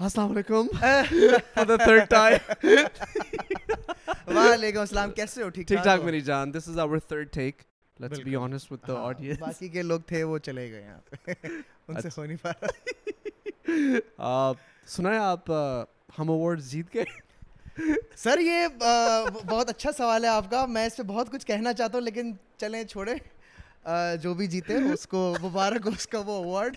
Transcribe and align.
السلام 0.00 0.30
علیکم۔ 0.30 0.66
Third 1.86 2.04
time 2.14 2.36
وعلیکم 4.36 4.80
السلام 4.80 5.10
کیسے 5.10 5.42
ہو؟ 5.42 5.48
ٹھیک 5.48 5.68
ٹھیک 5.68 5.78
ٹھاک 5.82 6.00
میری 6.00 6.20
جان 6.20 6.48
this 6.48 6.72
is 6.72 6.78
our 6.80 6.94
third 6.94 7.28
take. 7.38 7.58
Let's 8.00 8.16
be 8.16 8.24
بالکل۔ 8.24 8.36
honest 8.36 8.66
with 8.72 8.88
the 8.88 8.96
ہاں، 8.96 9.04
audience 9.04 9.38
باقی 9.38 9.68
کے 9.68 9.82
لوگ 9.82 10.00
تھے 10.00 10.22
وہ 10.24 10.38
چلے 10.38 10.72
گئے 10.72 10.82
یہاں 10.82 11.00
پہ۔ 11.10 11.32
ان 11.88 12.00
سے 12.02 12.08
ہو 12.16 12.24
نہیں 12.24 12.36
پا 12.42 12.50
رہا۔ 12.50 13.98
آپ 14.18 14.56
سنا 14.86 15.10
ہے 15.10 15.18
آپ 15.18 15.50
ہم 16.18 16.54
جیت 16.54 16.94
گئے؟ 16.94 17.04
سر 18.16 18.38
یہ 18.38 18.66
بہت 19.46 19.68
اچھا 19.68 19.92
سوال 19.92 20.24
ہے 20.24 20.28
آپ 20.28 20.50
کا۔ 20.50 20.66
میں 20.66 20.86
اس 20.86 20.96
پہ 20.96 21.02
بہت 21.02 21.32
کچھ 21.32 21.46
کہنا 21.46 21.72
چاہتا 21.72 21.98
ہوں 21.98 22.04
لیکن 22.04 22.32
چلیں 22.56 22.84
چھوڑیں۔ 22.84 23.14
جو 24.22 24.34
بھی 24.34 24.46
جیتے 24.46 24.74
اس 24.92 25.06
کو 25.06 25.36
مبارک 25.42 25.86
ہو 25.86 25.90
اس 25.90 26.06
کا 26.06 26.18
وہ 26.18 26.44
اوارڈ 26.44 26.76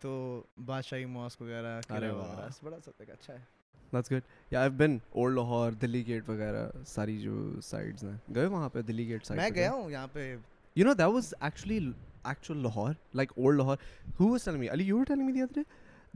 تو 0.00 0.42
بادشاہی 0.66 1.04
ماسک 1.04 1.40
وغیرہ 1.42 1.80
بڑا 1.90 2.76
سب 2.84 2.92
تک 2.96 3.10
اچھا 3.10 3.32
ہے۔ 3.34 3.38
دیٹس 3.92 4.10
گڈ 4.12 4.22
یا 4.50 4.60
I 4.60 4.70
been 4.70 4.96
old 5.10 5.34
Lahore 5.34 5.72
Delhi 5.72 6.06
gate 6.06 6.28
وغیرہ 6.28 6.66
ساری 6.86 7.18
جو 7.20 7.60
سائڈز 7.60 8.04
ہیں۔ 8.04 8.16
گئے 8.34 8.46
وہاں 8.46 8.68
پہ 8.68 8.82
دلی 8.82 9.06
گیٹ 9.08 9.26
سائڈ 9.26 9.40
میں 9.40 9.50
گیا 9.54 9.72
ہوں 9.72 9.90
یہاں 9.90 10.06
پہ۔ 10.12 10.36
You 10.76 10.84
know 10.86 10.92
that 10.92 11.06
was 11.06 11.32
actually 11.40 11.78
actual 12.24 12.62
Lahore 12.62 12.94
like 13.14 13.32
old 13.36 13.56
Lahore 13.56 13.76
who 14.20 14.28
was 14.30 14.44
telling 14.44 14.60
me 14.60 14.68
Ali 14.68 14.84
you 14.84 15.02
telling 15.04 15.26
me 15.26 15.32
the 15.32 15.42
other 15.42 15.60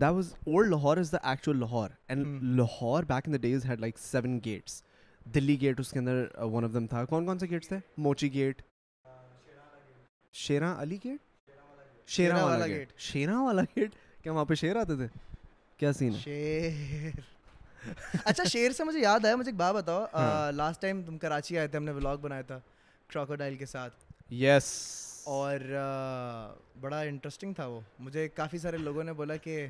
that 0.00 0.10
was 0.12 0.32
old 0.46 0.70
Lahore 0.70 0.96
is 0.96 1.12
the 1.12 1.18
actual 1.30 1.58
Lahore 1.60 1.90
and 2.08 2.42
Lahore 2.42 3.04
back 3.04 3.26
in 3.26 3.32
the 3.32 3.38
days 3.38 3.66
had 3.66 3.80
like 3.80 3.98
seven 3.98 4.40
gates 4.44 4.82
Delhi 5.26 5.60
gate 5.60 5.80
اس 5.80 5.90
کے 5.90 5.98
اندر 5.98 6.24
one 6.42 6.64
of 6.64 6.72
them 6.74 6.86
تھا 6.86 7.04
کون 7.04 7.26
کون 7.26 7.38
سے 7.38 7.46
Gates 7.50 7.68
تھے 7.68 7.78
موچی 7.98 8.32
get 8.34 8.62
شیراں 10.34 10.74
علی 10.82 10.98
get 11.04 11.33
Shera 12.06 12.44
والا 12.44 12.66
get. 12.66 12.92
Shera 12.98 13.40
والا 13.42 13.62
get? 13.76 13.94
کیا 14.22 14.32
وہاں 14.32 14.44
پہ 14.44 14.54
شیر 14.54 14.76
آتے 14.76 14.96
تھے؟ 14.96 15.06
کیا 15.76 15.92
سین 15.92 16.12
شیر۔ 16.12 17.20
اچھا 18.24 18.44
شیر 18.44 18.70
سے 18.72 18.84
مجھے 18.84 19.00
یاد 19.00 19.24
آیا 19.24 19.36
مجھے 19.36 19.50
ایک 19.50 19.58
بات 19.58 19.74
بتاؤ۔ 19.74 20.04
لاسٹ 20.50 20.82
ٹائم 20.82 20.98
ہاں۔ 20.98 21.06
تم 21.06 21.18
کراچی 21.18 21.58
آئے 21.58 21.68
تھے 21.68 21.78
ہم 21.78 21.84
نے 21.84 21.92
بلاگ 21.92 22.16
بنایا 22.16 22.42
تھا 22.42 22.58
کراکوڈائل 23.08 23.56
کے 23.56 23.66
ساتھ۔ 23.66 23.94
یس 24.32 24.64
اور 25.24 25.58
بڑا 26.80 27.00
انٹرسٹنگ 27.00 27.52
تھا 27.52 27.66
وہ۔ 27.66 27.80
مجھے 27.98 28.28
کافی 28.28 28.58
سارے 28.58 28.76
لوگوں 28.76 29.04
نے 29.04 29.12
بولا 29.12 29.36
کہ 29.36 29.66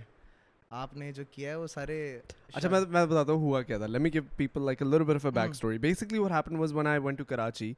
آپ 0.71 0.97
نے 0.97 1.13
جو 1.13 1.23
کیا 1.31 1.51
ہے 1.51 1.55
وہ 1.55 1.67
سارے 1.67 2.21
اچھا 2.55 2.69
میں 2.69 2.81
میں 2.81 3.07
بتاتا 3.07 3.33
ہوں 3.33 3.41
ہوا 3.41 3.63
کیا 3.63 3.79
تھا۔ 3.79 3.87
Let 3.87 4.01
me 4.03 4.13
give 4.13 4.23
people 4.37 4.63
like 4.63 4.83
a 4.83 4.89
little 4.89 5.05
bit 5.05 5.15
of 5.15 5.25
a 5.25 5.31
back 5.31 5.51
story 5.51 5.79
basically 5.79 6.19
what 6.19 6.33
happen 6.33 6.57
was 6.57 6.73
when 6.73 6.87
I 6.87 7.01
went 7.01 7.19
to 7.19 7.25
Karachi 7.25 7.73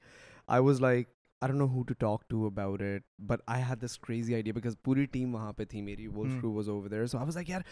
I 0.47 0.63
was 0.63 0.81
like 0.81 1.09
I 1.43 1.53
know 1.53 1.67
how 1.67 1.83
to 1.83 1.95
talk 1.95 2.29
to 2.29 2.47
about 2.47 2.83
it 2.83 3.03
but 3.23 3.41
I 3.47 3.63
had 3.63 3.85
this 3.85 3.99
crazy 3.99 4.35
idea 4.35 4.53
because 4.53 4.77
پوری 4.83 5.05
team 5.05 5.35
وہاں 5.35 5.53
پہ 5.53 5.65
تھی 5.65 5.81
میری 5.81 6.07
وہ 6.07 6.25
through 6.25 6.53
was 6.53 6.69
over 6.69 6.89
there 6.89 7.07
so 7.07 7.19
I 7.19 7.27
was 7.27 7.39
یار 7.49 7.63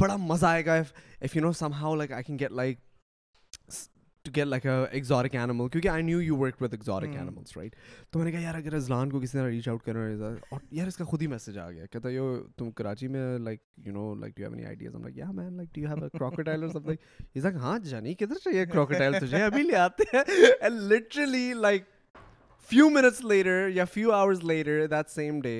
بڑا 0.00 0.16
مزہ 0.16 0.46
آئے 0.46 0.66
گا 0.66 0.74
if 0.74 0.92
if 1.20 1.36
you 1.36 1.42
know 1.42 1.52
somehow 1.72 1.94
like 1.94 2.12
I 2.12 2.24
can 2.24 2.38
get 2.38 2.52
like 2.52 2.78
to 4.24 4.30
get 4.36 4.46
like 4.46 4.66
exotic 4.66 5.34
animal 5.34 5.68
کیونکہ 5.68 5.88
I 5.88 6.02
knew 6.02 6.20
you 6.22 6.36
work 6.36 6.62
with 6.62 6.74
exotic 6.74 7.08
animals 7.08 7.56
right 7.56 7.76
تو 8.10 8.18
میں 8.18 8.26
نے 8.26 8.32
کہا 8.32 8.40
یار 8.40 8.54
اگر 8.54 8.74
ازلان 8.74 9.10
کو 9.10 9.20
کسی 9.20 9.38
طرح 9.38 9.48
ریچ 9.48 9.68
آؤٹ 9.68 9.82
کرنا 9.82 10.06
رہا 10.08 10.28
ہوں 10.50 10.58
یار 10.70 10.86
اس 10.86 10.96
کا 10.96 11.04
خود 11.04 11.22
ہی 11.22 11.26
میسج 11.26 11.58
آ 11.58 11.70
گیا 11.70 11.86
کہتا 11.86 12.08
ہے 12.08 12.14
یو 12.14 12.46
تم 12.56 12.70
کراچی 12.70 13.08
میں 13.08 13.38
like 13.38 13.62
you 13.86 13.92
know 13.92 14.14
like 14.14 14.36
to 14.36 14.42
have 14.42 14.52
an 14.52 14.66
ideas 14.66 14.94
ہم 14.94 15.06
لگے 15.06 15.32
man 15.34 15.52
like 15.52 15.74
to 15.74 15.80
have 15.80 16.08
crocodile 16.08 16.70
sub 16.72 16.88
like 16.88 17.44
ہاں 17.54 17.78
جانی 17.78 18.14
کدھر 18.14 18.38
چاہیے 18.44 18.66
کراکوڈائل 18.66 19.18
تجھے 19.20 19.42
ابھی 19.42 19.62
لے 19.62 19.76
آتے 19.76 20.04
ہیں 20.12 20.68
literally 20.70 21.52
like 21.54 21.97
few 22.58 22.90
minutes 22.90 23.22
later 23.24 23.68
یا 23.70 23.84
few 23.86 24.12
hours 24.12 24.42
later 24.42 24.86
that 24.88 25.10
same 25.10 25.40
day 25.40 25.58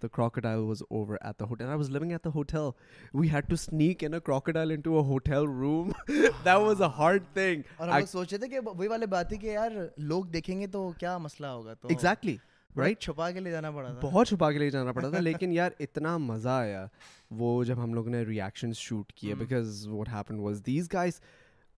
the 0.00 0.08
crocodile 0.08 0.66
was 0.66 0.82
over 0.90 1.18
at 1.22 1.38
the 1.38 1.46
hotel. 1.46 1.70
I 1.70 1.74
was 1.74 1.90
living 1.90 2.12
at 2.12 2.22
the 2.22 2.30
hotel. 2.30 2.76
We 3.12 3.28
had 3.28 3.48
to 3.48 3.56
sneak 3.56 4.02
in 4.02 4.14
a 4.14 4.20
crocodile 4.20 4.70
into 4.70 4.98
a 4.98 5.02
hotel 5.02 5.46
room. 5.46 5.94
That 6.44 6.56
was 6.56 6.80
a 6.80 6.88
hard 6.88 7.30
thing. 7.34 7.62
اور 7.76 7.88
ہم 7.88 7.98
لوگ 7.98 8.06
سوچے 8.06 8.38
تھے 8.38 8.48
کہ 8.48 8.60
وہی 8.64 8.88
والے 8.88 9.06
بات 9.06 9.28
تھی 9.28 9.36
کہ 9.36 9.46
یار 9.46 9.70
لوگ 10.10 10.24
دیکھیں 10.34 10.60
گے 10.60 10.66
تو 10.66 10.90
کیا 10.98 11.16
مسئلہ 11.18 11.46
ہوگا 11.46 11.74
تو 11.74 11.88
exactly 11.88 12.36
right? 12.76 13.00
چھپا 13.00 13.30
کے 13.30 13.40
لے 13.40 13.50
جانا 13.50 13.70
پڑا 13.70 13.92
تھا 13.92 14.00
بہت 14.02 14.28
چھپا 14.28 14.50
کے 14.52 14.58
لے 14.58 14.70
جانا 14.70 14.92
پڑا 14.92 15.10
تھا 15.10 15.20
لیکن 15.20 15.52
یار 15.52 15.70
اتنا 15.80 16.16
مزہ 16.18 16.48
آیا 16.48 16.86
وہ 17.30 17.62
جب 17.64 17.82
ہم 17.84 17.94
لوگوں 17.94 18.10
نے 18.10 18.22
ریئیکشن 18.24 18.72
شوٹ 18.72 19.12
کیے 19.12 19.34
because 19.34 19.86
what 19.88 20.08
happen 20.08 20.38
was 20.40 20.62
these 20.66 20.88
guys 20.92 21.20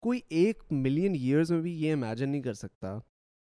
کوئی 0.03 0.21
ایک 0.39 0.63
ملین 0.71 1.15
ایئرز 1.15 1.51
میں 1.53 1.61
بھی 1.61 1.73
یہ 1.83 1.93
امیجن 1.93 2.31
نہیں 2.31 2.43
کر 2.43 2.55
سکتا 2.55 2.99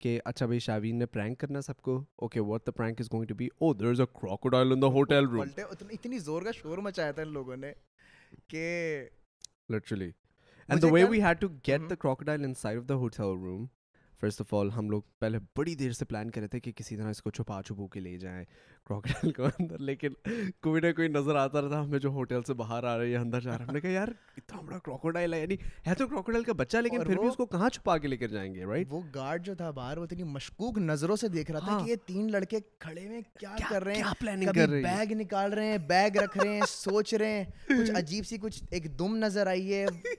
کہ 0.02 0.20
اچھا 0.26 0.46
بھائی 0.46 0.60
شاوین 0.60 1.00
نے 1.00 1.06
پرینک 1.06 1.40
کرنا 1.40 1.62
سب 1.62 1.82
کو 1.82 2.04
okay 2.16 2.40
what 2.40 2.66
the 2.68 2.72
prank 2.72 3.02
is 3.02 3.08
going 3.14 3.28
to 3.28 3.36
be 3.36 3.48
oh 3.58 3.74
there 3.74 3.90
is 3.90 4.00
a 4.00 4.06
crocodile 4.22 4.72
in 4.72 4.82
the 4.82 4.88
hotel 4.88 5.28
room 5.28 5.42
پلٹے 5.42 5.64
اتنی 5.92 6.20
زور 6.20 6.42
کا 6.42 6.52
شور 6.52 6.78
مچایا 6.78 7.12
تھا 7.12 7.22
ان 7.22 7.34
لوگوں 7.34 7.58
نے 7.58 7.72
کہ 8.48 8.64
literally 9.70 10.12
and 10.70 10.82
the 10.82 10.92
way 10.92 11.04
we 11.04 11.22
had 11.24 11.42
to 11.42 11.48
get 11.68 11.90
the 11.90 11.96
crocodile 11.96 12.46
inside 12.54 12.78
of 12.78 12.90
the 12.90 12.96
hotel 12.96 13.38
room 13.44 13.66
first 14.22 14.42
of 14.42 14.54
all 14.54 14.70
ہم 14.70 14.90
لوگ 14.90 15.02
پہلے 15.20 15.38
بڑی 15.56 15.74
دیر 15.76 15.92
سے 15.92 16.06
پلان 16.06 16.30
کرے 16.32 16.48
تھے 16.48 16.60
کہ 16.60 16.72
کسی 16.72 16.96
طرح 16.98 17.10
اس 17.10 17.22
کو 17.22 17.30
چھپا 17.30 17.62
چھپو 17.66 17.88
کے 17.88 18.00
لے 18.00 18.18
جائیں 18.18 18.44
کراکوڈائل 18.88 19.32
کو 19.34 19.46
اندر 19.46 19.80
لیکن 19.82 20.14
کوئی 20.62 20.82
نہ 20.82 20.92
کوئی 20.92 21.08
نظر 21.08 21.36
آتا 21.36 21.62
رہتا 21.62 21.82
ہمیں 21.82 22.00
جو 22.00 22.10
ہوٹل 22.10 22.42
سے 22.44 22.54
باہر 22.56 22.84
آ 22.84 22.98
رہی 22.98 23.12
ہے 23.12 23.18
اندر 23.18 23.40
جا 23.42 23.58
رہا 23.58 23.66
ہم 23.66 23.74
نے 23.74 23.82
کہا 23.82 23.90
یار 23.90 24.08
اتنا 24.38 24.62
بڑا 24.62 24.78
کراکوڈائل 24.80 25.34
ہے 25.34 25.40
یعنی 25.40 25.56
ہے 25.88 25.96
تو 25.96 26.08
کراکوڈائل 26.08 26.44
کا 26.44 26.54
بچہ 26.54 26.78
لیکن 26.78 27.04
پھر 27.04 27.18
بھی 27.18 27.28
اس 27.28 27.36
کو 27.36 27.46
کہاں 27.48 27.70
چھپا 27.70 27.98
کے 27.98 28.08
لے 28.08 28.18
کر 28.18 28.28
جائیں 28.30 28.54
گے 28.56 28.66
رائٹ 28.66 28.88
وہ 28.90 29.02
گارڈ 29.16 29.46
جو 29.46 29.56
تھا 29.56 29.70
باہر 29.72 29.98
وہ 29.98 30.04
اتنی 30.04 30.24
مشکوک 30.30 30.78
نظروں 30.82 31.16
سے 31.16 31.28
دیکھ 31.28 31.52
رہا 31.52 31.60
تھا 31.60 31.78
کہ 31.80 31.90
یہ 31.90 31.96
تین 32.06 32.32
لڑکے 32.32 32.60
کھڑے 32.80 33.08
ہوئے 33.08 33.22
کیا 33.40 33.56
کر 33.70 33.84
رہے 33.84 33.96
کیا 33.96 34.06
ہیں 34.06 34.14
پلاننگ 34.20 34.52
کر 34.56 34.70
رہی 34.70 34.84
بیگ 34.84 35.14
نکال 35.14 35.54
رہے 35.54 35.72
ہیں 35.72 35.78
بیگ 35.88 36.18
رکھ 36.18 36.38
رہے 36.38 36.54
ہیں 36.54 36.62
سوچ 36.68 37.14
رہے 37.14 37.32
ہیں۔ 37.34 37.46
کچھ 37.70 37.92
عجیب 37.96 38.26
سی 38.26 38.38
کچھ 38.38 38.64
ایک 38.72 38.98
دم 39.00 39.16
نظر 39.18 39.48
آئی 39.48 39.74
ہے 39.74 39.86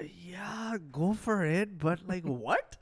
yeah, 0.00 0.76
go 0.92 1.12
for 1.14 1.44
it. 1.44 1.78
But 1.78 2.06
like, 2.06 2.24
what? 2.46 2.76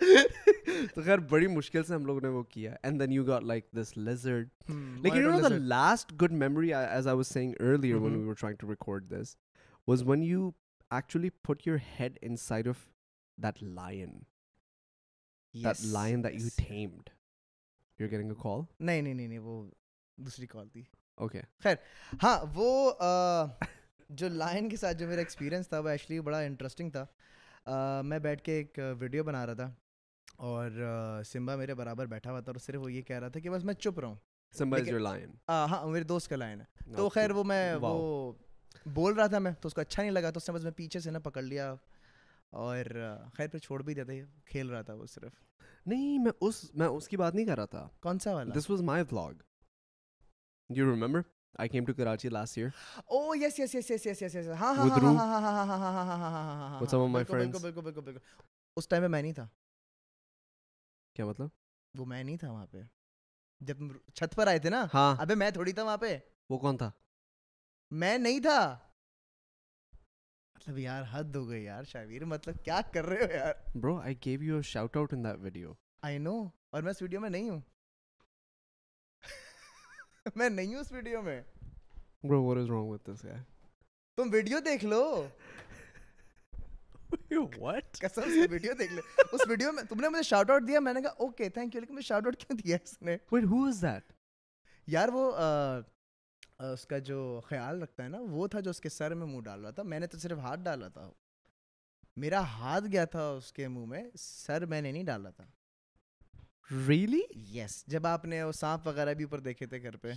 تو 0.94 1.02
خیر 1.02 1.18
بڑی 1.30 1.46
مشکل 1.46 1.84
سے 1.84 1.94
ہم 1.94 2.06
لوگوں 2.06 2.20
نے 2.20 2.28
وہ 2.28 2.42
کیا 2.42 2.74
and 2.82 3.00
then 3.00 3.12
you 3.12 3.24
got 3.24 3.42
like 3.42 3.70
this 3.76 3.96
lizard 3.96 4.48
لیکن 4.68 5.16
you 5.16 5.30
know 5.30 5.40
the 5.40 5.48
last 5.48 6.12
good 6.22 6.32
memory 6.42 6.72
as 6.74 7.06
I 7.06 7.16
was 7.16 7.28
seeing 7.28 7.54
earlier 7.60 7.96
when 7.96 8.16
we 8.16 8.24
were 8.24 8.34
trying 8.34 8.56
to 8.56 8.70
record 8.70 9.10
this 9.10 9.36
was 9.88 10.02
when 10.06 10.22
you 10.22 10.50
actually 10.90 11.30
put 11.42 11.66
your 11.66 11.78
head 11.98 12.18
inside 12.36 12.68
of 12.68 12.86
that 13.38 13.62
line 13.62 14.18
that 15.54 15.84
line 15.84 16.24
that 16.24 16.34
you 16.34 16.48
timed 16.56 17.10
you 17.98 18.08
getting 18.10 18.30
a 18.30 18.42
call 18.42 18.60
نہیں 18.80 19.02
نہیں 19.02 19.14
نہیں 19.14 19.38
وہ 19.38 19.64
دوسری 20.18 20.46
کال 20.46 20.68
تھی 20.68 20.82
okay 21.18 21.40
خیر 21.62 21.76
ہاں 22.22 22.38
وہ 22.54 22.92
جو 24.08 24.28
لائن 24.28 24.68
کے 24.68 24.76
ساتھ 24.76 24.96
جو 24.96 25.08
میرا 25.08 25.18
ایکسپیرینس 25.18 25.68
تھا 25.68 25.78
وہ 25.78 25.88
ایکچولی 25.88 26.20
بڑا 26.20 26.38
انٹرسٹنگ 26.38 26.90
تھا۔ 26.90 27.06
میں 28.04 28.18
بیٹھ 28.18 28.42
کے 28.42 28.52
ایک 28.52 28.78
ویڈیو 28.98 29.24
بنا 29.24 29.46
رہا 29.46 29.54
تھا 29.54 29.70
اور 30.36 30.70
سمبا 31.26 31.56
میرے 31.56 31.74
برابر 31.74 32.06
بیٹھا 32.06 32.30
ہوا 32.30 32.40
تھا 32.40 32.52
اور 32.52 32.60
صرف 32.60 32.80
وہ 32.80 32.92
یہ 32.92 33.02
کہہ 33.02 33.18
رہا 33.18 33.28
تھا 33.28 33.40
کہ 33.40 33.50
بس 33.50 33.64
میں 33.64 33.74
چپ 33.74 33.98
رہا 33.98 34.08
ہوں 34.08 34.14
سمبا 34.58 34.78
از 34.78 34.88
یور 34.88 35.00
لائن 35.00 35.30
ہاں 35.48 35.86
میرے 35.86 36.04
دوست 36.04 36.28
کا 36.28 36.36
لائن 36.36 36.60
ہے۔ 36.60 36.92
تو 36.96 37.08
خیر 37.08 37.30
وہ 37.30 37.44
میں 37.44 37.74
وہ 37.74 38.32
بول 38.86 39.14
رہا 39.14 39.26
تھا 39.26 39.38
میں 39.38 39.52
تو 39.60 39.66
اس 39.66 39.74
کو 39.74 39.80
اچھا 39.80 40.02
نہیں 40.02 40.12
لگا 40.12 40.30
تو 40.30 40.38
اس 40.38 40.48
نے 40.48 40.54
بس 40.54 40.64
میں 40.64 40.72
پیچھے 40.72 41.00
سے 41.00 41.10
نا 41.10 41.18
پکڑ 41.18 41.42
لیا 41.42 41.74
اور 42.50 42.84
خیر 43.34 43.48
پھر 43.48 43.58
چھوڑ 43.58 43.82
بھی 43.82 43.94
دیتا 43.94 44.12
کھیل 44.44 44.70
رہا 44.70 44.82
تھا 44.82 44.94
وہ 44.94 45.06
صرف۔ 45.06 45.32
نہیں 45.86 46.18
میں 46.18 46.32
اس 46.40 46.74
میں 46.74 46.86
اس 46.86 47.08
کی 47.08 47.16
بات 47.16 47.34
نہیں 47.34 47.46
کر 47.46 47.56
رہا 47.56 47.66
تھا۔ 47.66 47.88
کون 48.00 48.18
سا 48.18 48.34
والا؟ 48.34 48.54
This 48.58 48.70
was 48.70 48.82
my 48.82 49.04
vlog 49.12 49.32
you 50.70 50.94
remember 50.94 51.20
I 51.58 51.68
came 51.68 51.84
to 51.84 51.94
Karachi 51.94 52.28
last 52.28 52.58
year 52.58 52.68
oh 52.96 53.34
yes 53.34 53.58
yes 53.58 53.74
yes 53.74 53.90
yes 53.90 54.06
yes 54.06 54.22
yes 54.22 54.34
yes 54.34 54.48
ہاں 54.48 54.74
ہاں 54.74 54.88
ہاں 54.88 55.00
ہاں 55.00 55.40
ہاں 55.40 55.66
ہاں 55.66 55.66
ہاں 55.66 56.68
ہاں 56.70 56.80
بالکل 56.80 57.58
بالکل 57.58 58.00
بالکل 58.00 58.18
اس 58.76 58.88
ٹائم 58.88 59.02
پہ 59.02 59.08
میں 59.08 59.22
نہیں 59.22 59.32
تھا 59.32 59.46
کیا 61.16 61.26
مطلب 61.26 61.48
وہ 61.94 62.04
میں 62.04 62.24
نہیں 62.24 62.36
تھا 62.36 62.50
وہاں 62.52 62.66
پہ 62.66 62.82
جب 63.60 63.76
چھت 64.14 64.34
پر 64.34 64.46
آئے 64.46 64.58
تھے 64.58 64.70
نا 64.70 64.86
ہاں 64.94 65.14
ابھی 65.18 65.34
میں 65.34 65.50
تھوڑی 65.50 65.72
تھا 65.72 65.82
وہاں 65.82 65.96
پہ 65.96 66.18
وہ 66.50 66.58
کون 66.58 66.76
تھا 66.76 66.90
میں 67.90 68.18
نہیں 68.18 68.40
تھا 68.40 68.76
مطلب 70.56 70.78
یار 70.78 71.02
حد 71.10 71.36
ہو 71.36 71.48
گئی 71.48 71.64
یار 71.64 71.84
شاویر 71.84 72.24
مطلب 72.24 72.64
کیا 72.64 72.80
کر 72.92 73.06
رہے 73.06 73.24
ہو 73.24 73.32
یار 73.32 73.54
bro 73.76 73.96
I 74.00 74.14
give 74.24 74.42
you 74.42 74.62
shout 74.62 74.96
out 74.96 75.12
in 75.12 75.24
that 75.24 75.38
video 75.40 75.72
I 76.02 76.18
know 76.18 76.48
اور 76.70 76.82
میں 76.82 76.90
اس 76.90 77.02
ویڈیو 77.02 77.20
میں 77.20 77.30
نہیں 77.30 77.50
ہوں 77.50 77.60
میں 80.36 80.48
نہیں 80.48 80.74
ہوں 80.74 80.80
اس 80.80 80.92
ویڈیو 80.92 81.22
میں۔ 81.22 81.42
برو 82.22 82.48
what 82.48 82.62
is 82.62 82.70
wrong 82.70 82.88
with 82.90 83.12
this 83.12 83.32
guy? 83.32 83.42
تم 84.16 84.30
ویڈیو 84.32 84.58
دیکھ 84.58 84.84
لو۔ 84.84 85.26
What? 87.34 87.80
قسم 87.92 88.22
سے 88.22 88.46
ویڈیو 88.50 88.72
دیکھ 88.72 88.92
لو۔ 88.92 89.00
اس 89.32 89.40
ویڈیو 89.48 89.72
میں 89.72 89.82
تم 89.82 90.00
نے 90.00 90.08
مجھے 90.08 90.22
شاؤٹ 90.22 90.50
آؤٹ 90.50 90.62
دیا 90.68 90.80
میں 90.80 90.94
نے 90.94 91.02
کہا 91.02 91.10
اوکے 91.10 91.48
تھینک 91.48 91.74
یو 91.74 91.80
لیکن 91.80 91.94
مجھے 91.94 92.06
شاؤٹ 92.06 92.26
آؤٹ 92.26 92.36
کیوں 92.36 92.58
دیا 92.58 92.78
اس 92.84 93.02
نے؟ 93.02 93.16
Wait 93.34 93.52
who 93.52 93.60
is 93.60 93.74
that? 93.74 94.00
یار 94.86 95.08
وہ 95.08 95.32
اس 96.58 96.86
کا 96.86 96.98
جو 96.98 97.40
خیال 97.46 97.82
رکھتا 97.82 98.04
ہے 98.04 98.08
نا 98.08 98.18
وہ 98.20 98.46
تھا 98.46 98.60
جو 98.60 98.70
اس 98.70 98.80
کے 98.80 98.88
سر 98.88 99.14
میں 99.14 99.26
منہ 99.26 99.40
ڈال 99.40 99.60
رہا 99.60 99.70
تھا۔ 99.70 99.82
میں 99.82 100.00
نے 100.00 100.06
تو 100.06 100.18
صرف 100.18 100.38
ہاتھ 100.38 100.60
ڈالا 100.60 100.88
تھا۔ 100.88 101.10
میرا 102.16 102.40
ہاتھ 102.40 102.84
گیا 102.92 103.04
تھا 103.04 103.30
اس 103.30 103.52
کے 103.52 103.68
منہ 103.68 103.86
میں 103.86 104.04
سر 104.18 104.66
میں 104.66 104.82
نے 104.82 104.92
نہیں 104.92 105.04
ڈالا 105.04 105.30
تھا۔ 105.30 105.44
ریئلی 106.88 107.20
یس 107.34 107.84
جب 107.86 108.06
آپ 108.06 108.24
نے 108.24 108.42
وہ 108.42 108.52
سانپ 108.52 108.88
وغیرہ 108.88 109.14
بھی 109.14 109.24
اوپر 109.24 109.40
دیکھے 109.40 109.66
تھے 109.66 109.82
گھر 109.82 109.96
پہ؟ 109.96 110.12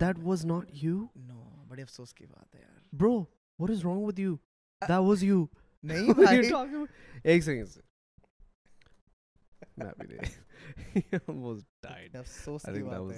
That 0.00 0.18
was 0.22 0.44
not 0.44 0.64
you 0.72 1.06
know 1.16 1.64
بڑے 1.68 1.82
افسوس 1.82 2.14
کی 2.14 2.26
بات 2.26 2.54
ہے 2.54 2.60
یار. 2.60 2.88
Bro 2.92 3.24
what 3.58 3.70
is 3.70 3.84
wrong 3.84 4.04
with 4.04 4.20
you 4.20 4.34
that 4.82 4.90
was 4.90 5.24
you 5.24 5.46
نہیں 5.82 6.08
بھائی. 6.14 6.50
ایک 7.24 7.44
سیکنڈ 7.44 7.68
مطلب 11.28 13.12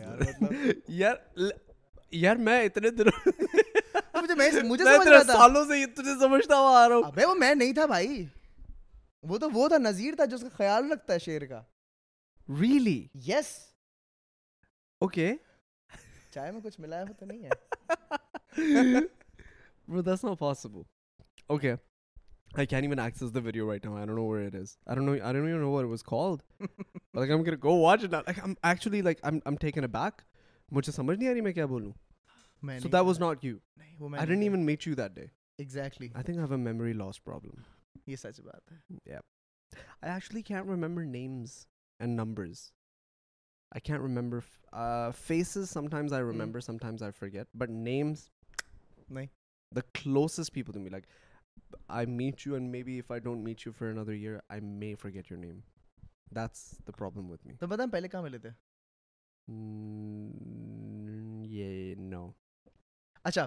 یار. 2.13 2.37
میں 2.37 2.65
اتنے 2.65 2.91
سالوں 5.27 5.65
سے 5.65 5.85
سمجھتا 6.21 6.57
آ 6.57 6.89
رہا 6.89 6.97
ہوں۔ 6.97 7.03
وہ 7.27 7.35
میں 7.35 7.55
نہیں 7.55 7.73
تھا 7.73 7.87
بھائی۔ 7.87 8.27
وہ 9.23 9.39
تو 9.39 9.51
وہ 9.51 9.69
تھا 9.69 9.79
نذیر 9.79 10.15
تھا 10.15 10.25
جو 10.25 10.37
اس 10.37 10.43
کا 10.43 10.49
خیال 10.49 10.93
رکھتا 10.93 11.15
ہے 11.15 11.19
شیر 11.19 11.47
کا۔ 11.47 11.63
ریلیبل 12.49 13.09
سمجھ 30.93 31.19
نہیں 31.19 31.31
آ 31.31 31.33
رہی 31.33 31.41
میں 31.41 31.53
کیا 31.53 31.67
بولوں 31.67 31.93
پہلے 57.93 58.09
کہاں 58.09 58.29
تھے 58.39 58.51
نو 61.99 62.31
اچھا 63.25 63.47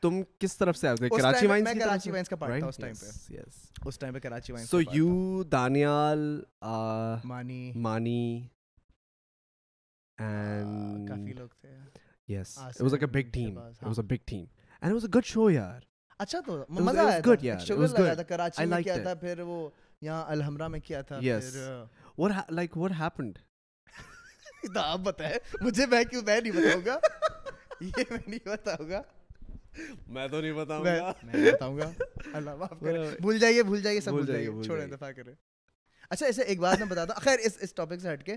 تم 0.00 0.22
کس 0.38 0.56
طرف 0.56 0.76
سے 0.76 0.88
آئے 0.88 1.08
کراچی 1.08 1.46
وائنس 1.46 1.68
میں 1.74 1.84
کراچی 1.84 2.10
وائنس 2.10 2.28
کا 2.28 2.36
پارٹ 2.36 2.58
تھا 2.58 2.66
اس 2.66 2.76
ٹائم 2.76 2.94
پہ۔ 2.94 3.06
یس 3.34 3.70
اس 3.86 3.98
ٹائم 3.98 4.14
پہ 4.14 4.18
Karachi 4.18 4.52
Vynz 4.52 4.70
so 4.70 4.80
you 4.92 5.42
Danial 5.42 6.42
Mani. 7.24 7.72
Mani. 7.74 8.48
And 10.18 11.08
کافی 11.08 11.32
لوگ 11.32 11.48
تھے۔ 11.48 11.78
Yes 12.28 12.58
it 12.58 12.80
was 12.80 12.92
like 12.92 13.02
a 13.02 13.06
big 13.06 13.30
team 13.32 13.58
it 13.58 13.82
was 13.82 13.98
a 13.98 14.02
big 14.02 14.24
team 14.24 14.38
and 14.38 14.84
it 14.84 14.92
was 14.92 15.04
a 15.04 15.08
good 15.14 15.24
show 15.24 15.50
یار 15.50 15.80
اچھا 16.18 16.40
تو 16.40 16.64
مزہ 16.68 16.98
آیا 16.98 17.20
گڈ 17.26 17.44
یار 17.44 18.22
کراچی 18.28 18.64
میں 18.64 18.82
کیا 18.82 18.96
تھا 18.96 19.14
پھر 19.14 19.40
وہ 19.40 19.70
یہاں 20.00 20.24
الحمرا 20.26 20.68
میں 20.68 20.80
کیا 20.80 21.02
تھا 21.02 21.18
یس 21.22 21.56
لائک 22.50 22.78
like 22.78 23.32
آپ 24.76 24.98
بتائیں۔ 24.98 25.38
مجھے 25.60 25.86
میں 25.86 26.04
کیوں 26.04 26.22
میں 26.26 26.40
نہیں 26.40 26.52
بتاؤں 26.52 26.84
گا۔ 26.84 26.98
یہ 27.80 28.04
میں 28.10 28.18
نہیں 28.26 28.48
بتاؤں 28.48 28.88
گا۔ 28.88 29.02
میں 30.06 30.28
تو 30.28 30.40
نہیں 30.40 30.52
بتاؤں 30.52 30.84
گا۔ 30.84 31.12
میں 31.22 31.52
بتاؤں 31.52 31.78
گا۔ 31.78 31.90
اللہ 32.32 32.56
معاف 32.56 32.80
کرے۔ 32.80 32.98
بھول 33.20 33.38
جائیے 33.38 33.62
بھول 33.62 33.82
جائیے 33.82 34.00
سب 34.00 34.10
بھول 34.10 34.26
جائیے 34.26 34.48
چھوڑیں 34.64 34.86
دفعہ 34.86 35.12
کریں۔ 35.12 35.32
اچھا 36.10 36.26
اسے 36.26 36.42
ایک 36.42 36.60
بات 36.60 36.78
میں 36.78 36.86
بتاتا 36.86 37.14
ہوں۔ 37.14 37.20
خیر 37.20 37.38
اس 37.38 37.56
اس 37.60 37.74
ٹاپک 37.74 38.00
سے 38.02 38.12
ہٹ 38.12 38.22
کے 38.22 38.36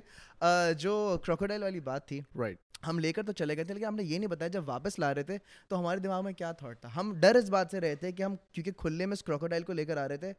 جو 0.78 1.18
کروکوڈائل 1.24 1.64
والی 1.64 1.80
بات 1.80 2.08
تھی 2.08 2.22
رائٹ 2.40 2.58
ہم 2.88 3.00
لے 3.00 3.14
کر 3.14 3.24
تو 3.24 3.32
چلے 3.32 3.56
گئے 3.58 3.64
تھے 3.64 3.74
لیکن 3.74 3.86
ہم 3.86 3.96
نے 3.96 4.04
یہ 4.04 4.18
نہیں 4.18 4.30
بتایا 4.30 4.50
جب 4.50 4.70
واپس 4.70 5.00
لا 5.00 5.14
رہے 5.16 5.24
تھے 5.24 5.38
تو 5.68 5.80
ہمارے 5.80 6.00
دماغ 6.00 6.24
میں 6.24 6.34
کیا 6.34 6.52
تھاٹ 6.52 6.82
تھا؟ 6.82 6.90
ہم 6.96 7.14
ڈر 7.20 7.36
اس 7.36 7.50
بات 7.50 7.68
سے 7.72 7.80
رہے 7.80 7.96
تھے 7.96 8.12
کہ 8.12 8.24
ہم 8.24 8.36
کیونکہ 8.52 8.72
کھلے 8.72 9.06
میں 9.06 9.14
اس 9.14 9.24
کروکوڈائل 9.24 9.64
کو 9.64 9.74
لے 9.74 9.86
کر 9.86 9.98
آ 9.98 10.08
رہے 10.08 10.18
تھے 10.18 10.34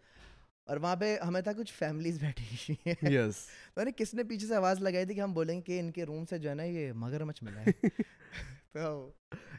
اور 0.65 0.77
وہاں 0.77 0.97
پہ 0.97 1.17
ہمیں 1.27 1.41
تھا 1.41 1.53
کچھ 1.53 1.73
فیملیز 1.73 2.19
بیٹھی 2.23 2.75
ہوئی 2.75 3.15
یس 3.15 3.47
میں 3.77 3.85
نے 3.85 3.91
کس 3.97 4.15
نے 4.15 4.25
پیچھے 4.25 4.47
سے 4.47 4.55
آواز 4.55 4.81
لگائی 4.81 5.07
تھی 5.07 5.15
کہ 5.15 5.21
ہم 5.21 5.33
بولیں 5.33 5.57
گے 5.57 5.63
کہ 5.63 5.81
ان 5.81 5.91
کے 5.93 6.07
روم 6.07 6.25
سے 6.25 6.39
جو 6.39 6.51
ہے 6.51 6.55
نا 6.55 6.63
یہ 6.63 6.93
مگر 6.93 7.07
مگرمچھ 7.09 7.45
ملا 7.45 7.61
ہے؟ 7.61 7.73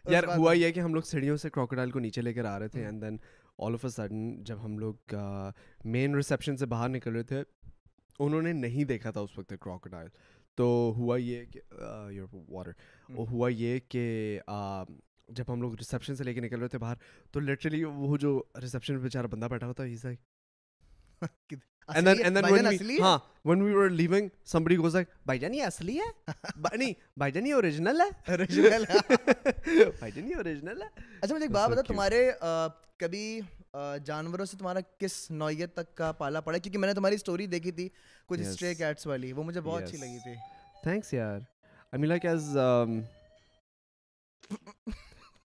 یار 0.05 0.23
ہوا 0.37 0.53
یہ 0.53 0.71
کہ 0.71 0.79
ہم 0.79 0.93
لوگ 0.93 1.01
سیڑھیوں 1.01 1.37
سے 1.37 1.49
کراکوڈائل 1.49 1.91
کو 1.91 1.99
نیچے 1.99 2.21
لے 2.21 2.33
کر 2.33 2.45
آ 2.45 2.57
رہے 2.59 2.67
تھے 2.67 2.85
and 2.85 3.01
then 3.01 3.17
all 3.57 3.73
of 3.73 3.85
a 3.85 3.89
sudden 3.89 4.43
جب 4.43 4.65
ہم 4.65 4.77
لوگ 4.79 5.15
مین 5.85 6.15
ریسیپشن 6.15 6.57
سے 6.57 6.65
باہر 6.65 6.89
نکل 6.89 7.13
رہے 7.13 7.23
تھے 7.23 7.43
انہوں 8.19 8.41
نے 8.41 8.53
نہیں 8.53 8.83
دیکھا 8.83 9.11
تھا 9.11 9.21
اس 9.21 9.37
وقت 9.37 9.53
کراکوڈائل 9.61 10.07
تو 10.57 10.93
ہوا 10.97 11.17
یہ 11.17 11.45
کہ 11.45 11.61
واٹر 12.49 12.71
ہوا 13.09 13.49
یہ 13.49 13.79
کہ 13.89 14.39
جب 15.29 15.43
ہم 15.47 15.61
لوگ 15.61 15.73
ریسیپشن 15.73 16.15
سے 16.15 16.23
لے 16.23 16.33
کے 16.33 16.41
نکل 16.41 16.59
رہے 16.59 16.67
تھے 16.67 16.77
باہر 16.77 16.95
تو 17.31 17.39
لٹرلی 17.39 17.83
وہ 17.83 18.17
جو 18.17 18.41
ریسیپشن 18.61 18.97
پہ 18.97 19.01
بیچارا 19.01 19.27
بندہ 19.27 19.45
بیٹھا 19.45 19.67
ہوتا 19.67 19.83
ہے 19.83 20.15
and 21.89 22.07
then 22.07 22.19
and 22.25 22.37
then 22.37 22.45
when 22.45 22.67
we 22.67 22.99
ہاں 23.01 23.17
when 23.45 23.61
we 23.65 23.73
were 23.73 23.89
leaving 23.89 24.29
somebody 24.53 24.77
goes 24.77 24.95
like 24.95 25.11
بھائی 25.25 25.39
جان 25.39 25.53
یہ 25.53 25.63
اصلی 25.63 25.99
ہے؟ 25.99 26.09
نہیں 26.77 26.93
بھائی 27.17 27.31
جان 27.31 27.47
یہ 27.47 27.53
اوریجنل 27.53 28.01
ہے۔ 28.01 28.31
اوریجنل 28.31 28.83
ہے 28.89 28.95
ہاں۔ 28.95 29.15
بھائی 29.99 30.11
جان 30.11 30.29
یہ 30.29 30.35
اوریجنل 30.35 30.81
ہے۔ 30.81 30.87
اچھا 31.21 31.35
مجھے 31.35 31.45
ایک 31.45 31.51
بات 31.51 31.69
جانوروں 34.05 34.45
سے 34.45 34.57
تمہارا 34.57 34.79
کس 34.97 35.31
نوعیت 35.31 35.73
تک 35.73 35.95
کا 35.95 36.11
پالا 36.11 36.39
پڑا 36.41 36.57
کیونکہ 36.57 36.79
میں 36.79 36.87
نے 36.87 36.93
تمہاری 36.93 37.15
اسٹوری 37.15 37.45
دیکھی 37.45 37.71
تھی 37.71 37.89
کچھ 38.25 38.39
اسٹرے 38.41 38.75
کیٹس 38.75 39.07
والی 39.07 39.33
وہ 39.33 39.43
مجھے 39.43 39.61
بہت 39.61 39.83
اچھی 39.83 39.97
لگی 39.97 40.17
تھی۔ 40.23 40.33
تھینکس 40.83 41.13
یار۔ 41.13 41.39
I 41.93 41.99
mean 41.99 42.09
like 42.09 42.25
is 42.25 42.57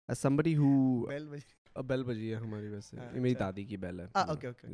is 0.09 0.27
who 0.57 1.07
bell 1.07 1.27
بجی 1.29 1.81
بیل 1.83 2.03
بجی 2.03 2.31
ہے 2.31 2.37
ہماری 2.37 2.69
ویسے۔ 2.69 2.97
ہاں، 2.97 3.13
میری 3.13 3.31
اچھا۔ 3.33 3.45
دادی 3.45 3.65
کی 3.65 3.77
بیل 3.77 4.01
ہے۔ 4.01 4.07
Okay 4.15 4.47
okay 4.47 4.67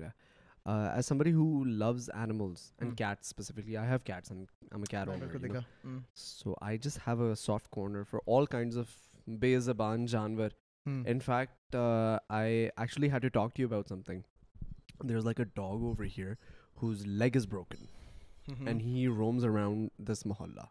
as 0.67 1.07
somebody 1.07 1.33
who 1.33 1.64
loves 1.64 2.11
animals 2.14 2.73
and 2.79 2.97
cats 2.99 3.26
specifically 3.26 3.76
I 3.76 3.88
have 3.88 3.99
cats 4.05 4.33
so 6.14 6.55
I 6.61 6.79
just 6.79 6.99
have 7.07 7.23
a 7.23 7.35
soft 7.35 7.71
corner 7.71 8.02
for 8.11 8.21
all 8.26 8.47
kinds 8.47 8.79
of 8.79 8.97
بے 9.40 9.59
زبان 9.61 10.07
جانور 10.07 10.50
in 10.87 11.21
fact 11.21 11.76
I 12.29 12.69
actually 12.76 13.11
had 13.12 13.23
to 13.23 13.29
talk 13.33 13.57
to 13.57 13.62
you 13.62 13.69
about 13.69 13.88
something 14.02 14.21
there 15.09 15.17
is 15.17 15.25
like 15.25 15.40
a 15.40 15.47
dog 15.55 15.85
over 15.85 16.05
here 16.19 16.33
whose 16.83 17.07
leg 17.07 17.37
is 17.37 17.47
broken 17.47 18.67
and 18.67 18.83
he 18.83 19.07
roams 19.07 19.45
around 19.45 19.88
this 20.09 20.26
محلہ 20.26 20.67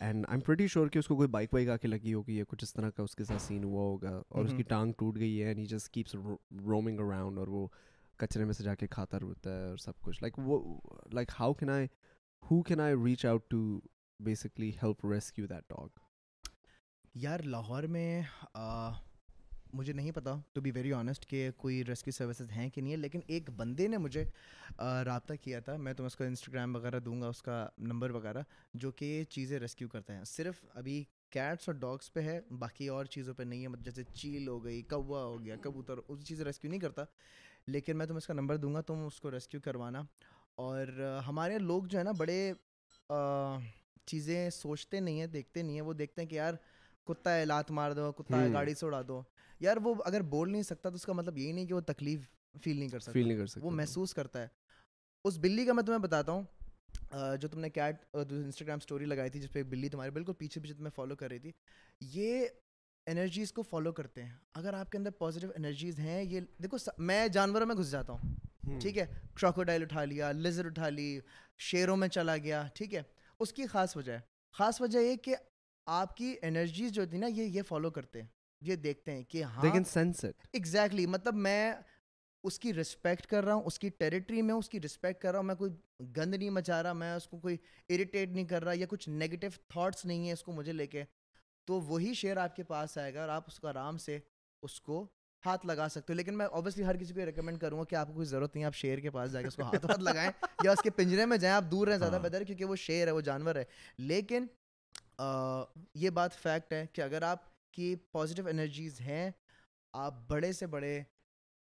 and 0.00 0.24
I 0.28 0.36
am 0.36 0.40
pretty 0.40 0.66
sure 0.66 0.88
کہ 0.88 0.98
اس 0.98 1.08
کو 1.08 1.16
کوئی 1.16 1.28
bike 1.28 1.54
وائک 1.54 1.68
آ 1.68 1.76
کے 1.76 1.88
لگی 1.88 2.14
ہوگی 2.14 2.36
یا 2.36 2.44
کچھ 2.48 2.64
اس 2.64 2.72
طرح 2.72 2.90
کا 2.90 3.02
اس 3.02 3.16
کے 3.16 3.24
ساتھ 3.24 3.42
سین 3.42 3.64
ہوا 3.64 3.82
ہوگا 3.82 4.20
اور 4.28 4.44
اس 4.44 4.52
کی 4.56 4.62
ٹانگ 4.62 4.92
ٹوٹ 4.98 5.16
گئی 5.16 5.42
ہے 5.42 5.46
and 5.46 5.58
he 5.58 5.64
just 5.64 5.88
keeps 5.88 6.14
roaming 6.14 7.00
around 7.00 7.38
اور 7.38 7.48
وہ 7.48 7.66
کچرے 8.22 8.44
میں 8.44 8.52
سے 8.54 8.64
جا 8.64 8.74
کے 8.74 8.86
کھاتا 8.86 9.18
روتا 9.20 9.56
ہے 9.56 9.68
اور 9.68 9.76
سب 9.76 10.00
کچھ۔ 10.00 10.18
لائک 10.22 10.38
وہ 10.38 10.80
like 11.12 11.28
how 11.38 11.52
can 11.52 11.70
I 11.70 11.86
how 12.42 12.60
can 12.62 12.80
I 12.80 12.94
reach 13.04 13.24
out 13.26 13.48
to 13.50 13.80
basically 14.20 14.70
help 14.82 15.04
rescue 15.06 15.46
that 15.46 15.68
dog 15.68 15.98
یار 17.14 17.40
لاہور 17.44 17.82
میں 17.82 18.22
مجھے 19.74 19.92
نہیں 19.92 20.10
پتا 20.12 20.34
ٹو 20.52 20.60
بی 20.60 20.70
ویری 20.70 20.92
آنیسٹ 20.92 21.26
کہ 21.26 21.50
کوئی 21.56 21.84
ریسکیو 21.84 22.12
سروسز 22.12 22.50
ہیں 22.50 22.68
کہ 22.70 22.80
نہیں 22.80 22.92
ہے، 22.92 22.96
لیکن 22.96 23.20
ایک 23.26 23.50
بندے 23.56 23.88
نے 23.88 23.98
مجھے 23.98 24.24
رابطہ 24.78 25.34
کیا 25.42 25.60
تھا۔ 25.60 25.76
میں 25.76 25.92
تمہیں 25.92 26.06
اس 26.06 26.16
کا 26.16 26.24
انسٹاگرام 26.24 26.74
وغیرہ 26.76 26.98
دوں 27.00 27.20
گا، 27.20 27.28
اس 27.28 27.42
کا 27.42 27.66
نمبر 27.78 28.10
وغیرہ، 28.10 28.42
جو 28.74 28.90
کہ 28.92 29.22
چیزیں 29.30 29.58
ریسکیو 29.60 29.88
کرتے 29.88 30.12
ہیں۔ 30.12 30.24
صرف 30.24 30.64
ابھی 30.74 31.02
کیٹس 31.30 31.68
اور 31.68 31.76
ڈاگس 31.76 32.12
پہ 32.12 32.20
ہے، 32.20 32.40
باقی 32.58 32.88
اور 32.88 33.04
چیزوں 33.04 33.34
پہ 33.34 33.42
نہیں 33.42 33.62
ہے۔ 33.62 33.68
جیسے 33.80 34.02
چیل 34.14 34.48
ہو 34.48 34.62
گئی، 34.64 34.82
کوا 34.82 35.24
ہو 35.24 35.42
گیا، 35.44 35.56
کبوتر، 35.60 35.98
اس 36.08 36.24
چیزیں 36.26 36.44
ریسکیو 36.44 36.70
نہیں 36.70 36.80
کرتا۔ 36.80 37.04
لیکن 37.66 37.98
میں 37.98 38.06
تم 38.06 38.16
اس 38.16 38.26
کا 38.26 38.34
نمبر 38.34 38.56
دوں 38.56 38.74
گا 38.74 38.80
تم 38.80 39.04
اس 39.06 39.20
کو 39.20 39.30
ریسکیو 39.30 39.60
کروانا۔ 39.60 40.02
اور 40.54 40.86
ہمارے 41.28 41.58
لوگ 41.58 41.82
جو 41.82 41.98
ہے 41.98 42.04
نا 42.04 42.12
بڑے 42.12 42.52
چیزیں 44.06 44.50
سوچتے 44.50 45.00
نہیں 45.00 45.20
ہیں 45.20 45.26
دیکھتے 45.26 45.62
نہیں 45.62 45.74
ہیں۔ 45.74 45.80
وہ 45.80 45.92
دیکھتے 45.92 46.22
ہیں 46.22 46.28
کہ 46.28 46.34
یار 46.34 46.54
کتا 47.04 47.36
ہے 47.36 47.44
لات 47.44 47.70
مار 47.70 47.90
دو 47.90 48.12
کتا 48.12 48.42
ہے 48.42 48.52
گاڑی 48.52 48.74
سے 48.74 48.86
اڑا 48.86 49.02
دو۔ 49.08 49.22
یار 49.60 49.76
وہ 49.84 49.94
اگر 50.04 50.20
بول 50.20 50.52
نہیں 50.52 50.62
سکتا 50.62 50.88
تو 50.88 50.94
اس 50.94 51.06
کا 51.06 51.12
مطلب 51.12 51.38
یہی 51.38 51.52
نہیں 51.52 51.66
کہ 51.66 51.74
وہ 51.74 51.80
تکلیف 51.80 52.20
فیل 52.64 52.76
نہیں 52.78 52.88
کر 52.88 53.00
سکتا۔ 53.00 53.12
فیل 53.12 53.28
نہیں 53.28 53.38
کر 53.38 53.46
سکتا۔ 53.46 53.60
وہ 53.66 53.70
محسوس 53.70 54.14
کرتا 54.14 54.42
ہے۔ 54.42 54.48
اس 55.24 55.38
بلی 55.38 55.66
کا 55.66 55.72
میں 55.72 55.82
تمہیں 55.82 55.98
بتاتا 55.98 56.32
ہوں۔ 56.32 56.42
جو 57.40 57.48
تم 57.48 57.60
نے 57.60 57.70
کیٹ 57.70 57.96
انسٹاگرام 58.14 58.78
اسٹوری 58.82 59.04
لگائی 59.04 59.30
تھی 59.30 59.40
جس 59.40 59.52
پہ 59.52 59.62
بلی 59.62 59.88
تمہارے 59.88 60.10
بالکل 60.10 60.32
پیچھے 60.32 60.60
پیچھے 60.60 60.74
تمہیں 60.74 60.90
فالو 60.90 61.16
کر 61.16 61.28
رہی 61.28 61.38
تھی۔ 61.38 61.52
یہ 62.00 62.46
انرجیز 63.06 63.52
کو 63.52 63.62
فالو 63.62 63.92
کرتے 63.92 64.22
ہیں۔ 64.22 64.30
اگر 64.54 64.74
آپ 64.74 64.90
کے 64.90 64.98
اندر 64.98 65.10
پازیٹیو 65.10 65.50
انرجیز 65.56 65.98
ہیں 65.98 66.22
یہ 66.22 66.40
دیکھو 66.62 66.76
میں 66.98 67.28
جانوروں 67.28 67.66
میں 67.66 67.74
گھس 67.74 67.90
جاتا 67.90 68.12
ہوں۔ 68.12 68.34
ٹھیک 68.80 68.98
ہے 68.98 69.06
کراکوڈائل 69.34 69.82
اٹھا 69.82 70.04
لیا 70.04 70.32
لیزر 70.32 70.66
اٹھا 70.66 70.88
لی 70.88 71.20
شیروں 71.58 71.96
میں 71.96 72.08
چلا 72.08 72.36
گیا 72.36 72.66
ٹھیک 72.74 72.94
ہے۔ 72.94 73.02
اس 73.40 73.52
کی 73.52 73.66
خاص 73.66 73.96
وجہ 73.96 74.12
ہے۔ 74.12 74.20
خاص 74.54 74.80
وجہ 74.80 74.98
یہ 74.98 75.16
کہ 75.16 75.34
آپ 75.86 76.16
کی 76.16 76.36
انرجیز 76.42 76.92
جو 76.92 77.04
تھی 77.06 77.18
نا 77.18 77.26
یہ 77.26 77.42
یہ 77.42 77.62
فالو 77.62 77.90
کرتے 77.90 78.20
ہیں 78.20 78.28
یہ 78.60 78.76
دیکھتے 78.76 79.12
ہیں 79.12 79.22
کہ 79.22 79.42
ہاں 79.44 79.62
ایگزیکٹلی 80.52 81.06
مطلب 81.06 81.34
میں 81.34 81.72
اس 82.44 82.58
کی 82.58 82.74
رسپیکٹ 82.74 83.26
کر 83.26 83.44
رہا 83.44 83.54
ہوں 83.54 83.62
اس 83.62 83.78
کی 83.78 83.88
ٹیریٹری 83.88 84.42
میں 84.42 84.54
اس 84.54 84.68
کی 84.68 84.80
رسپیکٹ 84.80 85.22
کر 85.22 85.30
رہا 85.30 85.38
ہوں۔ 85.38 85.46
میں 85.46 85.54
کوئی 85.54 85.72
گند 86.16 86.34
نہیں 86.34 86.50
مچا 86.50 86.82
رہا 86.82 86.92
میں 86.92 87.12
اس 87.14 87.26
کو 87.26 87.38
کوئی 87.38 87.56
اریٹیٹ 87.88 88.28
نہیں 88.28 88.44
کر 88.44 88.64
رہا 88.64 88.72
یا 88.74 88.86
کچھ 88.88 89.08
نیگیٹو 89.08 89.46
تھاٹس 89.68 90.04
نہیں 90.04 90.24
ہیں 90.24 90.32
اس 90.32 90.42
کو 90.42 90.52
مجھے 90.52 90.72
لے 90.72 90.86
کے 90.86 91.04
تو 91.64 91.80
وہی 91.80 92.14
شیئر 92.14 92.36
آپ 92.36 92.56
کے 92.56 92.62
پاس 92.62 92.98
آئے 92.98 93.14
گا 93.14 93.20
اور 93.20 93.28
آپ 93.28 93.44
اس 93.46 93.60
کو 93.60 93.68
آرام 93.68 93.98
سے 93.98 94.18
اس 94.62 94.80
کو 94.80 95.06
ہاتھ 95.46 95.66
لگا 95.66 95.88
سکتے 95.90 96.12
ہو۔ 96.12 96.16
لیکن 96.16 96.38
میں 96.38 96.46
اوبیسلی 96.46 96.84
ہر 96.84 96.96
کسی 96.96 97.14
کو 97.14 97.26
ریکمینڈ 97.26 97.60
کروں 97.60 97.78
گا 97.78 97.84
کہ 97.84 97.94
آپ 97.94 98.06
کو 98.06 98.12
کوئی 98.12 98.26
ضرورت 98.26 98.54
نہیں 98.54 98.64
آپ 98.64 98.74
شیر 98.74 98.98
کے 98.98 99.10
پاس 99.10 99.32
جائیں 99.32 99.46
اس 99.46 99.56
کو 99.56 99.62
ہاتھ 99.62 99.86
ہاتھ 99.86 100.00
لگائیں 100.00 100.30
یا 100.64 100.72
اس 100.72 100.82
کے 100.82 100.90
پنجرے 100.90 101.26
میں 101.26 101.36
جائیں 101.36 101.56
آپ 101.56 101.64
دور 101.70 101.86
رہیں 101.86 101.98
زیادہ 101.98 102.18
بہتر 102.22 102.40
ہے 102.40 102.44
کیونکہ 102.44 102.64
وہ 102.64 102.76
شیر 102.76 103.06
ہے 103.06 103.12
وہ 103.12 103.20
جانور 103.20 103.56
ہے۔ 103.56 103.64
لیکن 103.98 104.46
یہ 105.94 106.10
بات 106.10 106.34
فیکٹ 106.34 106.72
ہے 106.72 106.86
کہ 106.92 107.00
اگر 107.00 107.22
آپ 107.22 107.72
کی 107.72 107.96
پازیٹیو 108.12 108.48
انرجیز 108.48 109.00
ہیں 109.00 109.30
آپ 109.92 110.14
بڑے 110.26 110.52
سے 110.52 110.66
بڑے 110.66 111.02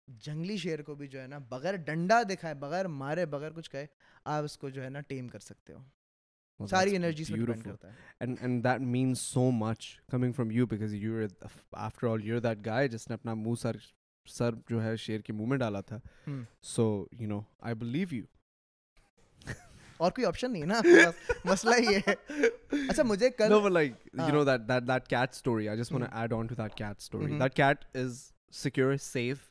جنگلی 0.08 0.58
شیر 0.58 0.82
کو 0.82 0.96
بھی 0.96 1.08
جو 1.08 1.22
ہے 1.22 1.27
نا 1.27 1.38
بغیر 1.38 1.75
ڈنڈا 1.75 2.24
دکھائے 2.24 2.54
بغیر 2.56 2.88
مارے 2.88 3.25
بغیر 3.25 3.51
کچھ 3.51 3.72
کہے 3.72 3.86
آپ 4.24 4.44
اس 4.44 4.58
کو 4.58 4.70
جو 4.70 4.84
ہے 4.84 4.89
نا 4.89 5.00
ٹیم 5.00 5.27
کر 5.27 5.39
سکتے 5.39 5.74
ہو۔ 5.74 5.80
ساری 6.60 6.96
انرجیز 6.96 7.28
پہ 7.28 7.36
ڈیپینڈ 7.36 7.64
کرتا 7.64 7.88
ہے 7.88 7.94
and 8.20 8.38
and 8.42 8.64
that 8.64 8.82
means 8.82 9.22
so 9.22 9.50
much 9.52 9.88
coming 10.10 10.32
from 10.32 10.52
you 10.52 10.66
because 10.66 10.94
you 10.94 11.26
after 11.72 12.08
all 12.08 12.26
you 12.26 12.40
that 12.40 12.66
guy 12.66 12.88
جس 12.88 13.10
نے 13.10 13.14
اپنا 13.14 13.34
منہ 13.34 13.56
سر 13.62 13.78
سر 14.28 14.54
جو 14.70 14.84
ہے 14.84 14.96
شیر 14.96 15.22
کے 15.22 15.34
منہ 15.34 15.46
میں 15.46 15.58
ڈالا 15.58 15.82
تھا 15.82 16.00
so 16.62 17.06
you 17.12 17.28
know 17.28 17.40
I 17.60 17.76
believe 17.76 18.08
you 18.12 18.24
اور 20.00 20.12
کوئی 20.12 20.26
آپشن 20.26 20.52
نہیں 20.54 20.66
نا 20.66 20.82
مسئلہ 21.46 21.76
یہ 21.82 22.00
ہے 22.08 22.14
اچھا 22.90 23.04
مجھے 23.04 23.30
کل 23.30 23.50
no 23.50 23.68
like 23.68 23.94
you 24.14 24.34
know 24.34 24.44
that 24.44 24.68
that 24.70 24.88
that 24.88 25.08
cat 25.08 25.30
story 25.30 25.70
I 25.70 25.78
just 25.78 25.92
want 25.92 26.08
add 26.12 26.34
on 26.34 26.48
to 26.48 26.56
that 26.56 26.76
cat 26.76 26.98
story 26.98 27.38
that 27.40 27.56
cat 27.56 27.86
is 27.96 28.20
secure 28.54 28.96
safe 28.96 29.50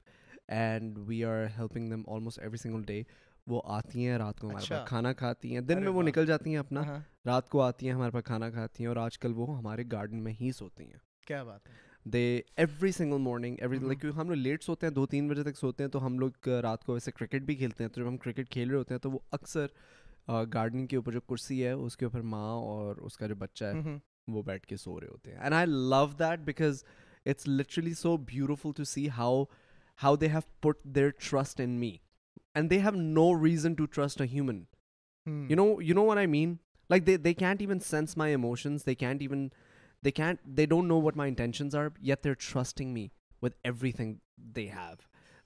and 0.49 0.99
we 0.99 1.25
are 1.25 1.45
helping 1.59 1.91
them 1.91 2.03
almost 2.07 2.39
every 2.39 2.57
single 2.57 2.83
day 2.83 3.03
وہ 3.47 3.61
آتی 3.65 4.07
ہیں 4.07 4.17
رات 4.19 4.41
کو 4.41 4.49
ہمارے 4.49 4.65
پاس 4.69 4.89
کھانا 4.89 5.13
کھاتی 5.13 5.55
ہیں۔ 5.55 5.61
دن 5.61 5.81
میں 5.81 5.89
وہ 5.89 6.03
نکل 6.03 6.27
جاتی 6.27 6.51
ہیں 6.51 6.57
اپنا 6.57 6.83
رات 7.27 7.49
کو 7.49 7.63
آتی 7.63 7.87
ہیں 7.87 7.93
ہمارے 7.95 8.11
پاس 8.11 8.25
کھانا 8.25 8.51
کھاتی 8.51 8.83
ہیں 8.83 8.89
اور 8.89 8.97
آج 8.97 9.19
کل 9.19 9.33
وہ 9.35 9.57
ہمارے 9.59 9.85
گارڈن 9.93 10.23
میں 10.25 10.33
ہی 10.41 10.53
سوتی 10.53 10.85
ہیں۔ 10.85 10.99
کیا 11.27 11.43
بات 11.45 11.69
ہے۔ 11.69 11.75
They 12.05 12.41
every 12.57 12.93
single 12.93 13.19
morning 13.19 13.57
every 13.61 13.79
like 13.79 14.05
ہم 14.17 14.27
لوگ 14.29 14.37
لیٹ 14.37 14.63
سوتے 14.63 14.87
ہیں 14.87 14.95
دو 14.95 15.07
تین 15.07 15.29
بجے 15.29 15.43
تک 15.43 15.57
سوتے 15.57 15.83
ہیں 15.85 15.91
تو 15.91 16.07
ہم 16.07 16.19
لوگ 16.19 16.49
رات 16.63 16.85
کو 16.85 16.93
ویسے 16.93 17.11
کرکٹ 17.11 17.43
بھی 17.43 17.55
کھیلتے 17.55 17.85
ہیں۔ 17.85 17.91
تو 17.91 18.01
جب 18.01 18.09
ہم 18.09 18.17
کرکٹ 18.17 18.51
کھیل 18.51 18.71
رہے 18.71 18.79
ہوتے 18.79 18.95
ہیں 18.95 19.01
تو 19.01 19.11
وہ 19.11 19.19
اکثر 19.33 19.67
گارڈن 20.55 20.87
کے 20.87 20.97
اوپر 20.97 21.13
جو 21.13 21.21
کرسی 21.21 21.65
ہے 21.65 21.71
اس 21.71 21.97
کے 21.97 22.05
اوپر 22.05 22.21
ماں 22.21 22.53
اور 22.53 22.97
اس 22.97 23.17
کا 23.17 23.27
جو 23.27 23.35
بچہ 23.35 23.65
ہے 23.65 23.97
وہ 24.29 24.43
بیٹھ 24.43 24.67
کے 24.67 24.77
سو 24.77 25.01
رہے 25.01 25.09
ہوتے 25.09 25.31
ہیں۔ 25.33 25.39
And 25.39 25.55
I 25.55 25.67
love 25.67 26.07
that 26.19 26.41
because 26.41 26.85
it's 27.27 27.49
literally 27.49 27.95
so 27.95 28.17
beautiful 28.17 28.71
to 28.77 28.85
see 28.85 29.09
how 29.11 29.43
how 30.03 30.17
they 30.17 30.29
have 30.29 30.41
put 30.61 30.85
their 30.85 31.09
trust 31.09 31.61
in 31.61 31.71
me 31.71 31.97
and 32.57 32.71
they 32.71 32.79
have 32.81 32.91
no 32.95 33.27
reason 33.45 33.75
to 33.75 33.87
trust 33.87 34.21
a 34.21 34.27
human 34.27 34.63
you 35.27 35.57
know 35.57 35.67
you 35.83 35.95
know 35.95 36.05
one 36.07 36.19
I 36.19 36.27
mean 36.27 36.55
like 36.91 37.07
they 37.07 37.17
they 37.17 37.33
can't 37.35 37.61
even 37.61 37.79
sense 37.81 38.17
my 38.17 38.33
emotions 38.33 38.87
they 38.87 38.95
can't 38.95 39.23
even 39.23 39.49
they 40.03 40.11
can't 40.11 40.41
they 40.57 40.67
don't 40.67 40.89
know 40.89 41.01
what 41.03 41.17
my 41.17 41.31
intentions 41.31 41.77
are 41.77 41.89
yet 42.03 42.25
they 42.25 42.35
trusting 42.35 42.93
me 42.93 43.07
with 43.43 43.53
everything 43.93 44.15
they 44.55 44.69
have 44.69 44.95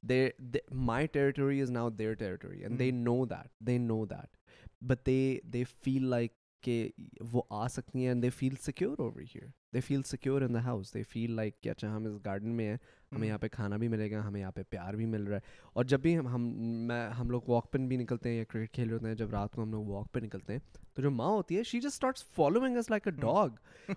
they 0.02 0.58
my 0.82 1.06
territory 1.06 1.60
is 1.60 1.70
now 1.70 1.90
their 1.90 2.14
territory 2.14 2.62
and 2.62 2.78
they 2.78 2.90
know 2.90 3.24
that 3.24 3.66
they 3.66 3.78
know 3.78 4.04
that 4.06 4.36
but 4.82 5.06
they 5.06 5.38
they 5.44 5.64
feel 5.84 6.06
like 6.06 6.32
کہ 6.62 6.90
وہ 7.32 7.42
آ 7.50 7.66
سکتی 7.68 8.06
ہیں 8.06 8.14
they 8.14 8.30
feel 8.30 8.54
secure 8.60 8.98
over 8.98 9.20
here 9.20 9.46
they 9.74 9.80
feel 9.80 10.02
secure 10.02 10.42
in 10.42 10.54
the 10.54 10.64
house 10.64 10.94
they 10.94 11.02
feel 11.02 11.32
like 11.32 11.60
کہ 11.60 11.68
اچھا 11.68 11.94
ہم 11.96 12.06
اس 12.06 12.24
garden 12.24 12.48
میں 12.48 12.68
ہیں 12.70 12.76
ہمیں 13.16 13.28
یہاں 13.28 13.38
پہ 13.38 13.48
کھانا 13.48 13.76
بھی 13.76 13.88
ملے 13.88 14.10
گا 14.10 14.26
ہمیں 14.28 14.40
یہاں 14.40 14.52
پہ 14.52 14.62
پیار 14.70 14.94
بھی 14.94 15.06
مل 15.06 15.22
رہا 15.22 15.36
ہے۔ 15.36 15.40
اور 15.72 15.84
جب 15.84 16.00
بھی 16.00 16.18
ہم 16.18 16.28
ہم 16.28 16.42
میں 16.86 17.08
ہم 17.10 17.30
لوگ 17.30 17.42
واک 17.46 17.72
پہ 17.72 17.78
بھی 17.78 17.96
نکلتے 17.96 18.28
ہیں 18.28 18.36
یا 18.36 18.44
کرکٹ 18.44 18.72
کھیل 18.74 18.86
رہے 18.88 18.94
ہوتے 18.94 19.08
ہیں 19.08 19.14
جب 19.14 19.30
رات 19.30 19.54
کو 19.54 19.62
ہم 19.62 19.70
لوگ 19.70 19.84
واک 19.84 20.12
پہ 20.12 20.20
نکلتے 20.20 20.52
ہیں 20.52 20.60
تو 20.94 21.02
جو 21.02 21.10
ماں 21.10 21.28
ہوتی 21.28 21.56
ہے 21.56 21.62
she 21.62 21.78
just 21.78 21.86
starts 21.86 22.24
following 22.24 22.76
us 22.76 22.84
like 22.90 23.06
a 23.06 23.12
dog 23.12 23.48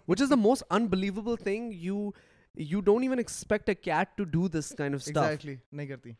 which 0.07 0.21
is 0.21 0.29
the 0.29 0.35
most 0.35 0.63
unbelievable 0.69 1.35
thing 1.35 1.71
you 1.73 2.09
you 2.55 2.81
don't 2.81 3.01
even 3.01 3.17
expect 3.17 3.69
a 3.69 3.75
cat 3.75 4.17
to 4.17 4.23
do 4.23 4.47
this 4.47 4.73
kind 4.77 4.95
of 4.95 5.09
نہیں 5.71 5.87
کرتی۔ 5.87 6.11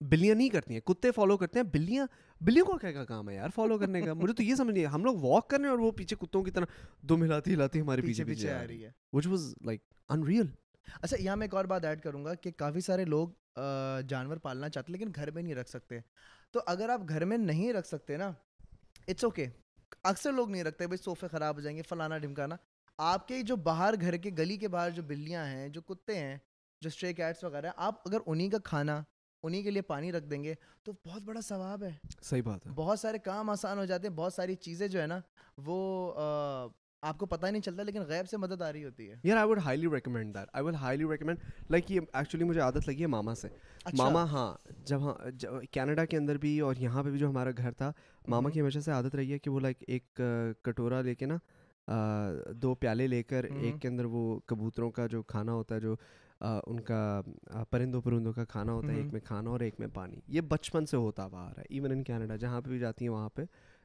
بلیاں 0.00 0.34
نہیں 0.34 0.48
کرتی 0.48 0.74
ہیں 0.74 0.80
کتے 0.80 1.10
فالو 1.10 1.36
کرتے 1.36 1.58
ہیں 1.58 1.66
بلیاں 1.72 2.06
بلیوں 2.40 2.66
کا 2.66 2.90
کیا 2.90 3.04
کام 3.04 3.28
ہے 3.28 3.34
یار 3.34 3.48
فالو 3.54 3.78
کرنے 3.78 4.00
کا؟ 4.02 4.14
مجھے 4.14 4.34
تو 4.34 4.42
یہ 4.42 4.54
سمجھ 4.54 4.74
نہیں 4.74 4.86
ہم 4.86 5.04
لوگ 5.04 5.16
واک 5.20 5.48
کر 5.48 5.56
رہے 5.56 5.64
ہیں 5.64 5.70
اور 5.70 5.78
وہ 5.78 5.90
پیچھے 5.90 6.16
کتوں 6.20 6.42
کی 6.42 6.50
طرح 6.50 6.64
دم 7.08 7.22
ہلاتی 7.22 7.54
ہلاتی 7.54 7.80
ہمارے 7.80 8.02
پیچھے 8.02 8.24
پیچھے 8.24 8.52
آ 8.52 8.66
رہی 8.66 8.84
ہے۔ 8.84 8.90
Which 9.12 9.26
was 9.26 9.54
like 9.64 9.80
in 10.08 10.22
real 10.22 10.46
اچھا 11.02 11.16
یہاں 11.20 11.36
میں 11.36 11.46
ایک 11.46 11.54
اور 11.54 11.64
بات 11.64 11.84
ایڈ 11.84 12.02
کروں 12.02 12.24
گا 12.24 12.34
کہ 12.34 12.50
کافی 12.50 12.80
سارے 12.80 13.04
لوگ 13.04 13.28
جانور 14.08 14.36
پالنا 14.36 14.68
چاہتے 14.68 14.92
لیکن 14.92 15.10
گھر 15.14 15.30
میں 15.30 15.42
نہیں 15.42 15.54
رکھ 15.54 15.70
سکتے۔ 15.70 15.98
تو 16.50 16.60
اگر 16.66 16.88
آپ 16.88 17.00
گھر 17.08 17.24
میں 17.24 17.38
نہیں 17.38 17.72
رکھ 17.72 17.86
سکتے 17.86 18.16
نا 18.16 18.30
اٹس 19.08 19.24
اوکے 19.24 19.46
اکثر 20.02 20.32
لوگ 20.32 20.50
نہیں 20.50 20.64
رکھتے 20.64 20.86
بھائی 20.86 21.02
صوفے 21.04 21.28
خراب 21.28 21.56
ہو 21.56 21.60
جائیں 21.60 21.76
گے 21.76 21.82
فلانا 21.82 22.18
ڈھمکانا۔ 22.18 22.56
آپ 22.98 23.28
کے 23.28 23.42
جو 23.42 23.56
باہر 23.56 23.94
گھر 24.00 24.16
کے 24.16 24.30
گلی 24.38 24.56
کے 24.56 24.68
باہر 24.68 24.90
جو 24.90 25.02
بلیاں 25.02 25.44
ہیں 25.46 25.68
جو 25.68 25.82
کتے 25.82 26.18
ہیں 26.18 26.36
جو 26.80 26.88
اسٹرے 26.88 27.12
کیٹس 27.12 27.44
وغیرہ 27.44 27.70
آپ 27.76 28.08
اگر 28.08 28.18
انہیں 28.26 28.50
کا 28.50 28.58
کھانا 28.64 29.02
انہیں 29.42 29.62
کے 29.62 29.70
لیے 29.70 29.82
پانی 29.82 30.12
رکھ 30.12 30.24
دیں 30.24 30.42
گے 30.44 30.54
تو 30.82 30.92
بہت 31.06 31.22
بڑا 31.22 31.40
ثواب 31.40 31.84
ہے۔ 31.84 31.90
صحیح 32.22 32.42
بات 32.42 32.66
ہے۔ 32.66 32.72
بہت 32.74 32.98
سارے 33.00 33.18
کام 33.18 33.50
آسان 33.50 33.78
ہو 33.78 33.84
جاتے 33.84 34.08
ہیں 34.08 34.14
بہت 34.14 34.34
ساری 34.34 34.54
چیزیں 34.54 34.88
جو 34.88 35.00
ہے 35.02 35.06
نا 35.06 35.18
وہ 35.56 35.78
آپ 37.02 37.18
کو 37.18 37.26
پتہ 37.26 37.46
ہی 37.46 37.50
نہیں 37.50 37.62
چلتا 37.62 37.82
لیکن 37.82 38.02
غیب 38.08 38.28
سے 38.28 38.36
مدد 38.36 38.60
آ 38.62 38.72
رہی 38.72 38.84
ہوتی 38.84 39.08
ہے۔ 39.10 39.14
یار 39.24 39.36
I 39.36 39.46
would 39.48 39.58
highly 39.64 39.88
recommend 39.94 40.34
that 40.34 40.48
I 40.52 40.64
would 40.64 40.74
highly 40.80 41.04
recommend 41.10 41.38
like 41.70 41.90
یہ 41.90 42.00
ایکچولی 42.12 42.44
مجھے 42.44 42.60
عادت 42.60 42.88
لگی 42.88 43.02
ہے 43.02 43.06
ماما 43.14 43.34
سے۔ 43.34 43.48
اچھا۔ 43.84 43.96
ماما 44.02 44.22
ہاں 44.30 44.52
جب 44.86 45.02
ہاں 45.02 45.14
کینیڈا 45.72 46.04
کے 46.04 46.16
اندر 46.16 46.38
بھی 46.44 46.58
اور 46.60 46.74
یہاں 46.78 47.02
پہ 47.02 47.10
بھی 47.10 47.18
جو 47.18 47.28
ہمارا 47.30 47.50
گھر 47.56 47.72
تھا 47.72 47.90
ماما 48.28 48.50
کی 48.50 48.60
ہمیشہ 48.60 48.78
سے 48.78 48.90
عادت 48.92 49.14
رہی 49.14 49.32
ہے 49.32 49.38
کہ 49.38 49.50
وہ 49.50 49.60
لائک 49.60 49.82
ایک 49.86 50.20
کٹورا 50.62 51.00
لے 51.00 51.14
کے 51.14 51.26
نا 51.26 51.38
دو 52.62 52.74
پیالے 52.80 53.06
لے 53.06 53.22
کر 53.22 53.44
ایک 53.44 53.80
کے 53.82 53.88
اندر 53.88 54.04
وہ 54.10 54.38
کبوتروں 54.46 54.90
کا 54.90 55.06
جو 55.06 55.22
کھانا 55.22 55.52
ہوتا 55.52 55.74
ہے 55.74 55.80
جو 55.80 55.94
ان 56.66 56.80
کا 56.80 57.20
پرندوں 57.70 58.00
پرندوں 58.02 58.32
کا 58.32 58.44
کھانا 58.44 58.72
ہوتا 58.72 58.92
ہے 58.92 58.96
ایک 58.98 59.12
میں 59.12 59.20
کھانا 59.20 59.50
اور 59.50 59.60
ایک 59.60 59.74
میں 59.78 59.88
پانی۔ 59.94 60.20
یہ 60.28 60.40
بچپن 60.48 60.86
سے 60.86 60.96
ہوتا 60.96 61.24
ہوا 61.24 61.40
آ 61.40 61.48
رہا 61.48 61.60
ہے 61.60 61.64
ایون 61.70 61.92
ان 61.92 62.02
کینیڈا 62.04 62.36
جہاں 62.36 62.60
پہ 62.60 62.70
بھی 62.70 62.78
جاتی 62.78 63.04
ہیں 63.04 63.12
وہاں 63.12 63.28
پہ۔ 63.34 63.42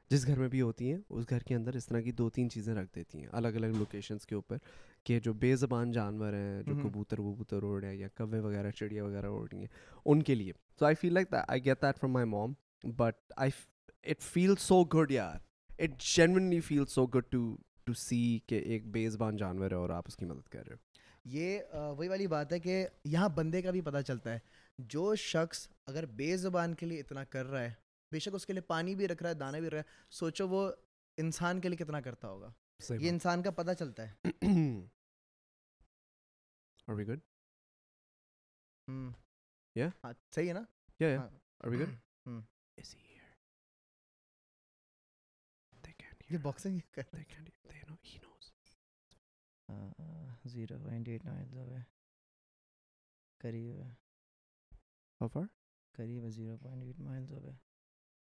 جس 0.10 0.28
گھر 0.28 0.40
میں 0.40 0.48
بھی 0.48 0.62
ہوتی 0.62 0.92
ہیں 0.92 0.98
اس 1.10 1.26
گھر 1.30 1.40
کے 1.40 1.56
اندر 1.56 1.76
اس 1.76 1.86
طرح 1.86 2.00
کی 2.02 2.12
دو 2.12 2.30
تین 2.30 2.50
چیزیں 2.50 2.76
رکھ 2.76 2.96
دیتی 2.96 3.20
ہیں 3.20 3.28
الگ 3.32 3.48
الگ 3.48 3.66
لوکیشنس 3.66 4.26
کے 4.26 4.36
اوپر 4.36 4.58
کہ 5.04 5.20
جو 5.20 5.34
بے 5.34 5.56
زبان 5.56 5.92
جانور 5.92 6.34
ہیں 6.34 6.64
جو 6.64 6.76
کبوتر 6.76 7.20
وبوتر 7.20 7.64
اڑ 7.64 7.80
رہے 7.82 7.90
ہیں 7.90 7.96
یا 7.96 8.08
کوے 8.08 8.40
وغیرہ 8.40 8.72
چڑیا 8.72 9.04
وغیرہ 9.04 9.26
اڑ 9.26 9.48
رہی 9.52 9.60
ہیں 9.60 9.68
ان 10.06 10.24
کے 10.24 10.36
لیے۔ 10.36 10.54
So 10.80 10.86
I 10.86 10.96
feel 10.96 11.14
like 11.14 11.34
I 11.48 11.66
get 11.66 11.82
that 11.82 12.00
from 12.00 12.12
my 12.12 12.26
mom 12.26 12.54
but 12.84 13.34
I 13.38 13.52
it 14.04 14.22
feel 14.22 14.56
so 14.56 14.84
good 14.84 15.12
یار 15.12 15.36
it 15.80 16.02
genuinely 16.16 16.60
feel 16.60 16.86
so 16.86 17.06
good 17.06 17.24
to 17.30 17.58
to 17.84 17.94
see 17.94 18.40
کہ 18.48 18.56
ایک 18.56 18.88
بے 18.88 19.10
زبان 19.10 19.38
جانور 19.38 19.72
ہے 19.72 19.76
اور 19.76 19.90
آپ 19.90 20.04
اس 20.08 20.16
کی 20.16 20.26
مدد 20.26 20.50
کر 20.50 20.68
رہے 20.68 20.74
ہو۔ 20.74 20.78
یہ 21.26 21.60
وہی 21.98 22.08
والی 22.08 22.28
بات 22.28 22.54
ہے 22.54 22.60
کہ 22.60 22.88
یہاں 23.06 23.30
بندے 23.30 23.62
کا 23.62 23.72
بھی 23.72 23.82
پتہ 23.82 24.02
چلتا 24.08 24.34
ہے۔ 24.34 24.40
جو 24.80 25.16
شخص 25.16 25.68
اگر 25.88 26.06
بے 26.06 26.38
زبان 26.38 26.74
کے 26.74 26.86
لیے 26.86 27.00
اتنا 27.00 27.24
کر 27.24 27.46
رہا 27.46 27.64
ہے 27.64 27.87
بے 28.12 28.20
شک 28.20 28.30
اس 28.34 28.46
کے 28.46 28.54
لیے 28.54 28.62
پانی 28.62 28.96
بھی 28.96 29.08
رکھ 29.08 29.24
رہا 29.24 29.30
ہے 29.30 29.36
دانا 29.36 29.60
بھی 29.60 29.68
رکھ 29.68 29.76
رہا 29.76 29.82
ہے۔ 29.82 30.06
سوچو 30.10 30.48
وہ 30.48 30.72
انسان 31.18 31.62
کے 31.62 31.70
لیے 31.70 31.78
کتنا 31.78 32.02
کرتا 32.02 32.28
ہوگا۔ 32.28 32.54
یہ 33.04 33.10
انسان 33.10 33.44
کا 33.44 33.52
پتہ 33.52 33.72
چلتا 33.80 34.10
ہے۔ 34.10 34.14
ہاں، 49.70 50.02
ہاں۔ 50.02 50.36
زیرو 50.46 50.84
پوائنٹ 50.84 51.08
ایٹ 51.08 51.26
نائن 51.26 51.78
قریب 53.38 53.82
ہے۔ 53.82 53.96
زیرو 56.30 56.58
پوائنٹ 56.58 56.84
ایٹ 56.84 57.00
مائلز 57.00 57.32
ہے۔ 57.32 57.67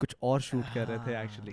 کچھ 0.00 0.14
اور 0.20 0.40
شوٹ 0.40 0.74
کر 0.74 0.86
رہے 0.88 0.98
تھے 1.04 1.14
ہاں، 1.14 1.20
ایکچولی 1.22 1.52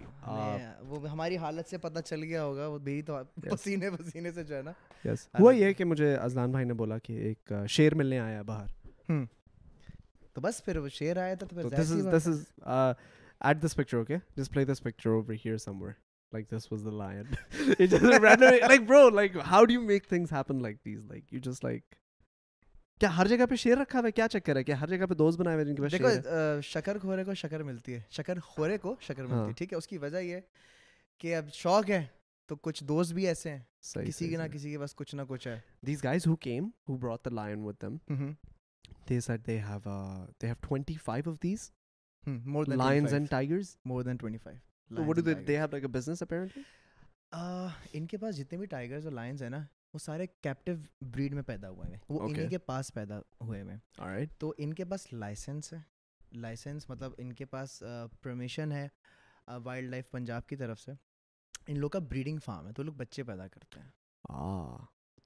وہ 0.81 1.09
ہماری 1.09 1.37
حالت 1.37 1.69
سے 1.69 1.77
پتہ 1.77 1.99
چل 1.99 2.23
گیا 2.23 2.43
ہوگا 2.43 2.67
وہ 2.67 2.77
بھی 2.79 3.01
تو 3.01 3.17
پسینے 3.41 3.89
پسینے 3.91 4.31
سے 4.31 4.43
جو 4.43 4.55
ہے 4.55 4.61
نا۔ 4.61 4.71
یس 5.05 5.27
ہوا 5.39 5.53
یہ 5.53 5.73
کہ 5.73 5.85
مجھے 5.85 6.15
ازلان 6.15 6.51
بھائی 6.51 6.65
نے 6.65 6.73
بولا 6.73 6.97
کہ 6.97 7.13
ایک 7.23 7.51
شیر 7.69 7.95
ملنے 7.95 8.19
آیا 8.19 8.41
باہر۔ 8.41 8.67
تو 10.33 10.41
بس 10.41 10.63
پھر 10.65 10.77
وہ 10.77 10.89
شیر 10.89 11.17
آیا 11.17 11.35
تھا 11.35 11.47
تو 11.47 11.69
this 11.69 11.91
is 11.91 12.07
this 12.13 12.27
is 12.27 12.45
at 12.61 13.61
this 13.63 13.75
picture 13.75 13.97
okay 13.97 14.17
just 14.37 14.53
play 14.53 14.65
this 14.65 14.83
picture 14.83 15.09
over 15.09 15.33
here 15.45 15.57
somewhere 15.81 15.93
like 16.31 16.49
this 16.51 16.71
was 16.71 16.85
the 16.85 16.91
line 16.93 17.25
like 18.61 18.81
bro 18.87 19.09
like 19.09 19.35
how 19.47 19.65
do 19.65 19.73
you 19.73 19.81
make 19.81 20.07
things 20.09 20.33
happen 20.33 20.61
like 20.61 20.77
these 20.85 21.03
like 21.05 21.33
you 21.33 21.39
just 21.41 21.63
like 21.65 21.95
کیا 23.01 23.17
ہر 23.17 23.27
جگہ 23.27 23.45
پہ 23.45 23.55
شیر 23.55 23.77
رکھا 23.77 23.99
ہوا 23.99 24.07
ہے؟ 24.07 24.11
کیا 24.11 24.27
چکر 24.27 24.55
ہے؟ 24.55 24.63
کیا 24.63 24.79
ہر 24.81 24.87
جگہ 24.87 25.05
پہ 25.05 25.13
دوست 25.13 25.39
بنائے 25.39 25.57
ہوئے 25.57 25.75
کے 25.75 25.81
پاس 25.81 25.91
دیکھو 25.91 26.61
شکر 26.61 26.97
خورے 26.99 27.23
کو 27.23 27.33
شکر 27.33 27.63
ملتی 27.63 27.93
ہے۔ 27.93 27.99
شکر 28.09 28.39
خورے 28.39 28.77
کو 28.77 28.95
شکر 29.01 29.21
ہاں۔ 29.21 29.27
ملتی 29.27 29.47
ہے 29.47 29.53
ٹھیک 29.53 29.73
ہے؟ 29.73 29.77
اس 29.77 29.87
کی 29.87 29.97
وجہ 29.97 30.17
یہ 30.17 30.39
کہ 31.19 31.35
اب 31.35 31.53
شوق 31.53 31.89
ہے 31.89 32.05
تو 32.49 32.55
کچھ 32.55 32.83
دوست 32.83 33.13
بھی 33.13 33.27
ایسے 33.27 33.51
ہیں۔ 33.51 33.63
کسی 34.07 34.29
کے 34.29 34.37
نہ 34.37 34.43
کسی 34.53 34.71
کے 34.71 34.79
پاس 34.79 34.95
کچھ 34.95 35.15
نہ 35.15 35.21
کچھ 35.29 35.47
ہے۔ 35.47 35.59
These 35.85 36.03
guys 36.03 36.27
who 36.27 36.35
came 36.35 36.69
who 36.89 36.97
brought 36.97 37.27
line 37.27 37.63
with 37.63 37.75
them 37.81 37.95
they 39.09 39.19
they 39.47 39.59
have 39.59 39.79
they 40.41 40.47
have 40.47 40.75
25 40.75 41.35
these 41.43 41.71
more 42.45 42.65
than 42.65 42.77
lines 42.77 43.13
and 43.13 43.33
more 43.85 44.03
than 44.03 44.17
25 44.17 44.99
what 45.07 45.15
do 45.15 45.21
they 45.21 45.57
have 45.57 45.67
like 45.71 45.83
a 45.83 45.87
business 45.87 46.21
apparently 46.21 46.63
ان 47.93 48.05
کے 48.07 48.17
پاس 48.17 48.37
جتنے 48.37 48.57
بھی 48.57 48.65
ٹائگرز 48.65 49.05
اور 49.05 49.13
لائنز 49.13 49.43
ہیں 49.43 49.49
نا 49.49 49.63
وہ 49.93 49.99
سارے 49.99 50.27
captive 50.41 50.75
bread 51.01 51.33
میں 51.33 51.43
پیدا 51.43 51.69
ہوئے 51.69 51.89
ہیں۔ 51.89 51.99
وہ 52.09 52.27
انہیں 52.27 52.49
کے 52.49 52.57
پاس 52.57 52.93
پیدا 52.93 53.19
ہوئے 53.41 53.61
ہوئے 53.61 53.75
تو 54.37 54.53
ان 54.57 54.73
کے 54.73 54.85
پاس 54.85 55.13
لائسنس 55.13 55.73
ہے۔ 55.73 55.77
لائسنس 56.31 56.89
مطلب 56.89 57.11
ان 57.17 57.33
کے 57.33 57.45
پاس 57.45 57.83
پرمیشن 58.21 58.71
ہے 58.71 58.87
وائلڈ 59.63 59.89
لائف 59.89 60.11
پنجاب 60.11 60.47
کی 60.47 60.55
طرف 60.55 60.79
سے۔ 60.81 60.91
ان 61.67 61.79
لوگ 61.79 61.89
کا 61.89 61.99
بریڈنگ 61.99 62.37
فارم 62.45 62.67
ہے 62.67 62.73
تو 62.73 62.83
لوگ 62.83 62.93
بچے 62.93 63.23
پیدا 63.23 63.47
کرتے 63.47 63.79
ہیں۔ 63.79 63.89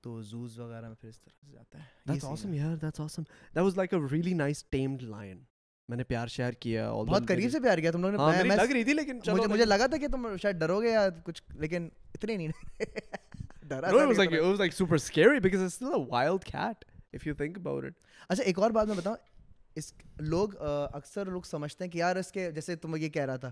تو 0.02 0.22
زوز 0.22 0.60
وغیرہ 0.60 0.88
میں 0.88 0.96
پھر 0.96 1.10
اس 1.10 1.22
طرح 1.22 1.46
سے 1.46 1.52
جاتا 1.52 1.80
ہے۔ 1.80 1.84
دیٹس 2.08 2.26
آسم 2.26 2.54
یار 2.54 2.76
that's 2.76 3.00
awesome 3.00 3.22
that 3.22 3.64
was 3.64 3.78
like 3.78 3.94
a 3.94 4.00
really 4.12 4.34
nice 4.34 4.64
tamed 4.64 5.04
line 5.04 5.44
میں 5.90 5.98
نے 5.98 6.04
پیار 6.04 6.28
شیئر 6.28 6.52
کیا 6.52 6.94
بہت 6.94 7.28
قریب 7.28 7.52
سے 7.52 7.60
پیار 7.60 7.78
کیا 7.78 7.92
تم 7.92 8.02
لوگوں 8.02 8.32
نے 8.32 8.44
لگ 8.44 8.72
رہی 8.74 8.84
تھی 8.84 8.94
لیکن 8.94 9.20
مجھے 9.28 9.66
لگا 9.66 9.88
تھا 9.88 9.98
کہ 9.98 10.08
تم 10.08 10.38
شاید 10.42 10.56
ڈرو 10.56 10.82
گے 10.82 10.92
یا 10.92 11.10
کچھ 11.24 11.44
لیکن 11.50 11.90
اتنے 12.14 12.38
نہیں 12.38 12.48
ڈرا 13.72 13.92
no, 13.92 14.00
it 14.00 14.08
was 14.08 14.18
like 14.18 14.32
it 14.32 14.46
was 14.46 14.60
like 14.60 14.78
super 14.78 15.00
scary 15.08 15.40
because 15.40 15.66
it's 15.66 15.78
still 15.82 15.94
a 15.94 16.04
wild 16.16 16.46
cat 16.46 16.86
if 17.14 17.26
you 17.28 17.34
think 17.42 17.60
about 17.64 17.90
it. 17.90 17.94
اچھا 18.30 18.44
ایک 18.44 18.60
اور 18.60 18.72
بات 18.72 18.88
میں 18.88 18.96
بتاؤں 18.96 19.16
اس 19.76 19.94
لوگ 20.20 20.56
اکثر 20.94 21.26
لوگ 21.26 21.42
سمجھتے 21.42 21.84
ہیں 21.84 21.92
کہ 21.92 21.98
یار 21.98 22.16
اس 22.16 22.32
کے 22.32 22.52
جیسے 22.52 22.76
تم 22.76 22.96
یہ 22.96 23.10
کہہ 23.10 23.26
رہا 23.26 23.36
تھا 23.36 23.52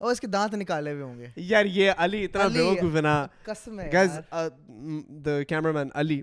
اور 0.00 0.12
اس 0.12 0.20
کے 0.20 0.26
دانت 0.26 0.54
نکالے 0.54 0.92
ہوئے 0.92 1.02
ہوں 1.02 1.18
گے۔ 1.18 1.26
یار 1.36 1.64
یہ 1.64 1.90
علی 1.96 2.24
اتنا 2.24 2.46
لوگ 2.48 2.84
بنا۔ 2.92 3.26
قسم 3.44 3.80
ہے 3.80 3.90
گائز 3.92 4.18
دا 5.26 5.42
کیمرہ 5.48 5.72
مین 5.72 5.88
علی۔ 5.94 6.20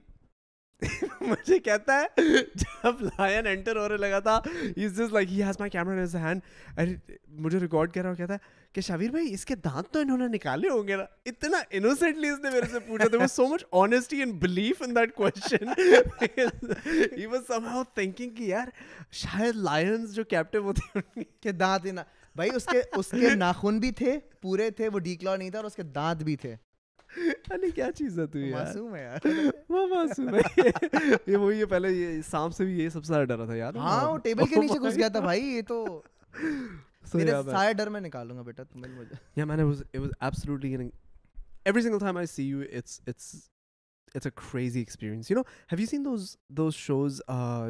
مجھے 1.22 1.60
کہتا 1.60 2.00
ہے 2.00 2.24
جب 2.56 3.02
لائن 3.02 3.48
انٹر 3.48 3.78
ہونے 3.78 3.98
لگا 3.98 4.20
تھا 4.20 4.40
he 4.78 4.86
is 4.86 4.98
just 4.98 5.14
like 5.14 5.32
he 5.32 5.44
has 5.44 5.60
my 5.60 5.72
camera 5.72 5.94
in 5.94 6.04
his 6.04 6.16
hand 6.16 6.42
and 6.78 7.12
مجھے 7.28 7.60
ریکارڈ 7.60 7.94
کر 7.94 8.02
رہا 8.02 8.10
ہوں 8.10 8.16
کہتا 8.16 8.34
ہے 8.34 8.57
کہ 8.82 9.10
بھائی 9.10 9.34
اس 9.34 9.46
کے 9.46 9.56
دانت 9.56 9.94
تو 9.94 10.00
انہوں 10.00 10.18
نے 10.18 10.28
نکالے 10.28 10.70
ہوں 10.70 10.88
گے 10.88 10.96
نا۔ 10.96 11.04
اتنا 11.26 11.58
انوسینٹلی 11.72 12.30
اس 12.30 12.40
نے 12.40 12.50
میرے 12.50 12.66
سے 12.72 12.80
پوچھا۔ 12.80 13.18
تھا 13.18 13.28
so 13.28 13.48
much 13.48 13.66
honesty 13.72 14.18
and 14.18 14.34
belief 14.34 14.82
in 14.82 14.96
that 14.96 15.16
question 15.16 15.68
he 17.18 17.26
was 17.26 17.42
somehow 17.66 17.84
thinking 17.84 18.30
کہ 18.30 18.44
یار 18.44 18.68
شاید 19.12 19.56
لائنز 19.56 20.14
جو 20.16 20.24
کیپٹن 20.24 20.60
ہوتے 20.60 21.00
ہیں 21.00 21.24
کہ 21.42 21.52
دانت 21.52 21.86
ہی 21.86 21.92
نہ۔ 21.92 22.00
بھائی 22.36 22.50
اس 22.56 22.66
کے 22.66 22.82
اس 22.98 23.08
کے 23.12 23.36
ناخن 23.36 23.80
بھی 23.80 23.92
تھے 23.92 24.20
پورے 24.42 24.70
تھے 24.70 24.90
وہ 24.90 25.00
ڈیکلا 25.00 25.36
نہیں 25.36 25.50
تھا 25.50 25.60
اور 25.60 25.66
اس 25.66 25.76
کے 25.76 25.84
دانت 25.84 26.24
بھی 26.24 26.36
تھے۔ 26.36 26.56
علی 27.52 27.72
کیا 27.72 27.92
چیز 27.92 28.20
ہے 28.20 28.28
تو 28.28 28.40
یار؟ 28.40 28.66
معصوم 28.66 28.96
ہے 28.96 29.04
یار۔ 29.04 29.28
وہ 29.70 29.88
معصوم 29.88 30.36
ہے۔ 30.36 30.70
یہ 31.28 31.38
وہی 31.38 31.60
ہے 31.60 31.66
پہلے 31.66 31.92
یہ 31.92 32.22
سانپ 32.30 32.56
سے 32.56 32.66
بھی 32.66 32.84
یہ 32.84 32.90
سب 32.90 33.06
سے 33.06 33.14
زیادہ 33.14 33.28
ڈرا 33.28 33.46
تھا 33.46 33.56
یار 33.56 33.74
ہاں 33.76 34.12
وہ 34.12 34.18
ٹیبل 34.18 34.46
کے 34.46 34.56
نیچے 34.56 34.80
گھس 34.80 34.96
گیا 34.96 35.08
تھا 35.08 35.20
بھائی 35.20 35.44
یہ 35.44 35.62
تو 35.68 36.02
میرے 37.14 37.32
سارے 37.52 37.74
ڈر 37.74 37.88
میں 37.88 38.02
نکالوں 38.02 38.38
گا 38.38 38.42
بیٹا 38.42 38.64
تم 38.64 38.80
مجھے۔ 38.80 39.16
یا 39.36 39.46
میں 39.46 39.58
نے 39.58 39.64
was 39.64 39.84
absolutely 40.20 40.76
every 41.66 41.82
single 41.82 42.00
time 42.00 42.18
I 42.18 42.28
see 42.28 42.44
you 42.44 42.62
it's 42.62 43.02
نکال 43.08 43.50
it's 44.18 44.26
a 44.26 44.32
crazy 44.36 44.80
experience 44.80 45.32
you 45.32 45.38
know 45.38 45.42
have 45.72 45.80
you 45.80 45.86
seen 45.86 46.06
those 46.06 46.36
those 46.58 46.76
shows 46.76 47.22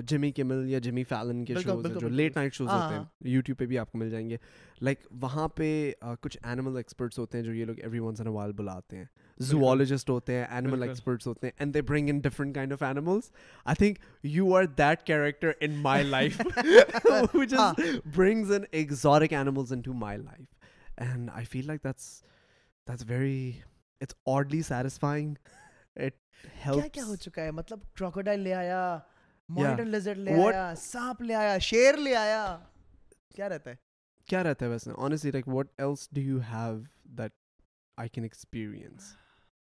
Jimmy 0.10 0.32
Kimmel 0.32 0.70
یا 0.70 0.80
جمی 0.80 1.04
فیلن 1.04 1.44
کے 1.46 1.56
شوز 1.64 1.86
جو 2.00 2.10
لیٹ 2.10 2.36
نائٹ 2.36 2.54
شوز 2.54 2.68
ہوتے 2.68 2.96
ہیں 2.96 3.04
یوٹیوب 3.32 3.60
پہ 3.60 3.66
بھی 3.66 3.78
آپ 3.78 3.92
کو 3.92 3.98
مل 3.98 4.10
جائیں 4.10 4.30
گے 4.30 4.38
لائک 4.82 5.06
وہاں 5.22 5.48
پہ 5.48 5.92
کچھ 6.22 6.38
اینیمل 6.44 6.78
ایکسپرٹس 6.78 7.20
ہوتے 7.20 7.38
ہیں 7.38 7.46
جو 7.46 7.54
یہ 7.54 7.66
لوگ 7.66 7.80
ایوری 7.80 8.00
ونس 8.00 8.20
این 8.20 8.28
اوال 8.28 8.52
بلاتے 8.54 8.98
ہیں 8.98 9.06
زوالوجسٹ 9.38 10.10
ہوتے 10.10 10.34
ہیں 10.34 10.46
اینیمل 10.50 10.84
ایکسپرٹس 10.84 11.28
ہوتے 11.28 11.48
ہیں 11.48 11.52
and 11.60 11.74
they 11.74 11.82
bring 11.82 12.10
in 12.10 12.20
different 12.20 12.56
kind 12.56 12.74
of 12.74 12.84
animals 12.84 13.32
I 13.66 13.76
think 13.76 14.00
you 14.26 14.56
are 14.56 14.64
that 14.78 15.04
character 15.04 15.52
in 15.60 15.76
my 15.82 16.04
life 16.04 16.42
brings 18.16 18.52
in 18.52 18.64
exotic 18.72 19.34
animals 19.34 19.74
into 19.82 19.94
my 19.96 20.18
life 20.18 20.46
and 20.98 21.30
I 21.34 21.46
feel 21.46 21.68
like 21.68 21.84
that's 21.84 22.22
that's 22.88 23.06
very 23.08 23.52
it's 24.02 24.16
oddly 24.26 24.62
satisfying 24.62 25.34
it 25.96 26.27
کیا 26.42 26.88
کیا 26.88 27.06
ہو 27.06 27.16
چکا 27.16 27.42
ہے؟ 27.42 27.52
مطلب 27.52 27.80
لے 28.38 28.54
آیا 28.54 28.98
lizard 29.86 30.18
لے 30.18 30.32
آیا 30.34 30.76
سانپ 30.76 31.22
لے 31.22 31.36
آیا 31.36 31.58
شیر 31.58 31.98
لے 31.98 32.16
آیا۔ 32.16 32.60
کیا 33.36 33.50
رہتا 33.50 33.70
ہے؟ 33.72 33.76
کیا 34.26 34.44
رہتا 34.44 34.66
ہے 34.66 34.70
ویسے؟ 34.72 34.92
Honestly 34.98 35.32
like 35.32 35.48
what 35.48 35.68
else 35.78 36.10
do 36.12 36.22
you 36.22 36.40
have 36.40 36.80
that 37.04 37.32
I 37.98 38.10
can 38.10 38.24
experience 38.24 39.16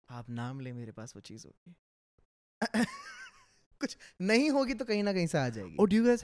آپ 0.08 0.30
نام 0.30 0.60
لیں 0.60 0.72
میرے 0.72 0.92
پاس 0.92 1.16
وہ 1.16 1.20
چیز 1.20 1.46
ہوگی۔ 1.46 1.72
کچھ 3.78 3.96
نہیں 4.20 4.50
ہوگی 4.50 4.74
تو 4.74 4.84
کہیں 4.84 5.02
نہ 5.02 5.10
کہیں 5.10 5.26
سے 5.26 5.38
آ 5.38 5.48
جائے 5.48 5.68
گی۔ 5.68 5.76
اور 5.78 5.88
ڈو 5.88 5.96
یو 5.96 6.04
ہیو 6.04 6.16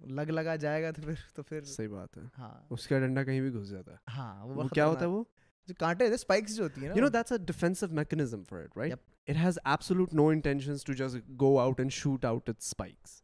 لگ 0.00 0.20
لگا 0.20 0.56
جائے 0.56 0.82
گا 0.82 0.90
تو 0.90 1.02
پھر 1.02 1.14
تو 1.34 1.42
پھر 1.42 1.64
صحیح 1.64 1.88
بات 1.88 2.16
ہے۔ 2.16 2.22
ہاں۔ 2.38 2.66
اس 2.70 2.88
کا 2.88 2.98
ڈنڈا 2.98 3.24
کہیں 3.24 3.40
بھی 3.40 3.60
گھس 3.60 3.68
جاتا 3.68 3.92
ہے۔ 3.92 3.96
ہاں 4.08 4.46
وہ 4.46 4.68
کیا 4.68 4.86
ہوتا 4.86 5.00
ہے 5.00 5.06
وہ؟ 5.06 5.24
کانٹے 5.78 6.14
اسپائکس 6.14 6.56
جو 6.56 6.64
ہوتی 6.64 6.80
ہیں 6.80 6.92
you 6.96 7.02
know 7.02 7.08
that's 7.08 7.32
for 8.48 8.58
it 8.58 8.76
right 8.76 8.92
it 9.28 9.36
has 9.36 9.58
no 10.12 10.28
intentions 10.28 10.84
to 10.84 10.92
just 10.92 11.16
go 11.40 11.58
out 11.58 11.80
and 11.80 11.92
shoot 11.92 12.24
out 12.24 12.50
spikes 12.58 13.22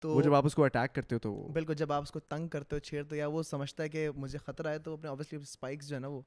تو 0.00 0.10
وہ 0.10 0.22
جب 0.22 0.34
آپ 0.34 0.46
اس 0.46 0.54
کو 0.54 0.64
اٹیک 0.64 0.94
کرتے 0.94 1.14
ہو 1.14 1.20
تو 1.20 1.34
بالکل 1.34 1.74
جب 1.74 1.92
آپ 1.92 2.02
اس 2.02 2.10
کو 2.10 2.20
تنگ 2.20 2.48
کرتے 2.48 2.76
ہو 2.76 2.80
چھیڑتے 2.80 3.14
ہو 3.14 3.18
یا 3.18 3.26
وہ 3.26 3.42
سمجھتا 3.42 3.82
ہے 3.82 3.88
کہ 3.88 4.10
مجھے 4.10 4.38
خطرہ 4.38 4.68
ہے 4.68 4.78
تو 4.78 4.94
اپنے 4.94 5.36
اسپائکس 5.36 5.88
جو 5.88 5.96
ہے 5.96 6.00
نا 6.00 6.08
وہ۔ 6.08 6.22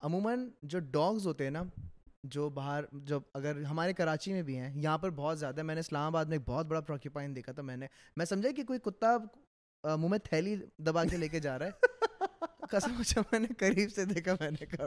عموماً 0.00 0.48
جو 0.62 0.78
ڈاگز 0.78 1.26
ہوتے 1.26 1.44
ہیں 1.44 1.50
نا 1.50 1.62
جو 2.24 2.48
باہر 2.48 2.84
جب 2.92 3.20
اگر 3.34 3.62
ہمارے 3.62 3.92
کراچی 3.92 4.32
میں 4.32 4.42
بھی 4.42 4.58
ہیں 4.58 4.82
یہاں 4.82 4.98
پر 4.98 5.10
بہت 5.10 5.38
زیادہ 5.38 5.62
میں 5.62 5.74
نے 5.74 5.80
اسلام 5.80 6.06
آباد 6.06 6.24
میں 6.24 6.38
ایک 6.38 6.48
بہت 6.48 6.66
بڑا 6.66 6.80
پراکیوپائن 6.80 7.36
دیکھا 7.36 7.52
تھا 7.52 7.62
میں 7.62 7.76
نے۔ 7.76 7.86
میں 8.16 8.26
سمجھا 8.26 8.50
کہ 8.56 8.64
کوئی 8.64 8.78
کتا 8.78 9.16
منہ 9.96 10.08
میں 10.08 10.18
تھیلی 10.18 10.56
دبا 10.78 11.04
کے 11.04 11.16
لے 11.16 11.28
کے 11.28 11.40
جا 11.40 11.58
رہا 11.58 11.66
ہے۔ 11.66 11.70
قسم 12.70 12.92
اچھا 12.98 13.20
میں 13.32 13.40
نے 13.40 13.46
قریب 13.58 13.90
سے 13.94 14.04
دیکھا 14.04 14.34
میں 14.40 14.50
نے 14.50 14.66
کہا 14.66 14.86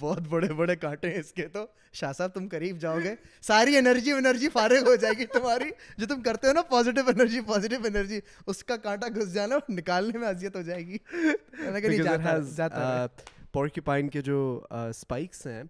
بہت 0.00 0.22
بڑے 0.28 0.52
بڑے 0.52 0.76
کانٹے 0.76 1.10
ہیں 1.10 1.20
اس 1.20 1.32
کے 1.32 1.46
تو۔ 1.48 1.66
شاہ 1.92 2.12
صاحب 2.12 2.30
تم 2.34 2.48
قریب 2.48 2.78
جاؤ 2.78 2.98
گے۔ 3.04 3.14
ساری 3.42 3.76
انرجی 3.76 4.12
انرجی 4.12 4.48
فارغ 4.48 4.88
ہو 4.88 4.94
جائے 4.94 5.18
گی۔ 5.18 5.26
تمہاری 5.26 5.70
جو 5.98 6.06
تم 6.06 6.22
کرتے 6.22 6.48
ہو 6.48 6.52
نا 6.52 6.62
پازیٹیو 6.62 7.04
انرجی 7.08 7.40
پازیٹیو 7.40 7.80
انرجی 7.84 8.20
اس 8.46 8.64
کا 8.64 8.76
کانٹا 8.76 9.08
گھس 9.08 9.32
جانا 9.34 9.54
اور 9.54 9.72
نکالنے 9.72 10.18
میں 10.18 10.28
اذیت 10.28 10.56
ہو 10.56 10.62
جائے 10.62 10.86
گی۔ 10.86 10.98
پورکیپائن 13.52 14.08
کے 14.08 14.22
جو 14.22 14.66
اسپائکس 14.70 15.46
ہیں 15.46 15.62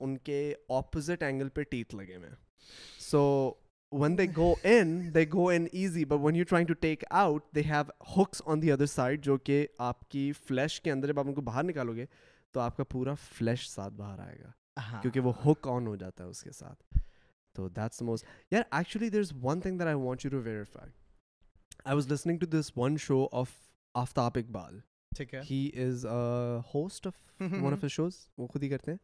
ان 0.00 0.16
کے 0.18 0.54
اپوزٹ 0.68 1.22
اینگل 1.22 1.48
پہ 1.48 1.62
ٹیتھ 1.62 1.94
لگے 1.94 2.16
ہوئے 2.16 2.28
ہیں۔ 2.28 2.36
سو 3.10 3.52
when 3.92 4.16
they 4.16 4.26
go 4.26 4.48
in 4.64 4.90
they 5.12 5.24
go 5.26 5.44
in 5.50 5.64
easy 5.72 6.04
but 6.04 6.20
when 6.24 6.34
you're 6.34 6.48
trying 6.50 6.66
to 6.66 6.74
take 6.74 7.02
out 7.10 7.46
they 7.56 7.62
have 7.62 7.88
hooks 8.16 8.42
on 8.46 8.60
the 8.64 8.70
other 8.76 8.86
side 8.86 9.22
جو 9.22 9.36
کہ 9.38 9.66
آپ 9.78 10.08
کی 10.08 10.32
فلیش 10.32 10.80
کے 10.80 10.92
اندر 10.92 11.08
جب 11.08 11.18
آپ 11.18 11.26
ان 11.26 11.34
کو 11.34 11.40
باہر 11.40 11.62
نکالو 11.62 11.94
گے 11.94 12.06
تو 12.52 12.60
آپ 12.60 12.76
کا 12.76 12.84
پورا 12.84 13.14
فلیش 13.14 13.68
ساتھ 13.68 13.94
باہر 13.94 14.18
آئے 14.18 14.38
گا 14.40 14.50
کیونکہ 15.02 15.20
وہ 15.20 15.32
ہک 15.46 15.68
آن 15.68 15.86
ہو 15.86 15.96
جاتا 15.96 16.24
ہے 16.24 16.28
اس 16.28 16.42
کے 16.42 16.52
ساتھ۔ 16.52 16.98
تو 17.54 17.68
دیٹس 17.68 18.02
موسٹ 18.02 18.52
یار 18.52 18.62
actually 18.70 19.08
there 19.08 19.20
is 19.20 19.32
one 19.42 19.60
thing 19.60 19.78
that 19.78 19.86
I 19.86 19.96
want 19.96 20.24
you 20.24 20.30
to 20.30 20.40
verify 20.40 20.90
I 21.84 21.94
was 21.94 22.12
listening 22.12 22.38
to 22.38 22.46
this 22.46 22.72
one 22.76 22.96
show 22.96 23.26
of 23.32 23.48
Aftab 23.94 24.32
Iqbal 24.34 24.78
ٹھیک 25.16 25.34
ہے۔ 25.34 25.40
He 25.50 25.70
is 25.86 26.06
host 26.74 27.06
of 27.06 27.14
one 27.40 27.72
of 27.72 27.84
shows 27.90 28.26
وہ 28.38 28.46
خود 28.46 28.62
ہی 28.62 28.68
کرتے 28.68 28.90
ہیں۔ 28.90 28.98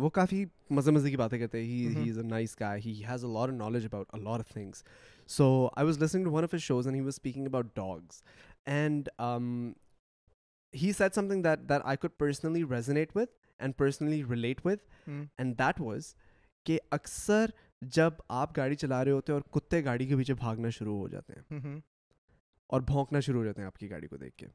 وہ 0.00 0.10
کافی 0.10 0.44
مزے 0.70 0.90
مزے 0.90 1.10
کی 1.10 1.16
باتیں 1.16 1.38
کرتے 1.38 1.58
ہیں۔ 1.58 1.66
ہی 1.66 2.10
is 2.10 2.18
a 2.18 2.24
nice 2.24 2.60
guy 2.60 2.80
he 2.80 3.04
has 3.04 3.24
a 3.24 3.32
لار 3.32 3.48
knowledge 3.48 3.84
about 3.84 4.06
a 4.12 4.20
lot 4.20 4.40
of 4.40 4.52
things 4.52 4.84
so 5.26 5.68
I 5.76 5.86
was 5.86 6.02
listening 6.02 6.24
to 6.24 6.32
one 6.32 6.44
of 6.44 6.54
shows 6.60 6.86
and 6.86 6.96
he 6.96 7.00
was 7.00 7.14
speaking 7.14 7.46
about 7.46 7.76
dogs 7.76 8.22
and 8.66 9.08
he 10.74 10.92
said 10.92 11.14
something 11.28 11.42
that 11.42 11.68
that 11.68 11.82
I 11.84 11.96
could 11.96 12.10
personally 12.18 12.64
resonate 12.70 13.16
with 13.16 13.28
and 13.58 13.76
personally 13.76 14.22
relate 14.30 14.60
with 14.64 14.78
and 15.08 15.58
that 15.58 15.80
was 15.80 16.14
کہ 16.66 16.78
اکثر 16.90 17.50
جب 17.82 18.10
آپ 18.28 18.56
گاڑی 18.56 18.74
چلا 18.74 19.04
رہے 19.04 19.12
ہوتے 19.12 19.32
ہیں 19.32 19.40
اور 19.40 19.60
کتے 19.60 19.84
گاڑی 19.84 20.06
کے 20.06 20.16
پیچھے 20.16 20.34
بھاگنا 20.34 20.70
شروع 20.70 20.98
ہو 20.98 21.08
جاتے 21.08 21.32
ہیں 21.32 21.80
اور 22.66 22.80
بھونکنا 22.80 23.20
شروع 23.20 23.38
ہو 23.38 23.44
جاتے 23.44 23.60
ہیں 23.60 23.66
آپ 23.66 23.78
کی 23.78 23.90
گاڑی 23.90 24.08
کو 24.08 24.16
دیکھ 24.16 24.36
کے 24.36 24.46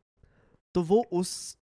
تو 0.72 0.84
وہ 0.88 1.04
اس 1.12 1.56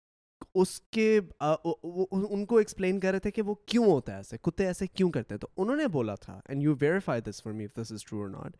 اس 0.56 0.80
کے 0.92 1.20
ان 1.42 2.46
کو 2.46 2.58
ایکسپلین 2.58 3.00
کر 3.00 3.12
رہے 3.12 3.20
تھے 3.20 3.32
کہ 3.32 3.42
وہ 3.42 3.56
کیوں 3.66 3.86
ہوتا 3.86 4.12
ہے 4.12 4.18
ایسے، 4.18 4.38
کتے 4.38 4.66
ایسے 4.68 4.88
کیوں 4.88 5.10
کرتے 5.12 5.34
ہیں؟ 5.34 5.40
تو 5.40 5.48
انہوں 5.58 5.76
نے 5.76 5.88
بولا 5.88 6.16
تھا 6.16 6.40
and 6.48 6.64
you 6.64 6.76
verify 6.82 7.22
this 7.22 7.42
for 7.44 7.54
me 7.54 7.68
this 7.68 7.92
is 7.92 8.04
true 8.06 8.22
اور 8.22 8.30
ناٹ 8.30 8.58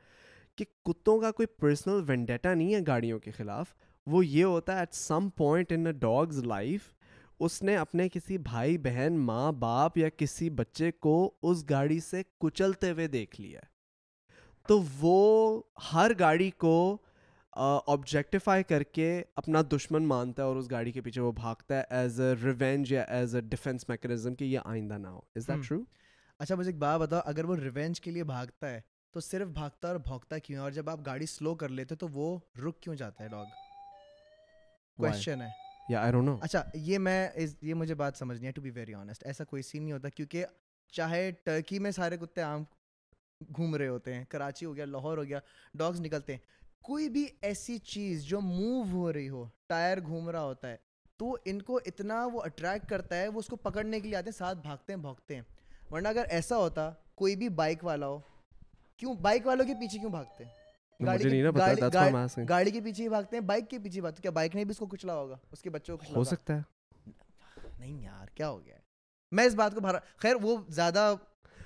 کہ 0.58 0.66
کتوں 0.86 1.20
کا 1.20 1.32
کوئی 1.32 1.46
پرسنل 1.60 2.02
وینڈیٹا 2.08 2.54
نہیں 2.54 2.74
ہے 2.74 2.80
گاڑیوں 2.88 3.20
کے 3.20 3.32
خلاف، 3.32 3.74
وہ 4.08 4.26
یہ 4.26 4.44
ہوتا 4.44 4.74
ہے 4.74 4.80
at 4.80 4.94
some 4.94 5.30
point 5.30 5.72
in 5.72 5.86
a 5.88 5.94
dog's 5.94 6.44
life 6.44 6.82
اس 7.40 7.62
نے 7.64 7.76
اپنے 7.78 8.08
کسی 8.10 8.38
بھائی، 8.38 8.78
بہن، 8.78 9.18
ماں، 9.18 9.52
باپ 9.52 9.98
یا 9.98 10.10
کسی 10.10 10.50
بچے 10.50 10.92
کو 10.92 11.32
اس 11.42 11.64
گاڑی 11.70 12.00
سے 12.00 12.22
کچلتے 12.40 12.92
ہوئے 12.92 13.08
دیکھ 13.08 13.40
لیا۔ 13.42 13.60
تو 14.68 14.80
وہ 15.00 15.62
ہر 15.94 16.12
گاڑی 16.20 16.50
کو 16.58 16.98
آبجیکٹیفائی 17.56 18.64
کر 18.64 18.84
کے 18.84 19.24
اپنا 19.36 19.62
دشمن 19.72 20.06
مانتا 20.08 20.44
ہے 20.44 20.48
اور 20.48 20.56
اس 20.56 20.72
گاڑی 20.72 20.92
کے 20.92 21.02
پیچھے 21.02 21.22
وہ 21.22 21.32
بھاگتا 21.32 21.78
ہے 21.78 21.84
ایز 21.90 22.22
اے 22.22 22.34
ریونج 22.44 22.92
یا 22.92 23.02
ایز 23.02 23.36
اے 23.36 23.42
ڈیفینس 23.42 23.90
میکنزم 23.90 24.36
کہ 24.36 24.44
یہ 24.44 24.60
آئندہ 24.66 24.94
نہ 24.94 25.08
ہو. 25.08 25.20
از 25.36 25.48
دیٹ 25.48 25.68
ٹرو 25.68 25.84
اچھا 26.40 26.56
مجھے 26.56 26.72
ایک 26.72 26.80
بات 26.80 27.00
بتاؤ 27.00 27.20
اگر 27.26 27.46
وہ 27.46 27.56
ریونج 27.56 28.02
کے 28.02 28.12
لیے 28.12 28.24
بھاگتا 28.24 28.70
ہے 28.70 28.82
تو 29.12 29.20
صرف 29.20 29.48
بھاگتا 29.48 29.88
اور 29.88 29.98
بھونکتا 29.98 30.38
کیوں 30.38 30.58
ہے؟ 30.58 30.64
اور 30.64 30.72
جب 30.72 30.90
آپ 30.90 31.00
گاڑی 31.06 31.26
سلو 31.26 31.56
کر 31.56 31.70
لیتے 31.70 31.96
تو 31.96 32.08
وہ 32.08 32.38
رک 32.66 32.80
کیوں 32.80 32.96
جاتا 32.96 33.24
ہے 33.24 33.30
ڈاگ 33.30 33.46
کوشچن 34.98 35.42
ہے۔ 35.42 35.48
یا 35.90 36.02
آئی 36.02 36.12
ڈونٹ 36.12 36.26
نو 36.26 36.38
اچھا 36.42 36.64
یہ 36.74 36.98
میں 36.98 37.30
یہ 37.62 37.74
مجھے 37.74 37.96
بات 37.96 38.18
سمجھنی 38.18 38.48
ہے 38.48 38.52
ٹو 38.52 38.62
بی 38.62 38.70
ویری 38.70 38.94
آنیسٹ 38.94 39.24
ایسا 39.26 39.44
کوئی 39.44 39.62
سین 39.62 39.84
نہیں 39.84 39.94
ہوتا 39.94 40.10
کیونکہ 40.10 40.46
چاہے 40.94 41.32
ٹرکی 41.44 41.80
میں 41.80 41.92
سارے 41.92 42.18
کتے 42.18 42.42
عام 42.42 42.64
گھوم 43.56 43.76
رہے 43.76 43.88
ہوتے 43.88 44.14
ہیں 44.14 44.26
کراچی 44.26 44.66
ہو 44.66 44.76
گیا 44.76 44.86
لاہور 44.86 45.18
ہو 45.18 45.24
گیا 45.24 45.40
ڈاگز 45.74 46.02
نکلتے 46.02 46.34
ہیں۔ 46.34 46.40
کوئی 46.82 47.10
بھی 47.10 47.28
ایسی 47.42 47.78
چیز 47.78 48.24
جو 48.24 48.42
موو 48.42 48.84
ہو 48.92 49.14
رہی 49.14 49.30
ہو 49.30 49.46
ٹائر 49.68 50.02
گھوم 50.02 50.30
رہا 50.30 50.42
ہوتا 50.42 50.70
ہے 50.70 50.78
تو 51.18 51.38
ان 51.46 51.62
کو 51.62 51.80
اتنا 51.86 52.26
وہ 52.34 52.42
اٹریکٹ 52.42 52.90
کرتا 52.90 53.16
ہے 53.16 53.28
وہ 53.28 53.40
اس 53.40 53.48
کو 53.48 53.56
پکڑنے 53.56 54.00
کے 54.00 54.08
لیے 54.08 54.18
آتے 54.18 54.26
ہیں 54.26 54.38
ساتھ 54.38 54.58
بھاگتے 54.58 54.94
ہیں 54.94 55.00
بھاگتے 55.00 55.36
ہیں۔ 55.36 55.42
ورنہ 55.92 56.08
اگر 56.08 56.26
ایسا 56.30 56.58
ہوتا 56.58 56.92
کوئی 57.16 57.36
بھی 57.36 57.50
بائک 57.50 57.84
والا 57.84 58.08
ہو 58.08 58.20
کیوں 58.98 59.14
بائک 59.14 59.48
والوں 59.48 59.66
کے 59.66 59.74
پیچھے 59.74 60.00
کیوں 60.00 60.12
بھاگتے 60.12 60.44
ہیں؟ 60.44 60.52
گاڑی 62.50 62.72
کے 62.72 62.82
پیچھے 62.82 63.04
ہی 63.04 63.10
بھاگتے 63.10 63.36
ہیں 63.36 63.44
بائک 63.44 63.70
کے 63.70 63.80
پیچھے 63.80 64.02
بھاگتے 64.02 64.22
کیا 64.22 64.32
بائک 64.32 64.56
نے 64.56 64.64
بھی 64.64 64.72
اس 64.72 64.78
کو 64.78 64.86
کچلا 64.86 65.14
ہوگا؟ 65.14 65.36
اس 65.52 65.62
کے 65.62 65.70
بچوں 65.70 65.98
کو 65.98 66.04
ہو 66.16 66.24
سکتا 66.24 66.58
ہے۔ 66.58 66.62
نہیں 67.80 68.02
یار 68.04 68.28
کیا 68.28 68.50
ہو 68.50 68.66
گیا 68.66 68.76
میں 69.32 69.46
اس 69.46 69.56
بات 69.56 69.76
کو 69.76 69.82
خیر 70.18 70.36
وہ 70.42 70.58
زیادہ 70.70 71.14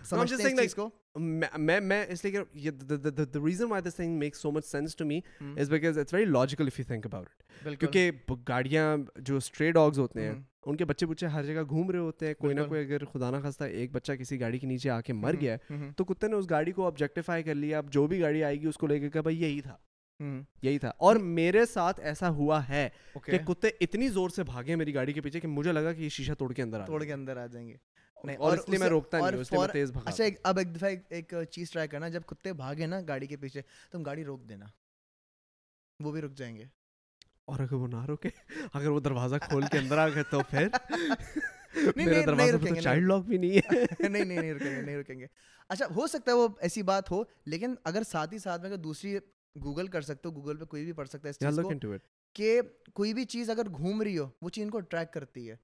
سمجھتے 0.06 0.44
ہیں 0.44 0.66
اس 0.66 0.76
کو۔ 0.76 0.90
میں 1.16 1.80
میں 1.80 2.06
اس 2.10 2.24
لیے 2.26 2.34
کہ 2.34 3.38
reason 3.46 3.72
why 3.72 3.82
this 3.82 3.96
thing 3.96 4.18
make 4.20 4.36
so 4.36 4.52
much 4.52 4.66
sense 4.66 4.96
to 4.96 5.06
me 5.06 5.20
is 5.58 5.70
because 5.70 5.98
it's 5.98 6.14
very 6.14 6.26
logical 6.26 6.68
if 6.68 6.80
you 6.80 6.86
think 6.88 7.06
about 7.06 7.28
it 7.68 7.80
کیونکہ 7.80 8.12
گاڑیاں 8.48 8.98
جو 9.18 9.38
اسٹرے 9.38 9.72
ڈاگز 9.72 10.00
ہوتے 10.00 10.22
ہیں 10.22 10.34
ان 10.66 10.78
کے 10.78 10.86
بچے 10.86 11.06
بچے 11.06 11.28
ہر 11.28 11.44
جگہ 11.44 11.64
گھوم 11.70 11.92
رہے 11.92 12.00
ہوتے 12.00 12.28
ہیں 12.28 12.34
کوئی 12.34 12.56
نہ 12.56 12.62
کوئی 12.62 12.84
اگر 12.86 13.06
خدا 13.06 13.30
نہ 13.32 13.38
خاصتا 13.42 13.66
ایک 13.66 13.92
بچہ 13.92 14.12
کسی 14.12 14.40
گاڑی 14.40 14.60
کے 14.60 14.68
نیچے 14.68 14.90
آ 14.90 15.02
کے 15.02 15.14
مر 15.14 15.36
گیا 15.42 15.56
ہے 15.56 15.92
تو 15.98 16.04
کتے 16.04 16.28
نے 16.28 16.36
اس 16.36 16.50
گاڑی 16.50 16.72
کو 16.72 16.86
آبجیکٹیفائی 16.86 17.44
کر 17.44 17.56
لیا 17.56 17.78
اب 17.78 17.92
جو 17.92 18.08
بھی 18.08 18.22
گاڑی 18.22 18.44
آئے 18.44 18.62
گی 18.62 18.68
اس 18.68 18.78
کو 18.78 18.88
لے 18.88 19.00
کے 19.00 19.10
کہ 19.10 19.22
بھائی 19.22 19.42
یہی 19.42 19.62
تھا 19.62 19.78
یہی 20.62 20.80
تھا 20.80 20.92
اور 20.98 21.16
میرے 21.16 21.66
ساتھ 21.66 22.00
ایسا 22.00 22.30
ہوا 22.30 22.68
ہے 22.70 22.90
کہ 23.26 23.38
کتے 23.38 23.68
اتنی 23.82 24.08
زور 24.08 24.30
سے 24.30 24.44
بھاگے 24.44 24.76
میری 24.76 24.94
گاڑی 24.94 25.14
کے 25.14 25.22
پیچھے 25.22 25.40
کہ 25.40 25.48
مجھے 25.48 25.72
لگا 25.72 25.94
کہ 25.94 26.02
یہ 26.02 26.10
شیشہ 26.10 26.34
توڑ 26.34 26.52
کے 26.54 26.62
اندر 26.62 26.86
توڑ 26.86 27.04
کے 27.04 27.14
اندر 27.14 27.38
آ 27.38 27.46
جائیں 27.46 27.68
گے 27.68 27.76
اور 28.34 28.58
اس 28.58 28.70
لیے 28.70 28.78
میں 28.78 28.90
روکتا 28.90 29.18
نہیں 29.20 29.42
اس 29.42 29.52
لیے 29.52 29.60
میں 29.62 29.68
تیز 29.68 29.92
بھاگا 29.92 30.10
اچھا 30.10 30.24
اب 30.44 30.58
ایک 30.58 30.76
دفعہ 30.76 30.90
ایک 31.10 31.34
چیز 31.52 31.72
ٹرائی 31.72 31.88
کرنا 31.88 32.08
جب 32.08 32.22
کتے 32.26 32.54
بھاگے 32.54 32.86
نا 32.86 33.02
گاڑی 33.08 33.28
کے 33.28 33.38
پیچھے 33.38 33.62
تم 33.92 34.04
گاڑی 34.04 34.26
روک 34.26 34.50
دینا۔ 34.50 34.66
وہ 36.00 36.12
بھی 36.12 36.22
رک 36.22 36.32
جائیں 36.32 36.56
گے۔ 36.56 36.64
اور 37.46 37.60
اگر 37.60 37.74
وہ 37.74 37.88
نہ 37.88 38.06
روکے 38.06 38.30
اگر 38.74 38.88
وہ 38.88 39.00
دروازہ 39.00 39.36
کھول 39.36 39.64
کے 39.72 39.78
اندر 39.78 39.98
آ 39.98 40.10
گئے 40.10 40.24
تو 40.30 40.40
پھر؟ 40.50 40.68
چائلڈ 42.82 43.08
لاک 43.08 43.26
بھی 43.26 43.38
نہیں 43.38 43.58
ہے۔ 43.58 43.60
نہیں 44.10 44.26
نہیں 44.26 44.54
رکیں 44.54 44.76
گے 44.76 44.82
نہیں 44.82 44.98
رکیں 44.98 45.20
گے۔ 45.20 45.28
اچھا 45.70 45.86
ہو 45.96 46.08
سکتا 46.08 46.32
ہے 46.32 46.38
وہ 46.38 46.48
ایسی 46.60 46.82
بات 46.82 47.12
ہو 47.12 47.24
لیکن 47.46 47.76
اگر 47.84 48.04
ساتھ 48.04 48.34
ہی 48.34 48.40
ساتھ 48.40 48.62
میں 48.62 48.70
اگر 48.70 48.78
دوسری 48.78 49.18
گوگل 49.56 49.88
کر 49.88 50.02
سکتے 50.02 50.30
ہو 50.30 50.36
گوگل 50.36 50.58
پہ 50.58 50.66
کوئی 50.66 50.84
بھی 50.86 50.94
پڑھ 50.94 51.08
سکتا 51.08 51.28
ہے 51.28 51.30
اس 51.30 51.40
چیز 51.40 51.60
کو 51.64 51.70
کہ 52.34 52.62
کوئی 52.94 53.14
بھی 53.14 53.26
چیز 53.26 53.50
اگر 53.50 53.70
گھوم 53.70 54.02
رہی 54.02 54.18
ہو 54.18 54.30
وہ 54.42 54.50
چیز 54.50 54.64
ان 54.64 54.70
کو 54.70 54.80
ٹریک 54.80 55.14
کرتی 55.14 55.50
ہے۔ 55.50 55.56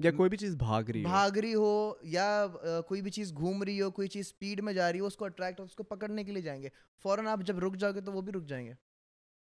یا 0.00 0.10
کوئی 0.10 0.30
بھی 0.30 0.38
چیز 0.38 0.54
بھاگ 0.56 0.82
رہی 0.84 1.02
بھاگ 1.02 1.38
رہی 1.38 1.54
ہو 1.54 1.92
یا 2.02 2.46
کوئی 2.88 3.02
بھی 3.02 3.10
چیز 3.10 3.32
گھوم 3.34 3.62
رہی 3.62 3.80
ہو 3.80 3.90
کوئی 3.90 4.08
چیز 4.08 4.26
اسپیڈ 4.26 4.60
میں 4.60 4.72
جا 4.72 4.92
رہی 4.92 5.00
ہو 5.00 5.06
اس 5.06 5.16
کو 5.16 5.24
اٹریکٹ 5.24 5.60
اس 5.60 5.74
کو 5.74 5.82
پکڑنے 5.82 6.24
کے 6.24 6.32
لیے 6.32 6.42
جائیں 6.42 6.62
گے۔ 6.62 6.68
فوراً 7.02 7.26
آپ 7.26 7.40
جب 7.40 7.58
رک 7.58 7.76
جاؤ 7.76 7.92
گے 7.92 8.00
تو 8.00 8.12
وہ 8.12 8.20
بھی 8.20 8.32
رک 8.32 8.46
جائیں 8.46 8.66
گے۔ 8.66 8.74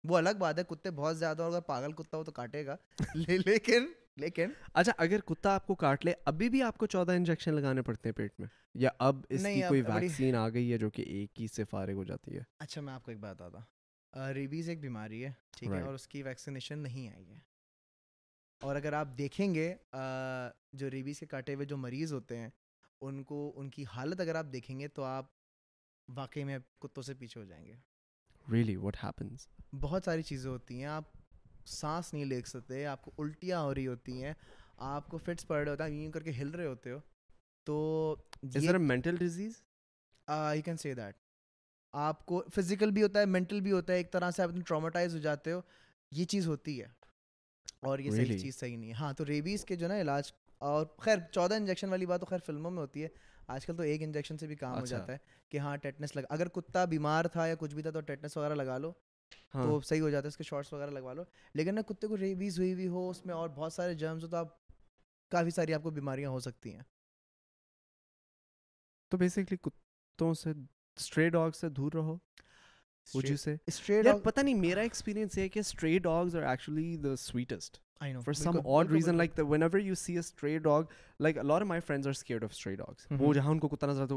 وہ 0.03 0.17
الگ 0.17 0.29
بات 0.39 0.59
ہے 0.59 0.63
کتے 0.63 0.91
بہت 0.91 1.17
زیادہ 1.17 1.43
اگر 1.43 1.61
پاگل 1.61 1.91
کتا 1.91 2.17
ہو 2.17 2.23
تو 2.23 2.31
کاٹے 2.31 2.65
گا۔ 2.65 2.75
لیکن 3.47 3.87
لیکن۔ 4.17 4.51
اچھا 4.73 4.91
اگر 4.97 5.19
کتا 5.19 5.55
آپ 5.55 5.67
کو 5.67 5.75
کاٹ 5.75 6.05
لے 6.05 6.13
ابھی 6.25 6.49
بھی 6.49 6.61
آپ 6.61 6.77
کو 6.77 6.85
چودہ 6.85 7.11
انجیکشن 7.11 7.53
لگانے 7.53 7.81
پڑتے 7.81 8.09
ہیں 8.09 8.13
پیٹ 8.13 8.39
میں؟ 8.39 8.47
یا 8.73 8.89
اب 8.99 9.25
اس 9.29 9.43
کی 9.43 9.61
کوئی 9.67 9.81
ویکسین 9.81 10.35
آ 10.35 10.49
گئی 10.49 10.71
ہے 10.73 10.77
جو 10.77 10.89
کہ 10.89 11.01
ایک 11.01 11.41
ہی 11.41 11.47
سے 11.47 11.63
فارغ 11.63 11.93
ہو 11.93 12.03
جاتی 12.03 12.35
ہے؟ 12.35 12.41
اچھا 12.59 12.81
میں 12.81 12.93
آپ 12.93 13.03
کو 13.03 13.11
ایک 13.11 13.19
بات 13.19 13.41
بتا 13.41 14.33
ریبیز 14.33 14.69
ایک 14.69 14.79
بیماری 14.81 15.25
ہے 15.25 15.31
ٹھیک 15.57 15.69
ہے 15.69 15.81
اور 15.81 15.93
اس 15.93 16.07
کی 16.07 16.23
ویکسینیشن 16.23 16.79
نہیں 16.79 17.09
آئی 17.09 17.31
ہے۔ 17.31 17.39
اور 18.63 18.75
اگر 18.75 18.93
آپ 18.93 19.07
دیکھیں 19.17 19.53
گے 19.55 19.73
جو 20.73 20.89
ریبیز 20.91 21.19
کے 21.19 21.25
کاٹے 21.25 21.53
ہوئے 21.53 21.65
جو 21.65 21.77
مریض 21.77 22.13
ہوتے 22.13 22.37
ہیں 22.37 22.49
ان 23.01 23.23
کو 23.23 23.51
ان 23.55 23.69
کی 23.69 23.83
حالت 23.93 24.19
اگر 24.19 24.35
آپ 24.35 24.45
دیکھیں 24.53 24.79
گے 24.79 24.87
تو 24.87 25.03
آپ 25.03 25.25
واقعی 26.07 26.43
میں 26.43 26.57
کتوں 26.79 27.03
سے 27.03 27.13
پیچھے 27.13 27.39
ہو 27.41 27.45
جائیں 27.45 27.65
گے۔ 27.65 27.75
ریئلی 28.45 28.75
واٹ 28.75 28.97
ہیپنس 29.03 29.47
بہت 29.81 30.03
ساری 30.05 30.21
چیزیں 30.21 30.49
ہوتی 30.51 30.77
ہیں 30.77 30.85
آپ 30.85 31.03
سانس 31.65 32.13
نہیں 32.13 32.25
لے 32.25 32.41
سکتے 32.45 32.85
آپ 32.85 33.05
کو 33.05 33.11
الٹیاں 33.17 33.59
ہو 33.59 33.73
رہی 33.75 33.87
ہوتی 33.87 34.23
ہیں 34.23 34.33
آپ 34.87 35.09
کو 35.09 35.17
فٹس 35.17 35.47
پڑ 35.47 35.61
رہے 35.63 35.71
ہوتا 35.71 35.85
ہے 35.85 35.91
یوں 35.91 36.11
کر 36.11 36.23
کے 36.23 36.31
ہل 36.31 36.49
رہے 36.49 36.65
ہوتے 36.65 36.91
ہو۔ 36.91 36.99
تو 37.67 38.15
mental 38.79 39.15
disease 39.17 39.61
you 40.27 40.61
can 40.65 40.77
see 40.77 40.93
that 40.93 41.15
آپ 41.93 42.25
کو 42.25 42.43
فزیکل 42.55 42.91
بھی 42.91 43.03
ہوتا 43.03 43.19
ہے 43.19 43.25
مینٹل 43.25 43.59
بھی 43.61 43.71
ہوتا 43.71 43.93
ہے 43.93 43.97
ایک 43.97 44.11
طرح 44.11 44.31
سے 44.31 44.43
آپ 44.43 44.49
ٹرامیٹائز 44.67 45.13
ہو 45.15 45.19
جاتے 45.19 45.51
ہو 45.51 45.61
یہ 46.11 46.25
چیز 46.25 46.47
ہوتی 46.47 46.81
ہے۔ 46.81 46.87
اور 47.83 47.99
یہ 47.99 48.11
صحیح 48.11 48.37
چیز 48.37 48.59
صحیح 48.59 48.77
نہیں 48.77 48.89
ہے۔ 48.89 48.93
ہاں 48.93 49.13
تو 49.13 49.25
ریبیز 49.25 49.65
کے 49.65 49.75
جو 49.75 49.87
نا 49.87 50.01
علاج 50.01 50.31
اور 50.57 50.85
خیر 50.97 51.17
چودہ 51.31 51.53
انجیکشن 51.53 51.89
والی 51.89 52.05
بات 52.05 52.19
تو 52.19 52.25
خیر 52.25 52.39
فلموں 52.45 52.71
میں 52.71 52.79
ہوتی 52.79 53.03
ہے۔ 53.03 53.07
آج 53.47 53.65
کل 53.65 53.77
تو 53.77 53.83
ایک 53.83 54.03
انجیکشن 54.03 54.37
سے 54.37 54.47
بھی 54.47 54.55
کام 54.55 54.77
ہو 54.77 54.83
اچھا۔ 54.83 54.97
جاتا 54.97 55.13
ہے 55.13 55.17
کہ 55.49 55.57
ہاں 55.57 55.77
ٹیٹنس 55.77 56.15
لگا 56.15 56.25
اگر 56.29 56.47
کتا 56.47 56.85
بیمار 56.85 57.25
تھا 57.25 57.45
یا 57.47 57.55
کچھ 57.55 57.75
بھی 57.75 57.81
تھا 57.81 57.91
تو 57.91 58.01
ٹیٹنس 58.01 58.37
وغیرہ 58.37 58.55
لگا 58.55 58.77
لو۔ 58.77 58.91
ہاں۔ 59.55 59.63
تو 59.63 59.81
صحیح 59.81 60.01
ہو 60.01 60.09
جاتا 60.09 60.23
ہے 60.23 60.27
اس 60.27 60.37
کے 60.37 60.43
شارٹس 60.43 60.73
وغیرہ 60.73 60.91
لگوا 60.91 61.13
لو۔ 61.13 61.23
لیکن 61.53 61.75
نا 61.75 61.81
کتے 61.81 62.07
کو 62.07 62.17
ریبیز 62.17 62.59
ہوئی 62.59 62.73
ہوئی 62.73 62.87
ہو 62.87 63.09
اس 63.09 63.25
میں 63.25 63.33
اور 63.35 63.49
بہت 63.49 63.73
سارے 63.73 63.93
جرمز 63.93 64.23
ہو 64.23 64.29
تو 64.29 64.37
آپ 64.37 64.47
کافی 65.29 65.49
ساری 65.49 65.73
آپ 65.73 65.83
کو 65.83 65.89
بیماریاں 65.89 66.29
ہو 66.29 66.39
سکتی 66.39 66.73
ہیں۔ 66.75 66.81
تو 69.09 69.17
بیسکلی 69.17 69.57
کتوں 69.57 70.33
سے 70.33 70.49
اسٹرے 70.97 71.29
ڈاگ 71.29 71.51
سے 71.51 71.69
دور 71.69 71.91
رہو۔ 71.93 72.17
وین 73.15 73.37
سیٹ 73.37 73.59
ڈاگ 80.63 80.83
لائک 81.19 81.37
وہ 83.19 83.33
جو 83.33 83.43
ہے 83.43 83.47
ان 83.47 83.59
کو 83.59 83.69
اتنا 83.71 83.93
زیادہ 83.93 84.13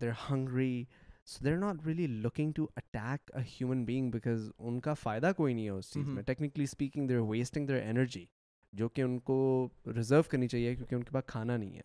they're 0.00 0.10
hungry 0.30 0.84
so 1.30 1.44
they're 1.44 1.56
not 1.56 1.86
really 1.86 2.06
looking 2.06 2.52
to 2.52 2.66
attack 2.76 3.30
a 3.36 3.42
human 3.42 3.84
being 3.84 4.10
because 4.10 4.50
ان 4.58 4.80
کا 4.80 4.94
فائدہ 4.94 5.30
کوئی 5.36 5.54
نہیں 5.54 5.64
ہے 5.64 5.70
اس 5.70 5.90
چیز 5.90 6.08
میں 6.08 6.22
technically 6.22 6.64
speaking 6.64 7.08
they're 7.08 7.18
wasting 7.18 7.66
their 7.66 7.82
energy 7.82 8.24
جو 8.72 8.88
کہ 8.88 9.02
ان 9.02 9.18
کو 9.18 9.68
ریزرو 9.86 10.22
کرنی 10.22 10.48
چاہیے 10.48 10.74
کیونکہ 10.76 10.94
ان 10.94 11.02
کے 11.02 11.10
پاس 11.10 11.24
کھانا 11.26 11.56
نہیں 11.56 11.76
ہے 11.76 11.82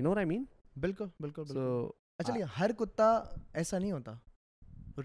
یو 0.00 0.04
نو 0.04 0.14
آئی 0.16 0.26
مین 0.26 0.44
بالکل 0.80 1.04
بالکل 1.20 1.58
اچھا 2.18 2.34
ہر 2.60 2.70
کتا 2.78 3.24
ایسا 3.54 3.78
نہیں 3.78 3.92
ہوتا 3.92 4.14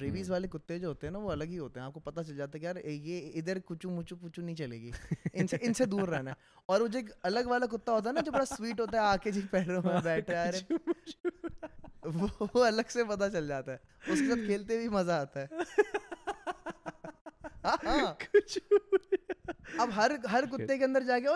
ریویز 0.02 0.30
والے 0.32 0.48
کتے 0.48 0.80
جو 0.80 0.88
ہوتے 0.88 1.08
ہیں 1.08 1.12
نا 1.12 1.20
وہ 1.20 1.32
الگ 1.32 1.44
ہی 1.44 1.58
ہوتے 1.58 1.80
ہیں 1.80 1.88
آپ 1.88 1.94
کو 1.94 2.00
پتا 2.00 2.24
چل 2.24 2.36
جاتا 2.36 2.58
ہے 2.58 2.60
کہ 2.60 2.66
یار 2.66 2.76
یہ 2.86 3.32
ادھر 3.36 3.58
کچو 3.66 3.90
مچو 3.90 4.16
پچو 4.16 4.42
نہیں 4.42 4.56
چلے 4.56 4.82
گی 4.82 4.92
ان 5.34 5.48
سے 5.48 5.58
ان 5.62 5.74
سے 5.74 5.86
دور 5.86 6.08
رہنا 6.08 6.32
ہے 6.32 6.36
اور 6.66 6.82
وہ 6.82 6.88
جو 6.88 7.00
الگ 7.24 7.40
والا 7.46 7.66
کتا 7.66 7.92
ہوتا 7.92 8.10
ہے 8.10 8.14
نا 8.14 8.22
جو 8.22 8.32
بڑا 8.32 8.46
سویٹ 8.46 8.80
ہوتا 8.80 8.98
ہے 8.98 9.04
آ 9.04 9.16
کے 9.18 9.32
جی 9.32 9.42
پیروں 9.52 9.82
میں 9.86 10.00
بیٹھا 10.04 10.44
وہ 12.04 12.66
الگ 12.66 12.90
سے 12.90 13.04
پتا 13.04 13.30
چل 13.30 13.48
جاتا 13.48 13.72
ہے 13.72 13.78
اس 14.12 14.20
کے 14.20 14.28
ساتھ 14.28 14.46
کھیلتے 14.46 14.78
بھی 14.78 14.88
مزہ 14.88 15.12
آتا 15.12 15.42
ہے 15.42 15.48
اب 19.80 19.90
ہر 19.96 20.12
ہر 20.32 20.46
کتے 20.52 20.78
کے 20.78 20.84
اندر 20.84 21.04
جا 21.04 21.20
کے 21.20 21.28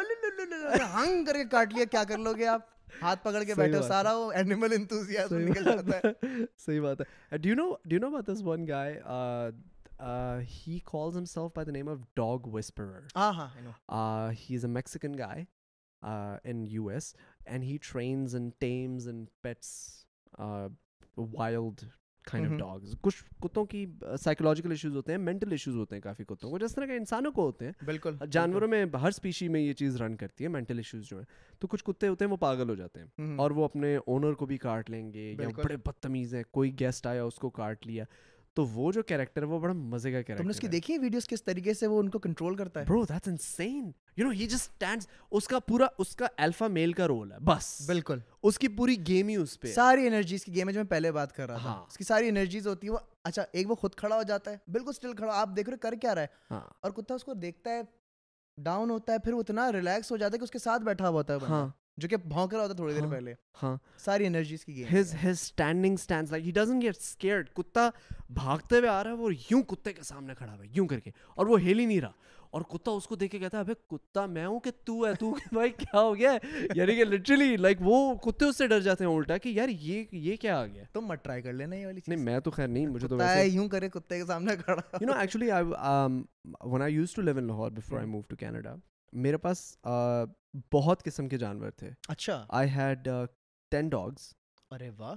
ہنگ 0.94 1.26
کر 1.26 1.34
کے 1.34 1.44
کاٹ 1.46 1.74
لیا 1.74 1.86
کیا 1.86 2.04
کر 2.04 2.18
لو 2.18 2.34
گے 2.34 2.48
آپ 2.48 2.62
ہاتھ 3.02 3.24
پکڑ 3.24 3.44
کے 3.44 3.54
بیٹھے 3.54 3.82
سارا 3.82 4.16
وہ 4.16 4.32
اینیمل 4.32 4.74
انتوزیاز 4.74 5.34
نکل 5.34 5.64
جاتا 5.64 5.98
ہے 5.98 6.12
صحیح 6.58 6.82
بات 6.82 7.02
ہے 7.02 7.38
ڈو 7.38 7.54
نو 7.54 7.74
ڈو 7.86 7.98
نو 7.98 8.10
بات 8.10 8.28
this 8.28 8.42
one 8.44 8.68
guy 8.68 9.00
he 10.40 10.80
calls 10.86 11.18
himself 11.26 11.52
by 11.56 11.66
the 11.66 11.72
name 11.72 11.90
of 11.90 11.98
dog 12.16 12.48
whisperer 12.48 13.00
ہاں 13.16 13.32
ہاں 13.34 14.32
he 14.32 14.56
is 14.56 14.66
a 14.66 14.72
Mexican 14.72 15.18
guy 15.18 15.44
in 16.44 16.66
U 16.70 16.88
S 16.88 17.16
and 17.46 17.64
he 17.64 17.78
trains 17.92 18.36
and 18.36 18.52
tames 18.60 19.08
and 19.08 19.28
pets 19.42 20.05
wild 21.18 21.82
kind 22.32 22.54
of 22.54 22.60
dogs 22.60 22.96
کچھ 23.02 23.24
کتوں 23.42 23.66
کی 23.66 23.86
psychological 24.24 24.72
issues 24.72 24.96
ہوتے 24.96 25.12
ہیں 25.12 25.20
mental 25.20 25.52
issues 25.52 25.76
ہوتے 25.76 25.96
ہیں 25.96 26.02
کافی 26.02 26.24
کتوں 26.24 26.50
کو 26.50 26.58
جس 26.58 26.76
طرح 26.76 26.86
کے 26.86 26.96
انسانوں 26.96 27.32
کو 27.32 27.46
ہوتے 27.46 27.66
ہیں۔ 27.66 27.86
بالکل 27.86 28.16
جانوروں 28.32 28.68
میں 28.68 28.86
ہر 29.02 29.08
اسپیشی 29.08 29.48
میں 29.48 29.62
یہ 29.62 29.74
چیز 29.74 30.02
رن 30.02 30.16
کرتی 30.16 30.44
ہے 30.44 30.50
مینٹل 30.50 30.78
ایشوز 30.78 31.10
جو 31.10 31.18
ہیں۔ 31.18 31.26
تو 31.60 31.68
کچھ 31.68 31.84
کتے 31.84 32.08
ہوتے 32.08 32.26
ہیں 32.26 32.32
وہ 32.32 32.38
پاگل 32.38 32.70
ہو 32.70 32.76
جاتے 32.76 33.00
ہیں۔ 33.00 33.08
اور 33.38 33.52
وہ 33.52 33.66
اپنے 33.66 33.98
اونر 34.08 34.34
کو 34.34 34.46
بھی 34.46 34.58
کاٹ 34.58 34.90
لیں 34.90 35.14
گے 35.14 35.32
یا 35.32 35.48
بڑے 35.64 35.78
بدتمیز 35.78 36.36
ہیں 36.36 36.44
کوئی 36.52 36.80
گیسٹ 36.80 37.08
آیا 37.08 37.24
اس 37.24 37.36
کو 37.36 37.50
کاٹ 37.50 37.88
لیا۔ 37.88 38.04
تو 38.58 38.66
وہ 38.66 38.92
جو 38.92 39.04
کیریکٹر 39.04 39.44
وہ 39.44 39.60
بڑا 39.60 39.74
مزے 39.74 40.12
کا 40.12 40.22
کیریکٹر 40.22 40.38
تم 40.38 40.48
نے 40.48 40.52
اس 40.52 40.60
کی 40.60 40.68
دیکھی 40.68 40.94
ہے 40.94 41.00
ویڈیوز 41.00 41.28
کس 41.28 41.44
طریقے 41.44 41.74
سے 41.74 41.88
وہ 41.88 42.00
ان 42.00 42.10
کو 42.10 42.20
کنٹرول 42.20 42.56
کرتا 42.56 42.80
ہے؟ 42.80 42.86
Bro 42.86 43.06
that's 43.06 43.28
insane 43.28 43.92
you 44.18 44.26
know 44.26 44.32
he 44.32 44.48
just 44.48 44.64
stands 44.66 45.08
اس 45.32 45.48
کا 45.48 45.60
پورا 45.60 45.88
اس 45.98 46.16
کا 46.16 46.28
الفا 46.38 46.68
میل 46.68 46.94
کا 46.94 47.08
رول 47.08 47.32
ہے 47.32 47.38
بس۔ 47.40 47.82
بالکل۔ 47.88 48.20
اس 48.44 48.60
کی 48.60 48.68
پوری 48.68 48.96
گیم 49.08 49.28
ہی 49.28 49.36
اس 49.36 49.60
پہ۔ 49.60 49.74
ساری 49.74 50.08
انرجیز 50.08 50.46
کی 50.46 50.56
گیم 50.56 50.68
ہے 50.68 50.74
جو 50.74 50.80
میں 50.80 50.90
پہلے 50.90 51.12
بات 51.12 51.36
کر 51.36 51.48
رہا 51.48 51.58
تھا۔ 51.58 51.70
ہاں۔ 51.70 51.86
اس 51.88 51.98
کی 51.98 52.04
ساری 52.04 52.30
انرجیز 52.30 52.68
ہوتی 52.68 52.88
ہے 52.88 52.92
وہ 52.92 52.98
اچھا 53.24 53.46
ایک 53.52 53.70
وہ 53.70 53.76
خود 53.76 53.96
کھڑا 53.96 54.16
ہو 54.16 54.24
جاتا 54.24 54.52
ہے۔ 54.52 54.58
بالکل 54.72 54.94
سٹل 54.94 55.14
کھڑا 55.14 55.34
آپ 55.42 55.50
دیکھ 55.56 55.70
رہے 55.70 55.78
کر 55.78 55.94
کیا 56.02 56.16
رہا 56.16 56.22
ہے؟ 56.22 56.28
ہاں۔ 56.52 56.62
اور 56.82 56.92
کتا 56.92 57.14
اس 57.14 57.24
کو 57.24 57.34
دیکھتا 57.34 57.70
ہے 57.70 57.82
ڈاؤن 58.58 58.90
ہوتا 58.90 59.14
ہے 59.14 59.20
پھر 59.20 59.34
اتنا 59.34 59.72
ریلیکس 59.72 60.12
ہو 60.12 60.18
جاتا 60.18 60.34
ہے 60.34 60.40
کہ 60.40 60.44
اس 60.44 60.52
کے 60.52 60.60
ساتھ 60.60 60.82
بیٹھا 60.84 61.10
ہوا 61.10 61.18
ہوتا 61.18 61.34
ہے 61.34 61.40
ہاں۔ 61.50 61.68
جو 61.98 62.08
کہ 62.08 62.18
بھونک 62.18 62.54
رہا 62.54 62.64
ہوتا 62.64 62.74
تھوڑی 62.74 62.94
دیر 62.94 63.02
ہاں، 63.02 63.12
پہلے۔ 63.12 63.34
ہاں۔ 63.64 63.76
ساری 63.98 64.26
انرجیز 64.26 64.66
کی 64.66 64.76
game 64.76 64.86
his 64.96 65.14
his 65.26 65.40
standing 65.40 65.96
stands 65.96 66.32
like 66.32 66.46
he 66.46 66.52
doesn't 66.52 66.84
get 66.84 66.98
scared 66.98 67.50
کتا 67.50 67.90
بھاگتے 68.30 68.78
ہوئے 68.78 68.90
آ 68.90 69.04
رہا 69.04 69.12
ہے 69.12 69.16
وہ 69.16 69.30
یوں 69.52 69.62
کتے 69.64 69.94
کے 69.94 70.04
سامنے 70.04 70.36
کھڑا 70.36 70.54
ہوا 70.54 70.64
ہے 70.64 70.70
یوں 70.74 70.88
کر 70.88 71.00
کے 71.00 71.12
اور 71.36 71.46
وہ 71.46 71.62
ہل 71.62 71.80
ہی 71.80 71.86
نہیں 71.86 72.02
رہا۔ 72.02 72.12
اور 72.50 72.62
کتا 72.62 72.92
اس 72.92 73.08
کو 73.08 73.16
دیکھ 73.16 73.32
کے 73.32 73.40
کہتا 73.40 73.58
ہے 73.58 73.64
ابے 73.64 73.74
کتا 73.90 74.26
میں 74.26 74.46
ہوں 74.46 74.60
کہ 74.60 74.72
تو 74.86 75.06
ہے 75.06 75.14
تو 75.14 75.32
بھائی 75.54 75.70
کیا 75.70 76.00
ہو 76.02 76.16
گیا 76.16 76.32
یعنی 76.76 76.96
کہ 76.96 77.06
لٹرلی 77.06 77.58
لائک 77.58 77.78
وہ 77.82 78.16
کتے 78.16 78.46
اس 78.46 78.58
سے 78.58 78.68
ڈر 78.68 78.80
جاتے 78.80 79.06
ہیں 79.06 79.16
الٹا 79.16 79.38
کہ 79.38 79.50
یار 79.50 79.70
یہ 79.70 80.04
یہ 80.12 80.36
کیا 80.36 80.60
آ 80.60 80.66
گیا 80.66 80.84
تم 80.94 81.06
مت 81.06 81.24
ٹرائی 81.24 81.42
کر 81.42 81.54
لینا 81.54 81.76
یہ 81.76 81.86
والی 81.86 82.02
چیز۔ 82.02 82.14
نہیں 82.14 82.26
میں 82.26 82.40
تو 82.40 82.52
خیر 82.52 82.68
نہیں 82.68 82.88
مجھے 82.88 83.08
تو 83.08 83.18
ویسے 83.18 83.46
یوں 83.48 83.68
کرے 83.70 83.90
کتے 83.90 84.20
کے 84.20 84.26
سامنے 84.26 84.56
کھڑا۔ 84.66 84.82
You 85.02 85.08
know 85.08 85.14
actually 85.14 85.52
I 85.52 85.66
when 86.66 86.82
i 86.82 86.90
used 86.96 87.16
to 87.16 87.24
live 87.24 87.38
in 87.38 87.48
lahore 87.48 87.70
before 87.76 88.00
i 88.00 88.06
moved 88.06 88.28
to 88.30 88.38
canada 88.40 88.74
میرے 89.16 89.38
پاس 89.38 89.78
بہت 90.74 91.04
قسم 91.04 91.28
کے 91.30 91.38
جانور 91.38 91.72
تھے۔ 91.72 91.90
اچھا۔ 92.08 92.46
آئی 92.50 92.70
ہیڈ 92.70 93.08
ٹین 93.72 93.90
ڈاگس 93.90 94.34
ارے 94.72 94.90
واہ۔ 94.98 95.16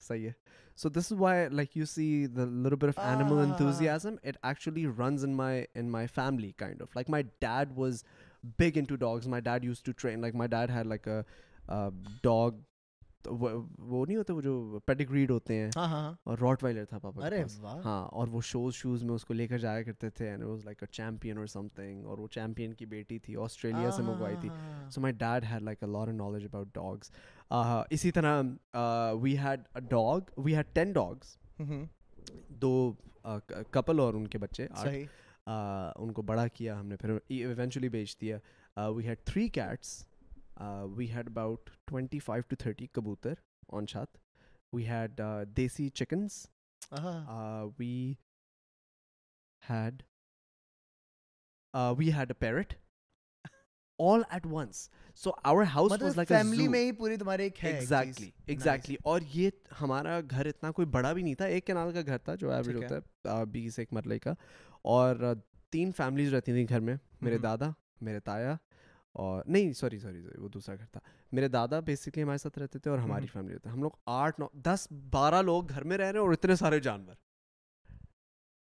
صحیح 0.00 0.26
ہے۔ 0.26 0.32
So 0.76 0.88
this 0.88 1.12
is 1.12 1.20
why 1.20 1.48
like 1.48 1.76
you 1.76 1.84
see 1.84 2.26
the 2.26 2.44
little 2.44 2.74
bit 2.74 2.88
of 2.88 2.98
animal 2.98 3.38
enthusiasm 3.38 4.14
it 4.22 4.36
actually 4.42 4.86
runs 4.86 5.24
in 5.24 5.36
my 5.36 5.64
in 5.74 5.90
my 5.90 6.06
family 6.06 6.52
kind 6.52 6.82
of 6.82 6.96
like 6.96 7.10
my 7.10 7.24
dad 7.40 7.78
was 7.78 8.04
big 8.58 8.78
into 8.84 8.96
dogs 8.96 9.26
my 9.26 9.42
dad 9.42 9.64
used 9.64 9.82
to 9.82 9.92
train 9.92 10.20
like 10.20 10.34
my 10.34 10.48
dad 10.48 10.70
had 10.70 10.86
like 10.86 11.08
dog 12.22 12.50
وہ 13.28 14.06
نہیں 14.06 14.16
ہوتے 14.16 14.32
وہ 14.32 14.40
جو 14.40 14.78
پیڈیگریڈ 14.86 15.30
ہوتے 15.30 15.54
ہیں 15.54 15.70
اور 16.24 16.38
راٹ 16.38 16.62
وائلر 16.62 16.84
تھا 16.84 16.98
پاپا 16.98 17.20
ہاں 17.84 18.06
اور 18.08 18.28
وہ 18.28 18.40
شوز 18.40 18.74
شوز 18.74 19.04
میں 19.04 19.14
اس 19.14 19.24
کو 19.24 19.34
لے 19.34 19.46
کر 19.48 19.58
جایا 19.58 19.82
کرتے 19.82 20.10
تھے 20.10 20.28
and 20.30 20.44
was 20.44 20.64
like 20.64 20.82
a 20.82 20.92
champion 20.92 21.38
اور 21.38 21.46
سم 21.46 21.68
تھنگ 21.68 22.04
اور 22.04 22.18
وہ 22.18 22.28
چیمپئن 22.28 22.74
کی 22.74 22.86
بیٹی 22.86 23.18
تھی 23.18 23.36
آسٹریلیا 23.36 23.90
سے 23.90 24.02
منگوائی 24.02 24.36
تھی۔ 24.40 24.48
So 24.90 25.00
my 25.00 25.14
dad 25.14 25.44
had 25.50 25.62
like 25.62 25.82
a 25.82 25.88
lot 25.88 26.12
knowledge 26.12 26.44
about 26.44 26.74
dogs 26.74 27.10
اسی 27.90 28.10
طرح 28.10 28.42
we 29.22 29.38
had 29.38 29.60
a 29.74 29.80
dog 29.80 30.20
we 30.36 30.54
had 30.56 30.74
ten 30.74 30.92
dogs 30.92 31.36
do 32.60 32.92
couple 33.70 34.00
اور 34.00 34.14
ان 34.14 34.26
کے 34.26 34.38
بچے 34.38 34.66
ان 35.46 36.12
کو 36.12 36.22
بڑا 36.22 36.46
کیا 36.48 36.80
ہم 36.80 36.86
نے 36.86 36.96
پھر 36.96 37.18
ایونچولی 37.28 37.88
بیچ 37.88 38.20
دیا۔ 38.20 38.38
We 38.76 39.06
had 39.08 39.18
three 39.24 39.48
cats 39.48 40.06
we 40.96 41.10
had 41.12 41.28
about 41.28 41.70
twenty 41.84 42.18
five 42.18 42.42
to 42.48 42.56
thirty 42.56 42.86
کبوتر 42.86 43.34
on 43.68 43.86
چھات 43.86 44.16
we 44.72 44.86
had 44.88 45.20
desi 45.56 45.88
chickens 45.90 46.46
we 47.78 48.14
had 49.62 50.02
we 51.98 52.12
had 52.12 52.30
a 52.30 52.38
parrot 52.38 52.74
all 53.98 54.22
at 54.28 54.46
once 54.46 54.88
so 55.16 55.30
our 55.42 55.64
house 55.74 55.92
family 56.28 56.66
میں 56.68 56.80
ہی 56.80 56.92
پوری 56.92 57.16
تمہارے 57.16 57.48
ایگزیکٹلی 57.62 58.30
ایگزیکٹلی 58.46 58.96
اور 59.04 59.20
یہ 59.34 59.50
ہمارا 59.80 60.20
گھر 60.30 60.46
اتنا 60.46 60.70
کوئی 60.70 60.86
بڑا 60.88 61.12
بھی 61.12 61.22
نہیں 61.22 61.34
تھا 61.34 61.44
ایک 61.44 61.66
کینال 61.66 61.92
کا 61.92 62.00
گھر 62.06 62.18
تھا 62.18 62.34
جو 62.34 62.50
ایوریج 62.50 62.76
ہوتا 62.76 63.38
ہے 63.38 63.44
بیس 63.44 63.78
ایک 63.78 63.92
مرلے 63.92 64.18
کا 64.18 64.34
اور 64.84 65.34
تین 65.70 65.92
فیملیز 65.96 66.34
رہتی 66.34 66.52
تھیں 66.52 66.66
گھر 66.68 66.80
میں 66.80 66.96
میرے 67.20 67.38
دادا 67.38 67.70
میرے 68.00 68.20
تایا 68.20 68.56
اور 69.16 69.42
نہیں 69.46 69.72
سوری 69.72 69.98
سوری 69.98 70.22
سوری 70.22 70.40
وہ 70.40 70.48
دوسرا 70.48 70.74
گھر 70.74 70.84
تھا۔ 70.84 71.00
میرے 71.32 71.48
دادا 71.48 71.80
بیسکلی 71.80 72.22
ہمارے 72.22 72.38
ساتھ 72.38 72.58
رہتے 72.58 72.78
تھے 72.78 72.90
اور 72.90 72.98
ہماری 72.98 73.26
فیملی 73.26 73.54
رہتے 73.54 73.68
ہم 73.68 73.82
لوگ 73.82 73.90
آٹھ 74.06 74.40
نو 74.40 74.46
دس 74.54 74.88
بارہ 75.10 75.42
لوگ 75.42 75.68
گھر 75.68 75.84
میں 75.84 75.98
رہ 75.98 76.02
رہے 76.02 76.18
ہیں 76.18 76.26
اور 76.26 76.32
اتنے 76.32 76.54
سارے 76.54 76.80
جانور۔ 76.80 77.14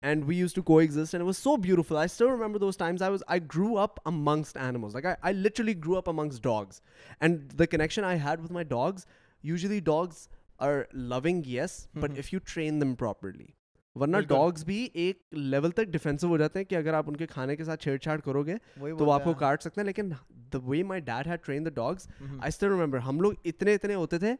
And 0.02 0.24
we 0.28 0.38
used 0.38 0.54
to 0.54 0.62
coexist 0.78 1.16
and 1.16 1.26
was 1.26 1.38
so 1.38 1.56
beautiful 1.58 1.98
I 1.98 2.06
still 2.06 2.26
remember 2.26 2.60
those 2.60 2.78
times 2.78 3.02
I 3.02 3.12
was 3.12 3.24
I 3.28 3.42
grew 3.56 3.80
up 3.80 4.08
amongst 4.08 4.58
animals 4.58 4.94
like 4.94 5.06
I 5.22 5.36
literally 5.36 5.78
grew 5.78 5.98
up 5.98 6.10
amongst 6.10 6.42
dogs 6.42 6.82
and 7.20 7.60
the 7.60 7.66
connection 7.66 8.04
I 8.04 8.20
had 8.20 8.40
with 8.40 8.52
my 8.52 8.66
dogs 8.66 9.06
usually 9.44 9.80
dogs 9.80 10.28
are 10.58 10.82
loving 10.94 11.42
yes 11.46 11.88
but 11.94 12.18
if 12.18 12.34
you 12.34 12.40
train 12.54 12.82
them 12.82 12.96
properly 12.96 13.48
ورنہ 13.96 14.18
dogs 14.20 14.64
بھی 14.64 14.88
ایک 14.94 15.22
level 15.32 15.72
تک 15.72 15.88
defensive 15.88 16.28
ہو 16.28 16.38
جاتے 16.38 16.60
ہیں 16.60 16.66
کہ 16.66 16.76
اگر 16.76 16.94
آپ 16.94 17.10
ان 17.10 17.16
کے 17.16 17.28
کھانے 17.28 17.56
کے 17.56 17.64
ساتھ 17.64 17.84
چھیڑ 17.84 17.98
چھاڑ 17.98 18.20
کرو 18.20 18.44
گے 18.46 18.56
تو 19.00 19.10
آپ 19.12 19.24
کو 19.24 19.34
کاٹ 19.34 19.64
سکتے 19.64 19.82
ہیں 19.82 19.86
لیکن 19.86 20.10
the 20.54 20.58
way 20.64 20.82
my 20.84 21.02
dad 21.02 21.28
had 21.28 21.46
train 21.46 21.66
the 21.66 21.70
dogs 21.76 22.08
I 22.22 22.48
still 22.48 22.74
remember 22.74 23.00
ہم 23.00 23.22
لوگ 23.22 23.34
اتنے 23.46 23.74
اتنے 23.74 23.96
ہوتے 23.96 24.20
تھے 24.20 24.34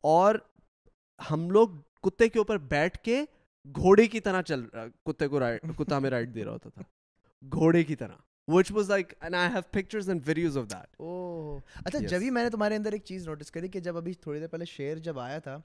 اور 0.00 0.34
ہم 1.20 1.50
لوگ 1.50 1.68
کتے 2.02 2.28
کے 2.28 2.38
اوپر 2.38 2.58
بیٹھ 2.68 2.98
کے 2.98 3.24
گھوڑے 3.66 4.06
کی 4.06 4.20
طرح 4.20 4.42
چل 4.42 4.64
رہا 4.64 4.86
کتے 5.06 5.28
کو 5.28 5.40
رائڈ 5.40 5.60
کتا 5.78 5.96
ہمیں 5.96 6.10
رائڈ 6.10 6.34
دے 6.34 6.44
رہا 6.44 6.52
ہوتا 6.52 6.68
تھا۔ 6.70 6.82
گھوڑے 7.42 7.82
کی 7.84 7.96
طرح 7.96 8.14
which 8.48 8.70
was 8.72 8.88
like 8.90 9.12
and 9.20 9.34
I 9.34 9.48
have 9.52 9.62
pictures 9.70 10.08
and 10.08 10.22
videos 10.26 10.56
of 10.58 10.64
that 10.70 10.94
اوہ 10.98 11.58
اچھا 11.84 11.98
جبھی 11.98 12.30
میں 12.30 12.44
نے 12.44 12.50
تمہارے 12.50 12.76
اندر 12.76 12.92
ایک 12.92 13.04
چیز 13.04 13.26
نوٹس 13.28 13.50
کری 13.50 13.68
کہ 13.68 13.80
جب 13.80 13.96
ابھی 13.96 14.12
تھوڑی 14.14 14.38
دیر 14.40 14.48
پہلے 14.48 14.64
شعر 14.64 14.96
جب 14.98 15.18
آیا 15.18 15.38
تھا 15.38 15.58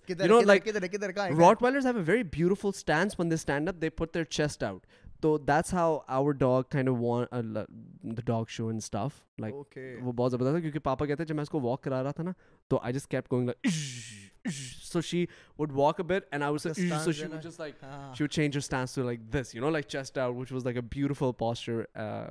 when 3.18 3.30
they 3.30 3.38
stand 3.38 3.70
up 3.70 3.80
they 3.80 3.90
put 3.90 4.14
their 4.14 4.26
chest 4.26 4.64
out 4.64 4.86
تو 5.22 5.38
that's 5.38 5.74
how 5.74 5.98
our 6.08 6.34
dog 6.34 6.64
kind 6.70 6.90
of 6.90 6.96
won 7.00 7.56
the 7.56 8.22
dog 8.26 8.44
show 8.50 8.68
stuff 8.68 9.20
like 9.40 9.78
وہ 10.04 10.12
بہت 10.12 10.32
زبردست 10.32 10.62
کیونکہ 10.62 10.80
پاپا 10.80 11.06
کہتے 11.06 11.24
ہیں 11.24 11.28
جب 11.28 11.36
میں 11.36 11.42
اس 11.42 11.50
کو 11.50 11.60
واک 11.62 11.82
کرا 11.84 12.04
رہا 12.04 12.12
تھا 12.12 12.24
نا 12.24 12.32
تو 12.72 12.80
I 12.84 12.94
just 12.94 13.10
keep 13.12 13.32
going 13.32 13.50
so 14.84 15.02
she 15.02 15.26
would 15.60 15.72
walk 15.74 16.00
a bit 16.00 16.28
and 16.32 16.68
she 18.14 18.24
would 18.24 18.32
change 18.32 18.58
stance 18.58 18.96
to 18.96 19.04
like 19.04 19.20
this 19.34 19.56
you 19.56 19.62
know 19.62 19.70
like 19.70 19.88
chest 19.88 20.18
out 20.18 20.36
which 20.38 20.52
was 20.52 20.66
like 20.66 20.78
a 20.78 20.82
beautiful 20.92 21.32
posture 21.38 21.82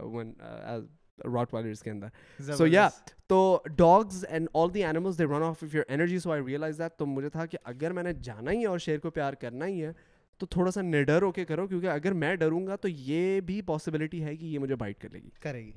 one 0.03 0.33
as 0.41 0.85
rottweilers 1.55 1.83
کے 1.83 1.91
اندر 1.91 2.53
so 2.57 2.67
یا 2.67 2.89
تو 3.27 3.59
dogs 3.77 4.25
and 4.29 4.49
all 4.55 4.75
the 4.75 4.85
animals 4.85 5.19
they 5.19 5.25
run 5.25 5.43
off 5.43 5.63
your 5.73 5.83
energy 5.89 6.19
so 6.19 6.33
I 6.33 6.43
realise 6.47 6.79
that 6.79 6.99
تو 6.99 7.07
مجھے 7.07 7.29
تھا 7.29 7.47
کہ 7.47 7.59
اگر 7.65 7.93
میں 7.93 8.03
نے 8.03 8.13
جانا 8.13 8.51
ہی 8.51 8.61
ہے 8.61 8.67
اور 8.67 8.79
شیر 8.79 8.99
کو 8.99 9.11
پیار 9.11 9.33
کرنا 9.33 9.67
ہی 9.67 9.85
ہے 9.85 9.93
تو 10.41 10.47
تھوڑا 10.47 10.71
سا 10.71 10.81
نڈر 10.83 11.23
ہو 11.23 11.33
کے 11.33 11.45
کرو 11.45 11.67
کیونکہ 11.69 11.87
اگر 11.87 12.13
میں 12.13 12.35
ڈروں 12.37 12.67
گا 12.67 12.77
تو 12.77 12.89
یہ 12.89 13.41
بھی 13.41 13.63
پاسبلٹی 13.63 14.25
ہے 14.25 14.37
کہ 14.37 14.45
یہ 14.45 14.59
مجھے 14.59 14.75
بائٹ 14.77 14.99
کر 15.01 15.11
لے 15.11 15.19
گی۔ 15.23 15.31
کرے 15.41 15.65
گی۔ 15.67 15.73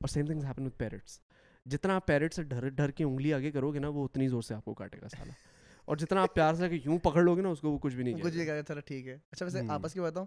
اور 0.00 0.08
same 0.08 0.26
things 0.26 0.44
happen 0.44 0.66
with 0.66 0.78
parrots 0.78 1.20
جتنا 1.66 1.96
آپ 1.96 2.06
پیرٹ 2.06 2.34
سے 2.34 2.42
ڈر 2.42 2.68
ڈر 2.68 2.90
کے 2.90 3.04
انگلی 3.04 3.34
آگے 3.34 3.50
کرو 3.50 3.74
گے 3.74 3.78
نا 3.78 3.88
وہ 3.88 4.04
اتنی 4.04 4.28
زور 4.28 4.42
سے 4.42 4.54
آپ 4.54 4.64
کو 4.64 4.74
کاٹے 4.74 5.00
گا 5.00 5.08
سالا۔ 5.08 5.32
اور 5.84 5.96
جتنا 5.96 6.22
آپ 6.22 6.34
پیار 6.34 6.54
سے 6.54 6.68
کہ 6.68 6.78
یوں 6.84 6.98
پکڑ 6.98 7.22
لو 7.22 7.36
گے 7.36 7.42
نا 7.42 7.48
اس 7.48 7.60
کو 7.60 7.70
وہ 7.70 7.78
کچھ 7.78 7.94
بھی 7.94 8.04
نہیں 8.04 8.22
کچھ 8.22 8.36
بھی. 8.36 8.46
کہا 8.46 8.62
چلو 8.62 8.80
ٹھیک 8.80 9.06
ہے۔ 9.06 9.18
اچھا 9.30 9.46
ویسے. 9.46 9.60
آپس 9.68 9.92
کی 9.92 10.00
بتاؤں 10.00 10.26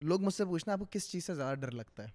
لوگ 0.00 0.22
مجھ 0.22 0.34
سے 0.34 0.44
پوچھنا 0.44 0.72
آپ 0.72 0.78
کو 0.78 0.84
کس 0.90 1.10
چیز 1.10 1.24
سے 1.24 1.34
زیادہ 1.34 1.58
ڈر 1.58 1.70
لگتا 1.70 2.02
ہے؟ 2.02 2.08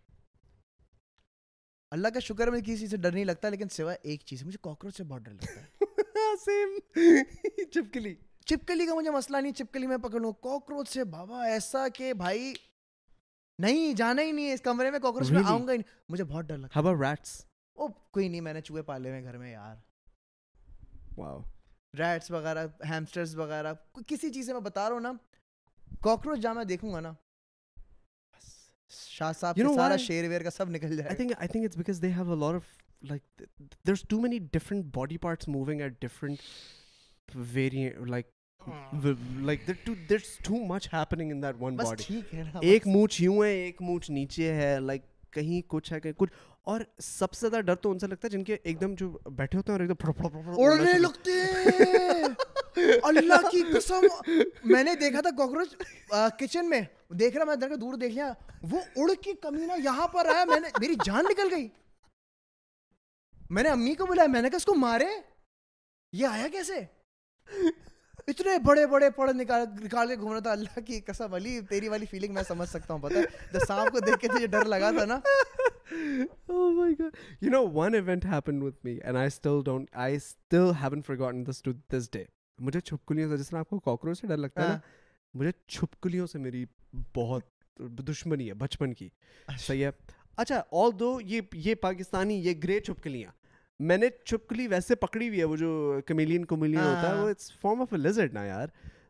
اللہ 1.91 2.08
کا 2.08 2.19
شکر 2.19 2.47
مجھے 2.47 2.62
کسی 2.62 2.78
چیز 2.78 2.91
سے 2.91 2.97
ڈر 2.97 3.12
نہیں 3.12 3.25
لگتا 3.25 3.49
لیکن 3.49 3.69
سوائے 3.69 3.97
ایک 4.01 4.21
چیز 4.25 4.43
مجھے 4.43 4.58
کاکروچ 4.62 4.97
سے 4.97 5.04
بہت 5.04 5.21
ڈر 5.21 5.32
لگتا 5.32 5.62
ہے۔ 5.62 5.67
سیم 6.45 6.78
چپکلی۔ 7.71 8.15
چپکلی 8.47 8.86
کا 8.86 8.95
مجھے 8.95 9.10
مسئلہ 9.10 9.38
نہیں 9.38 9.53
چپکلی 9.53 9.88
میں 9.88 9.97
پکڑ 9.97 10.19
لوں 10.19 10.31
کاکروچ 10.34 10.89
سے 10.89 11.03
بابا 11.03 11.45
ایسا 11.45 11.88
کہ 11.88 12.13
بھائی 12.13 12.53
نہیں 13.60 13.93
جانا 13.93 14.21
ہی 14.21 14.31
نہیں 14.31 14.47
ہے 14.47 14.53
اس 14.53 14.62
کمرے 14.62 14.91
میں 14.91 14.99
کاکروچ 14.99 15.31
میں? 15.31 15.41
آؤں 15.45 15.67
گا 15.67 15.71
ہی 15.73 15.77
نہیں 15.77 15.93
مجھے 16.10 16.23
بہت 16.23 16.45
ڈر 16.45 16.58
لگتا? 16.58 16.79
ہے 16.79 17.13
او 17.77 17.88
کوئی 18.12 18.27
نہیں 18.29 18.41
میں 18.41 18.53
نے 18.53 18.62
چوہے 18.62 18.81
پالے 18.81 19.10
ہوئے 19.10 19.23
گھر 19.23 19.38
میں 19.38 19.51
یار 19.51 19.75
Wow. 21.17 21.41
ریٹس 21.93 22.31
وغیرہ 22.31 22.65
ہیمسٹرز 22.89 23.36
وغیرہ 23.36 23.73
کسی 24.08 24.29
چیز 24.34 24.45
سے 24.45 24.53
میں 24.53 24.62
بتا 24.62 24.88
رہا 24.88 24.93
ہوں 24.93 25.01
نا 25.01 25.12
کاکروچ 26.03 26.39
جہاں 26.39 26.53
میں 26.55 26.63
دیکھوں 26.63 26.91
گا 26.93 26.99
نا 26.99 27.13
شاہ 28.91 29.31
صاحب 29.39 29.60
You 29.60 29.65
know 29.67 29.75
سارا? 29.75 29.95
شیر 29.97 30.27
ویر 30.29 30.43
کا 30.43 30.49
سب 30.49 30.69
نکل 30.69 30.93
I 30.93 30.97
جائے 30.97 31.15
think 31.15 31.31
I 31.39 31.47
think 31.47 31.67
it's 31.67 31.79
because 31.81 32.01
they 32.01 32.12
have 32.17 32.34
a 32.36 32.39
lot 32.41 32.55
of 32.55 32.67
like 33.01 33.23
th- 33.38 33.77
there's 33.86 34.03
too 34.13 34.19
many 34.21 34.39
different 34.58 34.91
body 34.91 35.17
parts 35.17 35.51
moving 35.55 35.81
at 35.88 35.97
different 35.99 36.43
variant 37.53 38.12
like 38.15 38.31
in 41.32 41.41
that 41.41 41.60
one 41.60 41.78
بس 41.78 41.88
body. 41.88 42.04
ٹھیک 42.08 42.34
ہے 42.36 42.43
نا 42.43 42.60
ایک 42.62 42.88
مونچھ 42.88 43.21
یوں 43.21 43.43
ہے 43.43 43.54
ایک 43.56 43.82
مونچھ 43.82 44.12
نیچے 44.12 44.54
ہے 44.54 44.80
لائک 44.80 45.01
کہیں 45.34 45.62
کچھ 45.67 45.91
ہے 45.93 45.99
کہیں 45.99 46.13
کچھ 46.17 46.32
اور 46.63 46.82
سب 46.99 47.34
سے 47.34 47.49
زیادہ 47.49 47.62
ڈر 47.62 47.75
تو 47.75 47.91
ان 47.91 47.99
سے 47.99 48.08
لگتا 48.08 48.28
ہے 48.28 48.32
جن 48.32 48.43
کے 48.43 48.58
ایک 48.63 48.82
دم 48.82 48.93
جو 48.95 49.10
بیٹھے 49.32 49.58
ہوتے 49.58 49.71
ہیں 49.71 49.80
اور 49.80 49.88
ایک 49.88 49.89
دم 49.91 50.62
اڑنے 50.62 50.97
لگتے 50.99 51.32
ہیں 51.32 52.23
اللہ 53.04 53.49
کی 53.51 53.62
قسم 53.73 54.06
میں 54.65 54.84
نے 54.84 54.95
دیکھا 54.95 55.21
تھا 55.21 55.30
کاکروچ 55.38 55.75
کچن 56.39 56.69
میں 56.69 56.82
دیکھ 57.19 57.38
رہا 57.38 57.45
میں 57.45 57.69
کا 57.69 57.75
دور 57.82 57.93
دیکھ 57.93 58.13
لیا 58.13 58.32
وہ 58.62 58.80
اڑ 58.95 59.10
کے 59.21 59.34
کمینہ 59.41 59.82
یہاں 59.84 60.08
پر 60.08 60.30
آیا 60.34 60.45
میں 60.45 60.60
نے 60.60 60.69
میری 60.80 60.95
جان 61.06 61.25
نکل 61.30 61.54
گئی 61.54 61.67
میں 63.49 63.63
نے 63.63 63.69
امی 63.69 63.93
کو 63.95 64.06
بلایا 64.06 64.28
میں 64.28 64.41
نے 64.41 64.49
کہا 64.49 64.58
اس 64.58 64.65
کو 64.65 64.75
مارے 64.75 65.06
یہ 66.13 66.28
آیا 66.28 66.47
کیسے 66.47 66.84
اتنے 68.27 68.57
بڑے 68.65 68.85
بڑے 68.88 69.09
پڑ 69.09 69.29
نکال 69.33 69.65
نکال 69.83 70.07
کے 70.07 70.15
گھوم 70.15 70.31
رہا 70.31 70.39
تھا 70.39 70.51
اللہ 70.51 70.79
کی 70.79 70.99
قسم 71.01 71.33
علی 71.33 71.59
تیری 71.61 71.88
والی 71.88 72.05
فیلنگ 72.05 72.33
میں 72.33 72.43
سمجھ 72.47 72.69
سکتا 72.69 72.93
ہوں 72.93 73.01
پتہ 73.01 73.19
جب 73.53 73.59
سانپ 73.67 73.91
کو 73.91 73.99
دیکھ 73.99 74.19
کے 74.19 74.27
تجھے 74.27 74.47
ڈر 74.47 74.65
لگا 74.65 74.91
تھا 74.91 75.05
نا۔ 75.05 75.19
Oh 76.49 76.67
my 76.77 76.88
god. 76.99 77.17
You 77.41 77.49
know 77.49 77.61
one 77.75 77.95
event 77.97 78.23
happened 78.23 78.63
with 78.67 78.77
me 78.88 78.93
and 79.07 79.19
i 79.19 79.25
still 79.35 79.59
don't 79.61 79.99
i 80.05 80.17
still 80.17 80.71
haven't 80.83 81.05
forgotten 81.09 81.43
this 81.49 81.61
to 81.67 81.73
this 81.93 82.07
day. 82.17 82.23
مجھے 82.59 82.79
چھپکلیوں 82.79 83.29
سے 83.29 83.38
جس 83.38 83.49
طرح 83.49 83.59
آپ 83.59 83.69
کو 83.69 83.79
کاکروچ 83.79 84.19
سے 84.21 84.27
ڈر 84.27 84.38
لگتا 84.38 84.63
ہے 84.63 84.67
نا 84.67 84.77
مجھے 85.33 85.51
چھپکلیوں 85.67 86.27
سے 86.27 86.39
میری 86.39 86.65
بہت 87.15 87.43
دشمنی 88.07 88.47
ہے 88.47 88.53
بچپن 88.53 88.93
کی۔ 88.93 89.09
صحیح 89.59 89.85
ہے؟ 89.85 89.91
اچھا 90.38 90.61
آل 90.71 90.99
دو 90.99 91.21
یہ 91.21 91.41
یہ 91.53 91.75
پاکستانی 91.75 92.39
یہ 92.45 92.53
گرے 92.63 92.79
چھپکلیاں 92.79 93.31
میں 93.79 93.97
نے 93.97 94.07
چھپکلی 94.25 94.67
ویسے 94.67 94.95
پکڑی 94.95 95.27
ہوئی 95.27 95.39
ہے 95.39 95.43
وہ 95.43 95.55
جو 95.55 95.99
کمیلین 96.05 96.45
کمیلین 96.45 96.79
ہوتا 96.79 97.09
ہے 97.09 97.21
وہ 97.21 97.29
it's 97.29 97.51
form 97.61 97.81
of 97.81 97.88
a 97.91 97.97
lizard 97.97 98.33
نا 98.33 98.45
یار۔ 98.45 98.67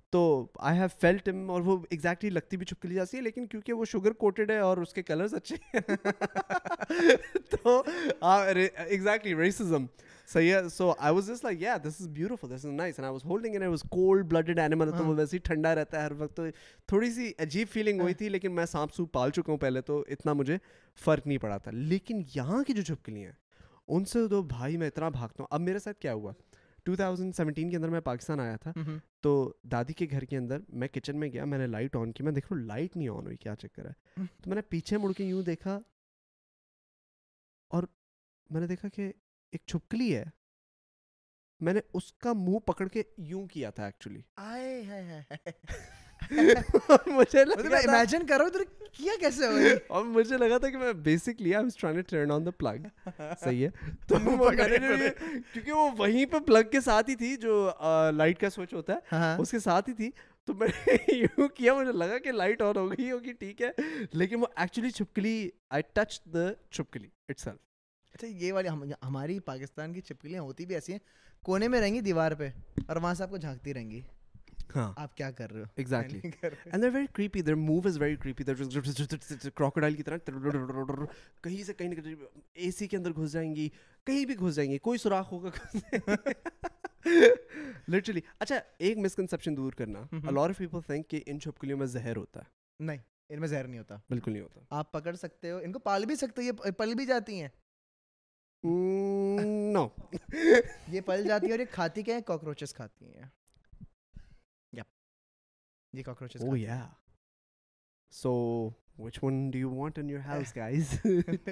تو 0.10 0.47
آئی 0.60 0.78
ہیو 0.80 0.88
فیلٹ 1.01 1.30
ہم 1.30 1.49
اور 1.51 1.62
وہ 1.62 1.78
ایگزیکٹلی 1.89 2.30
لگتی 2.30 2.58
بھی 2.58 2.65
چھپکلی 2.65 2.93
جیسی 2.95 3.17
ہے 3.17 3.21
لیکن 3.21 3.47
کیونکہ 3.47 3.73
وہ 3.73 3.86
شوگر 3.86 4.13
کوٹیڈ 4.13 4.51
ہے 4.51 4.58
اور 4.58 4.78
اس 4.78 4.93
کے 4.93 5.04
کلرز 5.04 5.34
اچھے 5.34 5.56
ہیں۔ 5.56 5.80
تو 7.51 7.84
ایگزیکٹلی 8.19 9.36
ریسزم 9.36 9.86
صحیح 10.28 10.54
ہے 10.56 10.69
سو 10.69 10.93
I 10.99 11.13
was 11.13 11.30
like 11.43 11.62
yeah 11.62 11.78
this 11.84 12.01
is 12.01 12.08
beautiful 12.08 12.47
this 12.49 12.65
is 12.65 12.65
nice 12.65 12.99
and 12.99 13.06
I 13.06 13.12
was 13.12 13.25
holding 13.25 13.67
was 13.67 13.82
cold 13.82 14.60
animal 14.60 14.91
تو 14.91 15.06
وہ 15.06 15.15
ویسے 15.15 15.38
ہی 15.38 15.41
ٹھنڈا 15.43 15.75
رہتا 15.75 15.97
ہے 15.97 16.06
ہر 16.06 16.12
وقت۔ 16.12 16.36
تو 16.36 16.43
تھوڑی 16.88 17.12
سی 17.12 17.32
عجیب 17.38 17.67
فیلنگ 17.69 18.01
ہوئی 18.01 18.13
تھی 18.13 18.30
لیکن 18.30 18.56
میں 18.56 18.65
سانپ 18.65 18.93
سوپ 18.93 19.12
پال 19.13 19.32
چکا 19.32 19.51
ہوں 19.51 19.58
پہلے 19.58 19.82
تو 19.82 20.04
اتنا 20.08 20.34
مجھے 20.34 20.58
فرق 21.01 21.28
نہیں 21.28 21.38
پڑا 21.38 21.58
تھا۔ 21.58 21.71
لیکن 21.71 22.21
یہاں 22.36 22.63
کی 22.63 22.73
جو 22.73 22.82
چھپکلیاں 22.82 23.32
ہیں 23.32 23.44
ان 23.88 24.06
سے 24.06 24.28
تو 24.28 24.41
بھائی 24.41 24.78
میں 24.78 24.88
اتنا 24.88 25.10
بھاگتا 25.10 25.43
ہوں۔ 25.43 25.48
اب 25.52 25.62
میرے 25.62 25.80
ساتھ 25.80 26.00
کیا 26.00 26.13
ہوا؟ 26.13 26.32
ٹو 26.84 26.95
تھاؤزینڈ 26.95 27.36
سیونٹین 27.36 27.69
کے 27.69 27.76
اندر 27.76 27.89
میں 27.89 28.02
پاکستان 28.02 28.39
آیا 28.39 28.56
تھا۔ 28.58 28.71
تو 29.21 29.54
دادی 29.71 29.93
کے 29.93 30.08
گھر 30.12 30.26
کے 30.26 30.38
اندر 30.38 30.58
میں 30.69 30.88
کچن 30.88 31.19
میں 31.19 31.30
گیا 31.30 31.45
میں 31.45 31.58
نے 31.58 31.67
لائٹ 31.67 31.95
آن 31.95 32.12
کی۔ 32.12 32.24
میں 32.24 32.32
دیکھ 32.32 32.48
رہا 32.52 32.60
ہوں 32.60 32.65
لائٹ 32.65 32.98
نہیں 32.98 33.10
آن 33.10 33.26
ہوئی 33.26 33.38
کیا 33.38 33.56
چکر 33.56 33.86
ہے؟ 33.86 33.91
تو 34.15 34.50
میں 34.50 34.56
نے 34.56 34.62
پیچھے 34.62 34.98
مڑ 34.98 35.12
کے 35.13 35.24
یوں 35.24 35.41
دیکھا 35.41 35.80
اور 37.67 37.84
میں 38.50 38.62
نے 38.62 38.67
دیکھا 38.67 38.88
کہ 38.89 39.12
ایک 39.52 39.62
چھپکلی 39.65 40.15
ہے۔ 40.15 40.24
میں 41.60 41.74
نے 41.74 41.80
اس 41.93 42.13
کا 42.13 42.34
منہ 42.34 42.60
پکڑ 42.60 42.88
کے 42.88 43.04
یوں 43.17 43.48
کیا 43.48 43.69
تھا 43.69 43.86
ایکچولی 43.86 44.21
مجھے 46.32 47.42
امیجن 47.42 48.26
کر 48.28 48.36
رہا 48.38 48.44
ہوں 48.44 48.52
تو 48.52 48.60
کیا 48.94 49.14
کیسے 49.20 49.46
اور 49.88 50.04
مجھے 50.06 50.38
لگا 50.38 50.58
تھا 50.58 50.70
کہ 50.70 50.78
میں 50.78 50.92
basically 51.04 51.54
I 51.56 51.64
was 51.64 51.76
trying 51.76 51.98
to 51.98 52.08
turn 52.10 52.32
on 52.32 52.46
the 52.46 52.52
plug 52.54 52.88
صحیح 53.40 53.66
ہے؟ 53.66 53.70
تو 54.08 54.16
کیونکہ 55.54 55.72
وہ 55.72 55.90
وہیں 55.98 56.26
پہ 56.26 56.40
پلگ 56.40 56.69
کے 56.71 56.82
ساتھ 56.82 57.10
ہی 57.10 57.15
تھی 57.15 57.36
جو 57.38 57.69
لائٹ 58.13 58.40
کا 58.40 58.50
سوئچ 58.50 58.73
ہوتا 58.73 58.94
ہے 58.94 59.00
ہاں 59.12 59.36
اس 59.40 59.52
کے 59.52 59.60
ساتھ 59.60 59.90
ہی 59.90 59.94
تھی۔ 59.94 60.10
تو 60.48 60.54
میں 60.54 60.67
نے 60.67 60.96
یوں 61.17 61.48
کیا 61.50 61.73
مجھے 61.73 61.92
لگا 61.92 62.17
کہ 62.17 62.32
لائٹ 62.32 62.62
آن 62.62 62.78
ہو 62.78 62.90
گئی 62.92 63.12
ہوگی 63.12 63.34
ٹھیک 63.34 63.62
ہے۔ 63.62 63.69
لیکن 64.13 64.40
وہ 64.40 64.48
ایکچولی 64.56 64.90
چھپکلی 64.90 65.36
آئی 65.69 65.84
ٹچ 65.94 66.19
دا 66.26 66.46
چھپکلی 66.71 67.08
اٹ 67.30 67.40
سیلف 67.40 67.60
اچھا 68.15 68.28
یہ 68.28 68.54
والی 68.54 68.69
ہم- 68.69 68.92
ہماری 69.04 69.40
پاکستان 69.46 69.94
کی 69.94 70.02
چھپکلیاں 70.02 70.42
ہوتی 70.42 70.65
بھی 70.65 70.76
ایسی 70.76 70.92
ہیں 70.92 71.00
کونے 71.44 71.67
میں 71.67 71.82
رہیں 71.82 71.94
گی 71.94 72.02
دیوار 72.02 72.32
پہ 72.32 72.50
اور 72.88 72.96
وہاں 72.96 73.13
سے 73.13 73.23
آپ 73.23 73.30
کو 73.30 73.38
جھانکتی 73.38 73.73
رہیں 73.73 73.90
گی۔ 73.90 74.00
ہاں 74.02 74.25
آپ 74.76 75.18
کیا 75.18 75.32
کر 75.32 75.52
رہے 75.52 75.60
ہو؟ 75.60 75.66
Exactly. 75.76 76.22
And 76.42 76.84
they're 76.84 76.90
very 76.94 77.06
creepy 77.13 77.42
their 77.42 77.56
move 77.56 77.82
is 77.86 77.98
very 77.98 78.16
creepy 78.16 78.44
they're 78.44 78.56
crocodile 79.56 79.96
کی 79.96 80.04
طرح 80.04 80.18
کہیں 81.44 81.63
سے 81.63 81.74
کہیں 81.74 81.94
اے 82.54 82.72
سی 82.72 82.88
کے 82.88 82.98
اندر 82.98 83.12
گھس 83.12 83.32
جائیں 83.32 83.56
گی 83.56 83.70
کہیں 84.04 84.26
بھی 84.26 84.40
گھس 84.40 84.56
جائیں 84.56 84.72
گی 84.72 84.78
کوئی 84.78 85.00
سوراخ 85.00 85.32
ہوگا۔ 85.32 85.78
لٹرلی 87.88 88.22
اچھا 88.40 88.56
ایک 88.78 88.98
مسکنسپشن 88.98 89.58
دور 89.58 89.72
کرنا۔ 89.74 90.00
آف 90.40 90.58
پیپل 90.58 90.82
تھنک 90.82 91.10
کہ 91.10 91.22
ان 91.26 91.40
چھپکلیوں 91.40 91.78
میں 91.78 91.88
زہر 91.88 92.16
ہوتا 92.18 92.40
ہے۔ 92.40 92.46
نہیں 92.80 92.98
ان 93.30 93.40
میں 93.40 93.48
زہر 93.48 93.68
نہیں 93.68 93.80
ہوتا۔ 93.80 93.96
بالکل 94.10 94.32
نہیں 94.32 94.44
ہوتا۔ 94.44 94.60
آپ 94.70 94.92
پکڑ 94.92 95.16
سکتے 95.16 95.52
ہو۔ 95.52 95.58
ان 95.58 95.72
کو 95.72 95.80
پال 95.80 96.06
بھی 96.06 96.16
سکتے 96.16 96.42
ہو 96.42 96.48
یہ 96.48 96.72
پل 96.72 96.94
بھی 96.94 97.06
جاتی 97.06 97.42
ہیں۔ 97.42 97.50
نو 99.74 99.88
یہ 100.88 101.02
پل 101.02 101.28
جاتی 101.28 101.48
ہے 101.48 101.52
اور 101.52 101.60
یہ 101.60 101.66
کھاتی 101.72 102.04
کیا 102.04 102.16
ہے 102.16 102.22
کاکروچز 102.22 102.74
کھاتی 102.74 103.06
ہیں۔ 103.06 103.24
یہ 105.98 106.04
cockroaches 106.04 106.43
Oh 106.43 106.56
yeah. 106.56 106.85
So 108.13 108.31
which 108.98 109.17
one 109.21 109.37
do 109.52 109.58
you 109.58 109.69
want 109.69 109.98
in 109.98 110.10
your 110.10 110.21
house, 110.31 110.52
guys? 110.54 110.91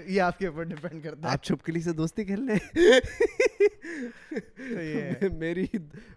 یہ 0.07 0.21
آپ 0.21 0.39
کے 0.39 0.47
اوپر 0.47 0.63
ڈیپینڈ 0.63 1.03
کرتا 1.03 1.27
ہے 1.27 1.33
آپ 1.33 1.43
چھپکلی 1.43 1.81
سے 1.81 1.93
دوستی 1.93 2.25
کر 2.25 2.37
لیں 2.37 2.57
میری 5.31 5.65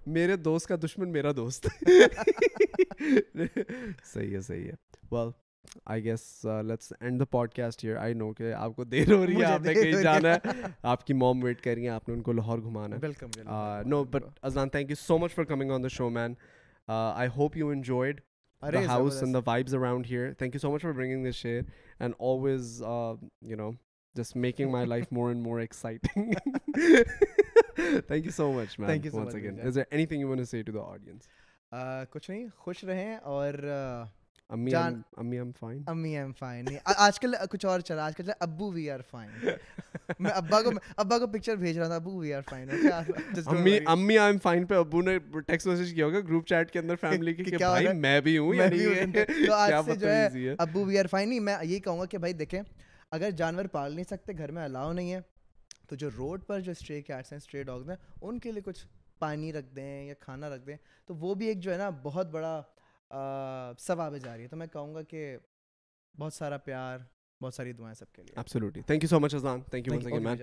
میرے 0.07 0.37
دوست 0.37 0.67
کا 0.67 0.77
دشمن 0.77 1.13
میرا 1.13 1.33
دوست 1.37 1.67
صحیح 4.05 4.35
ہے 4.37 4.41
صحیح 4.41 4.65
ہے 4.65 4.75
well 5.13 5.31
I 5.85 6.05
guess 6.05 6.47
let's 6.65 6.93
end 7.01 7.21
the 7.21 7.25
podcast 7.55 7.85
here 7.85 7.97
I 7.97 8.15
know 8.15 8.33
کہ 8.33 8.53
آپ 8.53 8.77
کو 8.77 8.85
دیر 8.85 9.13
ہو 9.13 9.27
رہی 9.27 9.37
ہے 9.37 9.45
آپ 9.45 9.61
نے 9.61 9.75
کہیں 9.75 10.03
جانا 10.03 10.35
ہے۔ 10.35 10.63
آپ 10.83 11.07
کی 11.07 11.15
موم 11.15 11.43
ویٹ 11.45 11.61
کر 11.61 11.75
رہی 11.75 11.83
ہیں 11.83 11.89
آپ 11.89 12.09
نے 12.09 12.15
ان 12.15 12.23
کو 12.23 12.33
لاہور 12.33 12.59
گھمانا 12.59 12.97
ہے 12.97 13.83
no 13.87 14.05
but 14.05 14.23
Azlan 14.43 14.69
thank 14.69 14.91
you 14.91 14.97
so 14.97 15.19
much 15.19 15.35
for 15.35 15.45
coming 15.45 15.71
on 15.71 15.83
the 15.83 15.89
show 15.89 16.11
man 16.11 16.35
I 16.89 17.29
hope 17.37 17.57
you 17.57 17.69
enjoyed 17.69 18.21
house 18.63 19.23
and 19.23 19.35
the 19.35 19.41
vibes 19.47 19.75
around 19.75 20.07
here 20.11 20.33
thank 20.33 20.55
you 20.55 20.61
so 20.61 20.73
much 20.73 20.83
for 20.83 20.93
bringing 20.93 21.29
this 21.29 21.35
share 21.35 21.63
and 22.01 22.15
always 22.21 22.83
you 23.43 23.57
know 23.57 23.71
just 24.15 24.37
making 24.37 24.71
my 24.71 24.87
life 24.87 25.13
more 25.13 25.29
and 25.29 25.43
more 25.43 25.61
exciting 25.61 26.33
thank 28.09 28.25
you 28.25 28.31
so 28.31 28.53
much 28.53 28.79
thank 28.79 29.07
you 29.07 29.31
second 29.31 29.79
anything 30.07 30.21
you 30.21 30.29
want 30.29 30.45
say 30.45 30.63
to 30.63 30.73
the 30.73 30.93
audience 30.93 31.29
کچھ 32.11 32.31
نہیں 32.31 32.47
خوش 32.57 32.85
رہیں 32.85 33.17
اور 33.17 33.55
آج 36.87 37.19
کل 37.21 37.35
کچھ 37.51 37.65
اور 37.67 37.81
چلا 37.81 38.05
آج 38.05 38.17
کل 38.17 38.31
ابو 38.41 38.71
وی 38.73 38.89
آر 38.91 39.01
فائن 39.11 39.31
میں 40.21 40.31
ابا 40.33 40.61
کو 40.63 40.71
ابا 40.97 41.19
کو 41.19 41.27
پکچر 41.27 41.57
بھیج 41.57 41.79
رہا 41.79 41.87
تھا 41.87 41.95
ابو 41.95 42.19
وی 42.19 42.33
آر 42.33 42.43
فائن 42.51 42.71
امی 43.47 43.79
امی 43.87 44.19
آئی 44.19 44.27
ایم 44.27 44.39
فائن 44.39 44.67
پہ 44.67 44.75
ابو 44.75 45.03
نے 45.03 45.19
ٹیکسٹ 45.39 45.67
میسج 45.67 45.93
کیا 45.95 46.07
ہوگا 46.07 46.21
گروپ 46.21 46.47
چیٹ 46.47 46.71
کے 46.71 46.79
اندر 46.79 46.97
فیملی 46.97 47.35
کے 47.35 47.45
کہ 47.45 47.57
بھائی؟ 47.57 47.93
میں 47.95 48.21
بھی 48.21 48.37
ہوں 48.39 48.55
یعنی۔ 48.55 49.47
تو 49.47 49.53
آج 49.53 49.73
سے 49.87 49.97
جو 49.97 50.09
ہے 50.09 50.55
ابو 50.59 50.85
وی 50.85 50.99
آر 50.99 51.07
فائن 51.07 51.29
نہیں 51.29 51.41
میں 51.41 51.57
یہی 51.63 51.81
کہوں 51.81 51.99
گا 51.99 52.05
کہ 52.05 52.19
بھائی 52.19 52.33
دیکھیں 52.33 52.61
اگر 53.11 53.31
جانور 53.31 53.65
پال 53.65 53.95
نہیں 53.95 54.05
سکتے 54.05 54.33
گھر 54.39 54.51
میں 54.51 54.65
الاؤ 54.65 54.93
نہیں 54.93 55.13
ہے 55.13 55.21
تو 55.89 55.97
جو 55.97 56.11
روڈ 56.11 56.47
پر 56.47 56.61
جو 56.61 56.73
اسٹرے 56.73 57.01
کیٹس 57.03 57.33
ہیں 57.33 57.37
اسٹرے 57.37 57.63
ڈاگز 57.63 57.91
ہیں 57.91 57.97
ان 58.23 58.39
کے 58.39 58.53
لیے 58.53 58.63
کچھ 58.63 58.87
پانی 59.19 59.53
رکھ 59.53 59.75
دیں 59.77 60.05
یا 60.05 60.15
کھانا 60.21 60.49
رکھ 60.49 60.67
دیں 60.67 60.77
تو 61.07 61.15
وہ 61.15 61.35
بھی 61.35 61.47
ایک 61.47 61.61
جو 61.61 61.73
ہے 61.73 61.77
نا 61.77 61.91
بہت 62.03 62.31
بڑا 62.31 62.61
سب 63.79 64.01
آ 64.01 64.09
جا 64.17 64.37
رہی 64.37 64.43
ہے 64.43 64.49
تو 64.49 64.57
میں 64.57 64.67
کہوں 64.73 64.95
گا 64.95 65.03
کہ 65.03 65.37
بہت 66.15 66.33
سارا 66.33 66.57
پیار 66.57 66.99
بہت 67.41 67.55
ساری 67.55 67.73
دعائیں 67.73 67.95
سب 67.95 68.13
کے 68.13 68.23
لیے۔ 68.23 68.33
Absolutely 68.37 68.83
thank 68.87 69.03
you 69.05 69.09
so 69.09 69.19
much 69.21 69.35
Azan 69.35 69.61
thank 69.71 69.87
you 69.87 70.01
so 70.01 70.21
man 70.21 70.37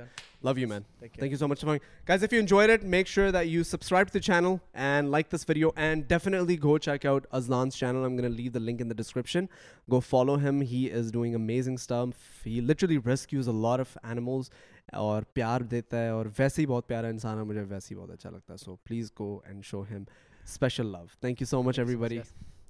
love 0.43 0.57
you 0.57 0.67
man 0.67 0.81
thank 0.99 1.31
you 1.31 1.37
so 1.37 1.47
much 1.47 1.63
guys 2.07 2.23
if 2.23 2.33
you 2.33 2.39
enjoy 2.39 2.67
that 2.67 2.83
make 2.83 3.07
sure 3.07 3.31
that 3.31 3.47
you 3.47 3.63
subscribe 3.63 4.07
to 4.13 4.19
channel 4.19 4.55
and 4.73 5.09
like 5.09 5.31
this 5.35 5.45
فریو 5.45 5.69
and 5.75 6.07
definitely 6.09 6.57
go 6.63 6.77
check 6.77 7.05
out 7.05 7.27
Azan 7.31 7.71
channel 7.71 8.03
I'm 8.03 8.17
gonna 8.17 8.31
leave 8.31 8.51
the 8.51 8.55
link 8.55 8.81
in 8.81 8.89
description 8.89 9.45
go 9.91 9.99
follow 9.99 10.35
him 10.35 10.61
he 10.61 10.91
is 10.91 11.11
doing 11.13 11.35
amazing 11.35 11.75
stuff 11.75 12.09
he 12.45 12.59
literally 12.59 12.97
rescues 13.05 13.49
a 13.49 13.55
lot 13.61 13.79
of 13.79 13.97
animals 14.03 14.49
اور 14.93 15.23
پیار 15.33 15.61
دیتا 15.61 16.03
ہے 16.03 16.09
اور 16.09 16.25
ویسے 16.37 16.61
ہی 16.61 16.67
بہت 16.67 16.87
پیارا 16.87 17.07
انسان 17.07 17.37
ہے 17.37 17.43
مجھے 17.43 17.61
ویسے 17.61 17.95
ہی 17.95 17.99
بہت 17.99 18.11
اچھا 18.11 18.29
لگتا 18.29 18.53
ہے۔ 18.53 18.57
So 18.57 18.75
please 18.75 19.11
go 19.19 19.39
and 19.45 19.65
show 19.65 19.81
him 19.81 20.03
special 20.43 20.85
love 20.85 21.05
thank 21.19 21.41
you 21.41 21.47
so 21.47 21.63
much 21.63 21.79
everybody 21.95 22.19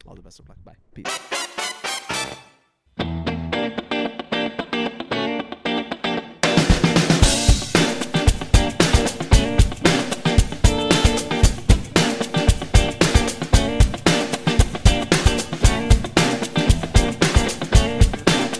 Yes. 0.01 0.07
All 0.07 0.17
the 0.17 0.21
best 0.21 0.41
of 0.41 0.49
luck 0.49 0.63
bye 0.63 0.77
peace 0.93 1.32